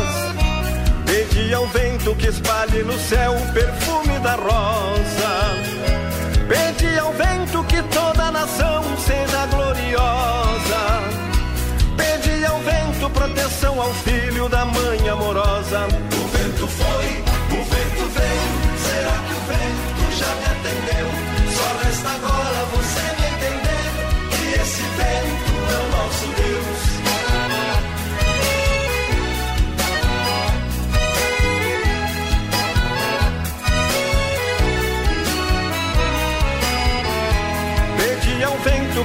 Pedi 1.07 1.53
ao 1.55 1.67
vento 1.69 2.15
que 2.15 2.27
espalhe 2.27 2.83
no 2.83 2.99
céu 2.99 3.33
o 3.33 3.53
perfume 3.53 3.88
da 4.29 4.35
rosa. 4.35 5.33
Pedi 6.49 6.99
ao 6.99 7.13
vento 7.13 7.65
que 7.65 7.83
toda 7.85 8.31
nação 8.31 8.83
seja 8.99 9.47
gloriosa. 9.47 10.83
Pedi 11.97 12.45
ao 12.45 12.59
vento 12.61 13.09
proteção 13.11 13.81
ao 13.81 13.93
filho 13.95 14.49
da 14.51 14.67
mãe 14.67 15.09
amorosa. 15.09 15.87
O 16.21 16.27
vento 16.37 16.67
foi, 16.67 17.28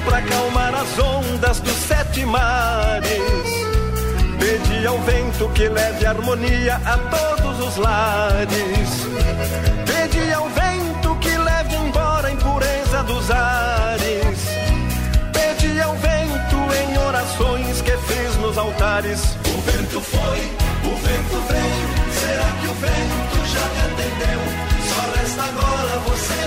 pra 0.06 0.18
acalmar 0.18 0.74
as 0.76 1.00
ondas 1.00 1.60
dos 1.60 1.76
sete 1.88 2.26
mares. 2.26 3.64
Pedi 4.40 4.86
ao 4.86 5.00
vento 5.00 5.50
que 5.50 5.68
leve 5.70 6.06
harmonia 6.06 6.76
a 6.86 6.98
todos 6.98 7.68
os 7.68 7.78
lares. 7.78 8.90
Pedi 9.86 10.34
ao 10.34 10.50
vento 10.50 11.16
que 11.20 11.38
leve 11.38 11.76
embora 11.76 12.28
a 12.28 12.32
impureza 12.32 13.04
dos 13.04 13.32
ares. 13.32 14.40
Pedi 15.32 15.82
ao 15.82 15.96
vento 15.96 16.58
em 16.82 16.98
orações 16.98 17.82
que 17.82 17.98
fiz 17.98 18.36
nos 18.38 18.58
altares. 18.58 19.38
O 19.48 19.62
vento 19.62 20.02
foi, 20.02 20.40
o 20.92 20.96
vento 20.98 21.38
veio. 21.50 21.90
Será 22.20 22.50
que 22.60 22.68
o 22.68 22.74
vento 22.74 23.38
já 23.54 23.66
me 23.74 23.80
atendeu? 23.94 24.42
Só 24.90 25.20
resta 25.20 25.44
agora 25.44 26.00
você 26.08 26.43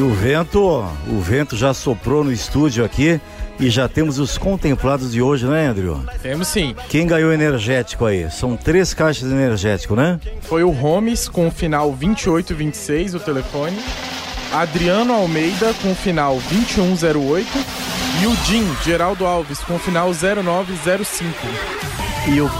E 0.00 0.02
o 0.02 0.14
vento, 0.14 0.82
o 1.08 1.20
vento 1.20 1.54
já 1.54 1.74
soprou 1.74 2.24
no 2.24 2.32
estúdio 2.32 2.82
aqui 2.86 3.20
e 3.58 3.68
já 3.68 3.86
temos 3.86 4.18
os 4.18 4.38
contemplados 4.38 5.12
de 5.12 5.20
hoje, 5.20 5.44
né, 5.44 5.66
Andrew? 5.66 6.02
Temos 6.22 6.48
sim. 6.48 6.74
Quem 6.88 7.06
ganhou 7.06 7.30
energético 7.30 8.06
aí? 8.06 8.30
São 8.30 8.56
três 8.56 8.94
caixas 8.94 9.28
de 9.28 9.34
energético, 9.34 9.94
né? 9.94 10.18
Foi 10.40 10.64
o 10.64 10.70
Holmes 10.70 11.28
com 11.28 11.48
o 11.48 11.50
final 11.50 11.90
2826, 11.90 13.16
o 13.16 13.20
telefone. 13.20 13.78
Adriano 14.54 15.12
Almeida 15.12 15.74
com 15.82 15.92
o 15.92 15.94
final 15.94 16.40
2108. 16.48 17.46
E 18.22 18.26
o 18.26 18.34
Jim 18.46 18.66
Geraldo 18.82 19.26
Alves 19.26 19.58
com 19.58 19.74
o 19.74 19.78
final 19.78 20.10
0905. 20.14 21.34
E 22.26 22.40
o, 22.40 22.50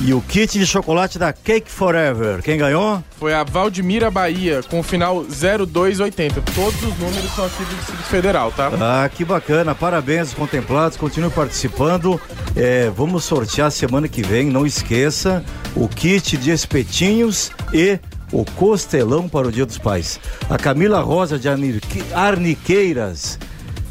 e 0.00 0.14
o 0.14 0.20
kit 0.22 0.58
de 0.58 0.66
chocolate 0.66 1.18
da 1.18 1.30
Cake 1.32 1.70
Forever, 1.70 2.42
quem 2.42 2.56
ganhou? 2.56 3.02
Foi 3.18 3.34
a 3.34 3.44
Valdemira 3.44 4.10
Bahia 4.10 4.62
com 4.70 4.80
o 4.80 4.82
final 4.82 5.22
0280. 5.24 6.40
Todos 6.54 6.82
os 6.82 6.98
números 6.98 7.30
são 7.34 7.44
aqui 7.44 7.62
do 7.64 7.74
Distrito 7.76 8.02
Federal, 8.04 8.50
tá? 8.50 8.70
Ah, 8.80 9.08
que 9.08 9.24
bacana, 9.24 9.74
parabéns 9.74 10.28
aos 10.28 10.34
contemplados, 10.34 10.96
continuem 10.96 11.30
participando. 11.30 12.18
É, 12.56 12.90
vamos 12.96 13.24
sortear 13.24 13.70
semana 13.70 14.08
que 14.08 14.22
vem, 14.22 14.46
não 14.48 14.64
esqueça, 14.64 15.44
o 15.76 15.86
kit 15.86 16.36
de 16.38 16.50
espetinhos 16.50 17.50
e 17.72 17.98
o 18.32 18.44
costelão 18.44 19.28
para 19.28 19.48
o 19.48 19.52
Dia 19.52 19.66
dos 19.66 19.76
Pais. 19.76 20.18
A 20.48 20.56
Camila 20.56 21.00
Rosa 21.02 21.38
de 21.38 21.46
Arnique- 21.48 22.02
Arniqueiras, 22.14 23.38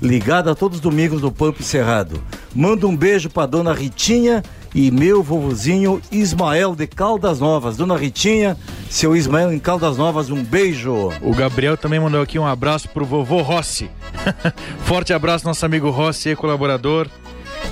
ligada 0.02 0.56
todos 0.56 0.78
os 0.78 0.82
domingos 0.82 1.22
no 1.22 1.32
Pampo 1.32 1.62
Cerrado. 1.62 2.24
Manda 2.56 2.88
um 2.88 2.96
beijo 2.96 3.30
para 3.30 3.46
dona 3.46 3.74
Ritinha 3.74 4.44
e 4.74 4.92
meu 4.92 5.24
vovozinho 5.24 6.02
Ismael 6.12 6.76
de 6.76 6.88
Caldas 6.88 7.40
Novas. 7.40 7.78
Dona 7.78 7.98
Ritinha, 7.98 8.58
seu 8.90 9.16
Ismael 9.16 9.52
em 9.52 9.60
Caldas 9.60 9.98
Novas, 9.98 10.30
um 10.30 10.44
beijo. 10.44 11.12
O 11.22 11.34
Gabriel 11.34 11.78
também 11.78 12.00
mandou 12.00 12.22
aqui 12.22 12.38
um 12.38 12.46
abraço 12.46 12.90
pro 12.90 13.06
vovô 13.06 13.42
Rossi. 13.42 13.90
Forte 14.86 15.14
abraço, 15.14 15.46
nosso 15.46 15.66
amigo 15.66 15.90
Rossi, 15.90 16.36
colaborador. 16.36 17.08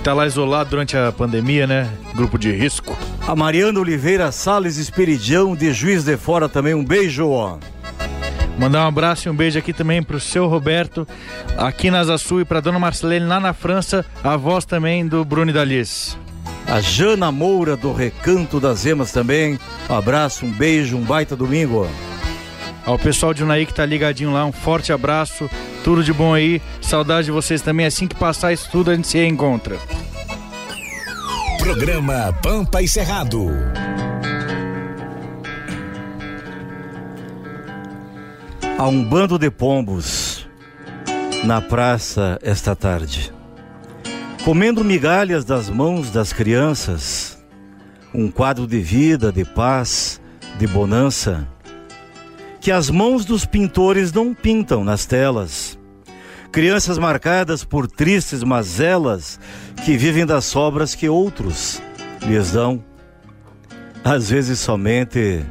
Tá 0.04 0.14
lá 0.14 0.26
isolado 0.26 0.70
durante 0.70 0.96
a 0.96 1.12
pandemia, 1.12 1.68
né? 1.68 1.90
Grupo 2.16 2.38
de 2.38 2.52
risco. 2.52 2.98
A 3.28 3.36
Mariana 3.36 3.80
Oliveira 3.80 4.32
Sales 4.32 4.78
Esperidião, 4.78 5.56
de 5.56 5.74
Juiz 5.74 6.04
de 6.04 6.18
Fora, 6.18 6.48
também 6.48 6.74
um 6.74 6.84
beijo. 6.84 7.30
ó. 7.30 7.58
Mandar 8.58 8.86
um 8.86 8.88
abraço 8.88 9.28
e 9.28 9.32
um 9.32 9.36
beijo 9.36 9.60
aqui 9.60 9.72
também 9.72 10.02
pro 10.02 10.20
seu 10.20 10.48
Roberto, 10.48 11.08
aqui 11.58 11.92
na 11.92 12.18
Sul, 12.18 12.42
e 12.42 12.46
pra 12.46 12.60
dona 12.60 12.80
Marcelene 12.80 13.26
lá 13.28 13.40
na 13.40 13.54
França, 13.54 14.04
a 14.24 14.36
voz 14.36 14.66
também 14.66 15.08
do 15.08 15.24
Bruno 15.24 15.54
da 15.54 15.64
Liz. 15.64 16.18
A 16.68 16.82
Jana 16.82 17.32
Moura 17.32 17.78
do 17.78 17.94
Recanto 17.94 18.60
das 18.60 18.86
Emas 18.86 19.12
também. 19.12 19.58
Um 19.90 19.94
abraço, 19.96 20.46
um 20.46 20.52
beijo, 20.52 20.98
um 20.98 21.04
baita 21.04 21.36
domingo. 21.36 21.88
Ao 22.86 23.00
pessoal 23.00 23.34
de 23.34 23.44
Unaí 23.44 23.66
que 23.66 23.74
tá 23.74 23.86
ligadinho 23.86 24.32
lá, 24.32 24.46
um 24.46 24.52
forte 24.52 24.94
abraço, 24.94 25.50
tudo 25.84 26.04
de 26.04 26.14
bom 26.14 26.34
aí, 26.34 26.62
saudade 26.82 27.26
de 27.26 27.32
vocês 27.32 27.62
também. 27.62 27.86
Assim 27.86 28.08
que 28.08 28.16
passar 28.16 28.54
isso 28.54 28.70
tudo, 28.72 28.92
a 28.92 28.96
gente 28.96 29.08
se 29.08 29.18
reencontra. 29.18 29.78
Programa 31.60 32.34
Pampa 32.42 32.82
e 32.82 32.88
Cerrado. 32.88 33.50
Há 38.78 38.88
um 38.88 39.04
bando 39.04 39.40
de 39.40 39.50
pombos 39.50 40.48
na 41.44 41.62
praça 41.62 42.38
esta 42.42 42.76
tarde, 42.76 43.34
comendo 44.48 44.82
migalhas 44.82 45.44
das 45.44 45.70
mãos 45.70 46.10
das 46.10 46.32
crianças, 46.32 47.38
um 48.14 48.32
quadro 48.32 48.66
de 48.66 48.80
vida, 48.80 49.30
de 49.30 49.44
paz, 49.44 50.22
de 50.58 50.66
bonança, 50.66 51.46
que 52.62 52.72
as 52.72 52.90
mãos 52.90 53.26
dos 53.26 53.44
pintores 53.44 54.14
não 54.14 54.34
pintam 54.34 54.86
nas 54.86 55.06
telas. 55.06 55.78
Crianças 56.50 56.98
marcadas 56.98 57.66
por 57.66 57.92
tristes 57.92 58.42
mazelas 58.42 59.38
que 59.84 59.98
vivem 59.98 60.26
das 60.26 60.46
sobras 60.46 60.96
que 60.96 61.10
outros 61.10 61.82
lhes 62.22 62.54
dão. 62.54 62.82
Às 64.02 64.30
vezes 64.30 64.60
somente 64.60 65.46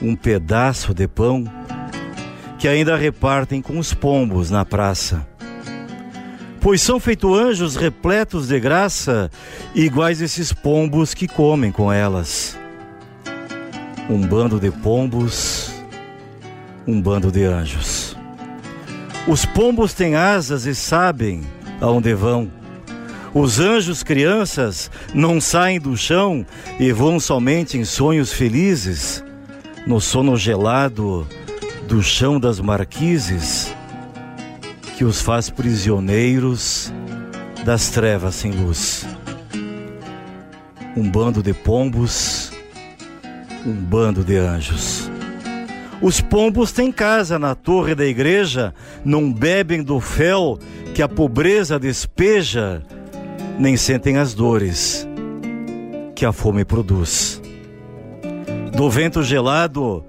um 0.00 0.14
pedaço 0.14 0.94
de 0.94 1.08
pão 1.08 1.42
que 2.60 2.68
ainda 2.68 2.96
repartem 2.96 3.60
com 3.60 3.76
os 3.76 3.92
pombos 3.92 4.52
na 4.52 4.64
praça. 4.64 5.29
Pois 6.60 6.82
são 6.82 7.00
feito 7.00 7.34
anjos 7.34 7.74
repletos 7.74 8.48
de 8.48 8.60
graça, 8.60 9.30
iguais 9.74 10.20
esses 10.20 10.52
pombos 10.52 11.14
que 11.14 11.26
comem 11.26 11.72
com 11.72 11.90
elas. 11.90 12.58
Um 14.10 14.20
bando 14.20 14.60
de 14.60 14.70
pombos, 14.70 15.72
um 16.86 17.00
bando 17.00 17.32
de 17.32 17.44
anjos. 17.44 18.14
Os 19.26 19.46
pombos 19.46 19.94
têm 19.94 20.16
asas 20.16 20.66
e 20.66 20.74
sabem 20.74 21.42
aonde 21.80 22.12
vão. 22.12 22.50
Os 23.32 23.58
anjos 23.58 24.02
crianças 24.02 24.90
não 25.14 25.40
saem 25.40 25.80
do 25.80 25.96
chão 25.96 26.44
e 26.78 26.92
voam 26.92 27.18
somente 27.18 27.78
em 27.78 27.84
sonhos 27.84 28.32
felizes, 28.32 29.24
no 29.86 29.98
sono 29.98 30.36
gelado 30.36 31.26
do 31.88 32.02
chão 32.02 32.38
das 32.38 32.60
marquises, 32.60 33.69
que 35.00 35.04
os 35.06 35.22
faz 35.22 35.48
prisioneiros 35.48 36.92
das 37.64 37.88
trevas 37.88 38.34
sem 38.34 38.52
luz. 38.52 39.06
Um 40.94 41.10
bando 41.10 41.42
de 41.42 41.54
pombos, 41.54 42.52
um 43.64 43.72
bando 43.72 44.22
de 44.22 44.36
anjos. 44.36 45.10
Os 46.02 46.20
pombos 46.20 46.70
têm 46.70 46.92
casa 46.92 47.38
na 47.38 47.54
torre 47.54 47.94
da 47.94 48.04
igreja, 48.04 48.74
não 49.02 49.32
bebem 49.32 49.82
do 49.82 50.00
fel 50.00 50.58
que 50.94 51.00
a 51.00 51.08
pobreza 51.08 51.78
despeja, 51.78 52.82
nem 53.58 53.78
sentem 53.78 54.18
as 54.18 54.34
dores 54.34 55.08
que 56.14 56.26
a 56.26 56.32
fome 56.32 56.62
produz. 56.62 57.40
Do 58.76 58.90
vento 58.90 59.22
gelado 59.22 60.04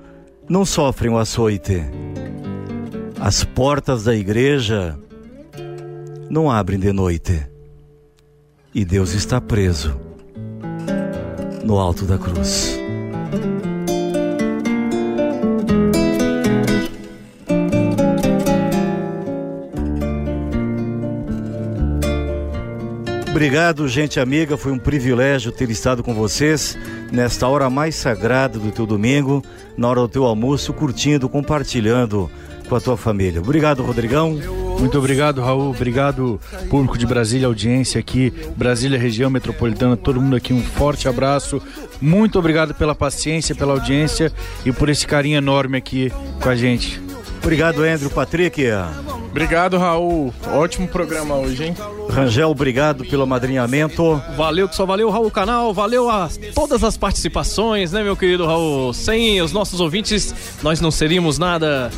não 0.50 0.66
sofrem 0.66 1.14
o 1.14 1.18
açoite. 1.18 1.82
As 3.24 3.44
portas 3.44 4.06
da 4.06 4.16
igreja 4.16 4.98
não 6.28 6.50
abrem 6.50 6.80
de 6.80 6.92
noite. 6.92 7.40
E 8.74 8.84
Deus 8.84 9.14
está 9.14 9.40
preso 9.40 9.96
no 11.64 11.78
alto 11.78 12.04
da 12.04 12.18
cruz. 12.18 12.80
Obrigado, 23.30 23.88
gente 23.88 24.20
amiga. 24.20 24.58
Foi 24.58 24.72
um 24.72 24.80
privilégio 24.80 25.52
ter 25.52 25.70
estado 25.70 26.02
com 26.02 26.16
vocês 26.16 26.76
nesta 27.12 27.48
hora 27.48 27.70
mais 27.70 27.94
sagrada 27.94 28.58
do 28.58 28.72
teu 28.72 28.88
domingo, 28.88 29.44
na 29.78 29.88
hora 29.88 30.02
do 30.02 30.08
teu 30.08 30.26
almoço, 30.26 30.74
curtindo, 30.74 31.30
compartilhando 31.30 32.32
com 32.72 32.78
a 32.78 32.80
tua 32.80 32.96
família. 32.96 33.42
Obrigado, 33.42 33.84
Rodrigão. 33.84 34.40
Muito 34.80 34.98
obrigado, 34.98 35.42
Raul. 35.42 35.72
Obrigado, 35.72 36.40
público 36.70 36.98
de 36.98 37.06
Brasília, 37.06 37.46
audiência 37.46 38.00
aqui, 38.00 38.32
Brasília, 38.56 38.98
região 38.98 39.30
metropolitana, 39.30 39.98
todo 39.98 40.22
mundo 40.22 40.38
aqui, 40.38 40.54
um 40.54 40.62
forte 40.62 41.06
abraço. 41.06 41.62
Muito 42.00 42.40
obrigado 42.40 42.74
pela 42.74 42.96
paciência, 42.96 43.54
pela 43.54 43.74
audiência 43.74 44.32
e 44.66 44.72
por 44.72 44.88
esse 44.88 45.06
carinho 45.06 45.38
enorme 45.38 45.78
aqui 45.78 46.14
com 46.42 46.48
a 46.48 46.56
gente. 46.56 47.11
Obrigado, 47.42 47.84
Andrew 47.84 48.10
Patrick. 48.10 48.64
Obrigado, 49.32 49.78
Raul. 49.78 50.34
Ótimo 50.54 50.88
programa 50.88 51.36
hoje, 51.36 51.64
hein? 51.64 51.76
Rangel, 52.10 52.50
obrigado 52.50 53.06
pelo 53.06 53.24
amadrinhamento. 53.24 54.22
Valeu, 54.36 54.68
que 54.68 54.76
só 54.76 54.86
valeu, 54.86 55.10
Raul 55.10 55.32
Canal. 55.32 55.74
Valeu 55.74 56.10
a 56.10 56.30
todas 56.54 56.84
as 56.84 56.98
participações, 56.98 57.94
né, 57.94 58.04
meu 58.04 58.16
querido 58.16 58.46
Raul? 58.46 58.94
Sem 58.94 59.42
os 59.42 59.54
nossos 59.54 59.80
ouvintes, 59.80 60.36
nós 60.62 60.82
não 60.82 60.92
seríamos 60.92 61.38
nada. 61.38 61.90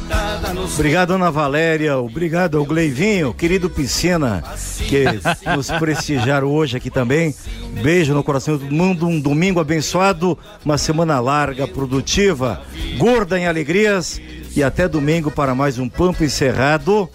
Obrigado, 0.75 1.13
Ana 1.13 1.31
Valéria. 1.31 1.97
Obrigado 1.97 2.57
ao 2.57 2.65
Gleivinho, 2.65 3.33
querido 3.33 3.69
Piscina, 3.69 4.43
que 4.87 5.05
nos 5.55 5.71
prestigiaram 5.71 6.47
hoje 6.47 6.77
aqui 6.77 6.91
também. 6.91 7.33
Beijo 7.81 8.13
no 8.13 8.23
coração 8.23 8.57
de 8.57 8.65
todo 8.65 8.73
mundo. 8.73 9.07
Um 9.07 9.19
domingo 9.19 9.59
abençoado, 9.59 10.37
uma 10.63 10.77
semana 10.77 11.19
larga, 11.19 11.67
produtiva, 11.67 12.61
gorda 12.97 13.39
em 13.39 13.47
alegrias. 13.47 14.21
E 14.55 14.63
até 14.63 14.87
domingo 14.87 15.31
para 15.31 15.55
mais 15.55 15.79
um 15.79 15.89
Pampo 15.89 16.23
Encerrado. 16.23 17.09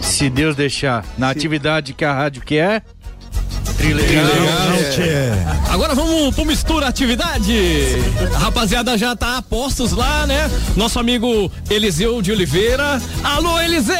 Se 0.00 0.30
Deus 0.30 0.54
deixar, 0.54 1.04
na 1.18 1.28
atividade 1.28 1.92
que 1.92 2.04
a 2.04 2.12
rádio 2.12 2.42
que 2.42 2.58
Trilegal. 3.78 4.26
Agora 5.70 5.94
vamos 5.94 6.34
pro 6.34 6.44
Mistura 6.44 6.88
Atividade. 6.88 7.54
A 8.34 8.38
rapaziada 8.38 8.98
já 8.98 9.14
tá 9.14 9.38
a 9.38 9.42
postos 9.42 9.92
lá, 9.92 10.26
né? 10.26 10.50
Nosso 10.76 10.98
amigo 10.98 11.50
Eliseu 11.70 12.20
de 12.20 12.32
Oliveira. 12.32 13.00
Alô, 13.22 13.58
Eliseu! 13.60 13.94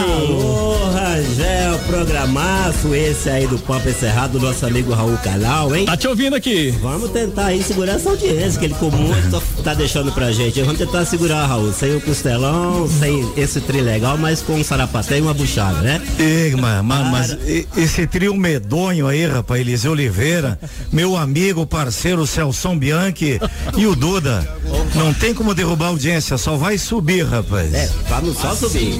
Alô, 0.00 0.90
Rangel 0.92 1.78
programaço 1.86 2.94
esse 2.94 3.28
aí 3.30 3.46
do 3.46 3.58
Papo 3.58 3.88
Encerrado 3.88 4.38
do 4.38 4.46
nosso 4.46 4.64
amigo 4.66 4.92
Raul 4.92 5.16
Canal, 5.18 5.74
hein? 5.74 5.86
Tá 5.86 5.96
te 5.96 6.06
ouvindo 6.06 6.36
aqui. 6.36 6.70
Vamos 6.82 7.10
tentar 7.10 7.46
aí 7.46 7.62
segurar 7.62 7.94
essa 7.94 8.10
audiência 8.10 8.58
que 8.58 8.66
ele 8.66 8.74
com 8.74 8.90
muito 8.90 9.42
tá 9.64 9.72
deixando 9.74 10.12
pra 10.12 10.30
gente. 10.30 10.60
Vamos 10.60 10.78
tentar 10.78 11.04
segurar, 11.06 11.46
Raul, 11.46 11.72
sem 11.72 11.96
o 11.96 12.00
costelão, 12.00 12.86
sem 12.88 13.32
esse 13.36 13.60
tri 13.60 13.80
legal, 13.80 14.16
mas 14.18 14.42
com 14.42 14.54
um 14.54 14.64
sarapaté 14.64 15.18
e 15.18 15.20
uma 15.22 15.32
buchada, 15.34 15.80
né? 15.80 16.00
Ei, 16.18 16.54
mas, 16.54 16.84
mas 16.84 17.30
e- 17.46 17.66
esse 17.76 18.06
trio 18.06 18.34
medonho 18.34 19.07
aí, 19.08 19.26
rapaz, 19.26 19.60
Eliseu 19.60 19.92
Oliveira, 19.92 20.58
meu 20.92 21.16
amigo, 21.16 21.66
parceiro 21.66 22.26
Celson 22.26 22.78
Bianchi 22.78 23.40
e 23.76 23.86
o 23.86 23.94
Duda. 23.94 24.46
Não 24.94 25.12
tem 25.12 25.34
como 25.34 25.54
derrubar 25.54 25.86
a 25.86 25.88
audiência, 25.88 26.38
só 26.38 26.56
vai 26.56 26.78
subir, 26.78 27.24
rapaz. 27.24 27.72
É, 27.74 27.90
vamos 28.08 28.38
só 28.38 28.54
subir. 28.54 28.98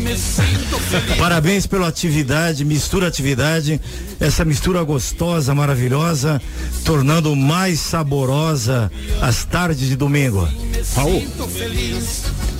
Parabéns 1.18 1.66
pela 1.66 1.88
atividade, 1.88 2.64
mistura 2.64 3.08
atividade, 3.08 3.80
essa 4.20 4.44
mistura 4.44 4.82
gostosa, 4.82 5.54
maravilhosa, 5.54 6.40
tornando 6.84 7.34
mais 7.36 7.80
saborosa 7.80 8.90
as 9.20 9.44
tardes 9.44 9.88
de 9.88 9.96
domingo. 9.96 10.48
Raul. 10.94 11.26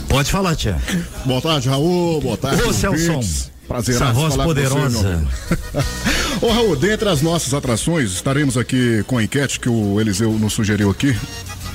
Pode 0.09 0.31
falar, 0.31 0.57
tia. 0.57 0.81
Boa 1.25 1.41
tarde, 1.41 1.69
Raul. 1.69 2.21
Boa 2.21 2.37
tarde. 2.37 2.63
Ô, 2.63 2.73
Celson. 2.73 3.21
Prazer 3.69 3.97
Essa 3.97 4.13
voz 4.13 4.35
falar 4.35 4.47
com 4.47 4.55
você, 4.55 4.67
poderosa. 4.67 5.29
Ô, 6.41 6.51
Raul, 6.51 6.75
dentre 6.75 7.07
as 7.07 7.21
nossas 7.21 7.53
atrações, 7.53 8.13
estaremos 8.13 8.57
aqui 8.57 9.05
com 9.07 9.19
a 9.19 9.23
enquete 9.23 9.61
que 9.61 9.69
o 9.69 10.01
Eliseu 10.01 10.33
nos 10.33 10.55
sugeriu 10.55 10.89
aqui 10.89 11.15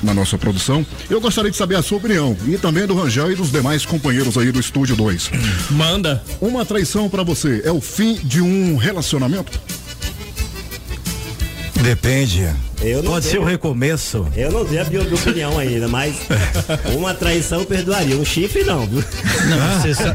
na 0.02 0.12
nossa 0.12 0.36
produção. 0.36 0.84
Eu 1.08 1.20
gostaria 1.20 1.52
de 1.52 1.56
saber 1.56 1.76
a 1.76 1.82
sua 1.82 1.98
opinião 1.98 2.36
e 2.48 2.58
também 2.58 2.84
do 2.84 2.94
Rangel 2.94 3.30
e 3.30 3.36
dos 3.36 3.52
demais 3.52 3.86
companheiros 3.86 4.36
aí 4.36 4.50
do 4.50 4.58
Estúdio 4.58 4.96
2. 4.96 5.30
Manda. 5.70 6.22
Uma 6.40 6.66
traição 6.66 7.08
pra 7.08 7.22
você 7.22 7.62
é 7.64 7.70
o 7.70 7.80
fim 7.80 8.14
de 8.14 8.40
um 8.40 8.76
relacionamento? 8.76 9.60
Depende. 11.80 12.50
Eu 12.84 13.02
não 13.02 13.12
Pode 13.12 13.24
ser 13.24 13.30
tenho- 13.32 13.42
o 13.42 13.46
recomeço. 13.46 14.26
Eu 14.36 14.52
não 14.52 14.64
tenho 14.64 14.82
a 14.82 14.84
minha 14.84 15.00
opinião 15.02 15.58
ainda, 15.58 15.88
mas 15.88 16.14
uma 16.94 17.14
traição 17.14 17.64
perdoaria, 17.64 18.16
um 18.16 18.24
chifre 18.24 18.62
não, 18.64 18.86
viu? 18.86 19.02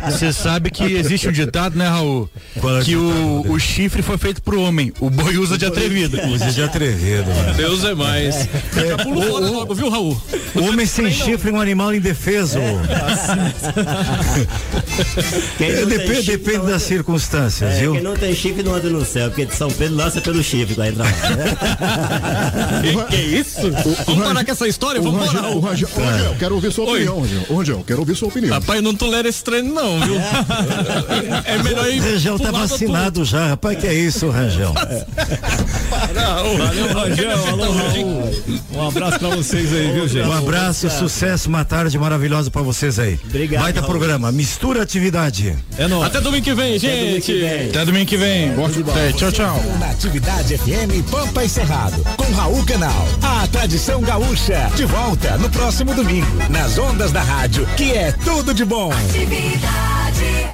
Você 0.09 0.31
sabe 0.31 0.69
que 0.69 0.83
existe 0.83 1.27
um 1.27 1.31
ditado, 1.31 1.75
né, 1.77 1.87
Raul? 1.87 2.29
é 2.55 2.83
Que 2.83 2.95
o, 2.95 3.45
o 3.51 3.59
chifre 3.59 4.01
foi 4.01 4.17
feito 4.17 4.41
pro 4.41 4.61
homem, 4.61 4.93
o 4.99 5.09
boi 5.09 5.37
usa 5.37 5.57
de 5.57 5.65
atrevido. 5.65 6.19
Usa 6.29 6.51
de 6.51 6.61
atrevido. 6.61 7.29
mano. 7.29 7.53
Deus 7.55 7.83
é 7.83 7.93
mais. 7.95 8.35
Já 8.75 8.97
pulo 9.03 9.21
fora 9.23 9.45
logo, 9.47 9.73
viu, 9.73 9.89
Raul? 9.89 10.21
Homem 10.55 10.85
sem 10.85 11.11
chifre 11.11 11.49
é 11.49 11.53
um 11.53 11.59
animal 11.61 11.93
indefeso. 11.93 12.59
É, 15.59 15.81
não 15.81 15.87
depende 15.87 16.21
depende 16.31 16.57
não 16.57 16.65
das 16.65 16.75
anda- 16.75 16.79
circunstâncias, 16.79 17.73
É, 17.75 17.79
viu? 17.79 17.93
quem 17.93 18.01
não 18.03 18.15
tem 18.15 18.35
chifre 18.35 18.61
não 18.63 18.73
anda 18.75 18.89
no 18.89 19.03
céu, 19.05 19.29
porque 19.29 19.45
de 19.45 19.55
São 19.55 19.69
Pedro 19.71 19.95
lança 19.95 20.21
pelo 20.21 20.43
chifre 20.43 20.73
entra 20.87 21.03
lá. 21.03 21.09
Que, 22.81 23.15
que 23.15 23.21
isso? 23.21 23.71
Vamos 24.05 24.23
parar 24.23 24.45
com 24.45 24.51
essa 24.51 24.67
história? 24.67 25.01
O 25.01 25.03
Vamos 25.03 25.31
parar. 25.31 25.49
ô, 25.49 25.59
Rangel, 25.59 25.89
quero 26.37 26.55
ouvir 26.55 26.71
sua 26.71 26.85
Oi. 26.85 26.91
opinião, 27.05 27.21
Rangel. 27.21 27.57
Rangel, 27.57 27.83
quero 27.85 27.99
ouvir 27.99 28.15
sua 28.15 28.27
opinião. 28.27 28.53
Rapaz, 28.53 28.81
não 28.81 28.93
tolera 28.93 29.27
esse 29.27 29.43
treino 29.43 29.73
não, 29.73 29.99
viu? 30.01 30.15
É 31.45 31.57
melhor 31.63 31.87
ir 31.89 31.99
O 31.99 32.03
Rangel 32.03 32.39
tá 32.39 32.51
vacinado 32.51 33.23
já, 33.25 33.47
rapaz, 33.47 33.77
que 33.79 33.87
é 33.87 33.93
isso, 33.93 34.29
Rangel? 34.29 34.73
Valeu, 36.57 36.93
Rangel. 36.93 37.47
Alô, 37.47 37.71
Raul. 37.71 38.31
Um 38.73 38.87
abraço 38.87 39.19
pra 39.19 39.29
vocês 39.29 39.73
aí, 39.73 39.91
viu, 39.91 40.07
gente? 40.07 40.27
Um 40.27 40.33
abraço, 40.33 40.89
sucesso, 40.89 41.49
uma 41.49 41.63
tarde 41.65 41.97
maravilhosa 41.97 42.49
pra 42.51 42.61
vocês 42.61 42.99
aí. 42.99 43.19
Obrigado, 43.25 43.61
Baita 43.63 43.81
Raul. 43.81 43.91
programa, 43.91 44.31
mistura 44.31 44.81
atividade. 44.83 45.55
É 45.77 45.87
nóis. 45.87 46.05
Até 46.07 46.21
domingo 46.21 46.43
que 46.43 46.53
vem, 46.53 46.79
gente. 46.79 47.33
Até 47.69 47.85
domingo 47.85 48.05
que 48.05 48.17
vem. 48.17 48.49
É, 48.97 49.11
tchau, 49.13 49.31
tchau. 49.31 49.63
Na 49.79 49.89
Atividade 49.91 50.57
FM 50.57 51.09
Pampa 51.09 51.43
e 51.43 51.49
Cerrado, 51.49 52.01
com 52.17 52.31
Raul 52.33 52.48
Canal. 52.65 53.05
A 53.21 53.47
tradição 53.47 54.01
gaúcha, 54.01 54.71
de 54.75 54.85
volta 54.85 55.37
no 55.37 55.49
próximo 55.49 55.93
domingo, 55.93 56.27
nas 56.49 56.77
ondas 56.77 57.11
da 57.11 57.21
rádio, 57.21 57.65
que 57.77 57.91
é 57.93 58.11
tudo 58.11 58.53
de 58.53 58.65
bom. 58.65 58.91
Atividade. 58.91 60.49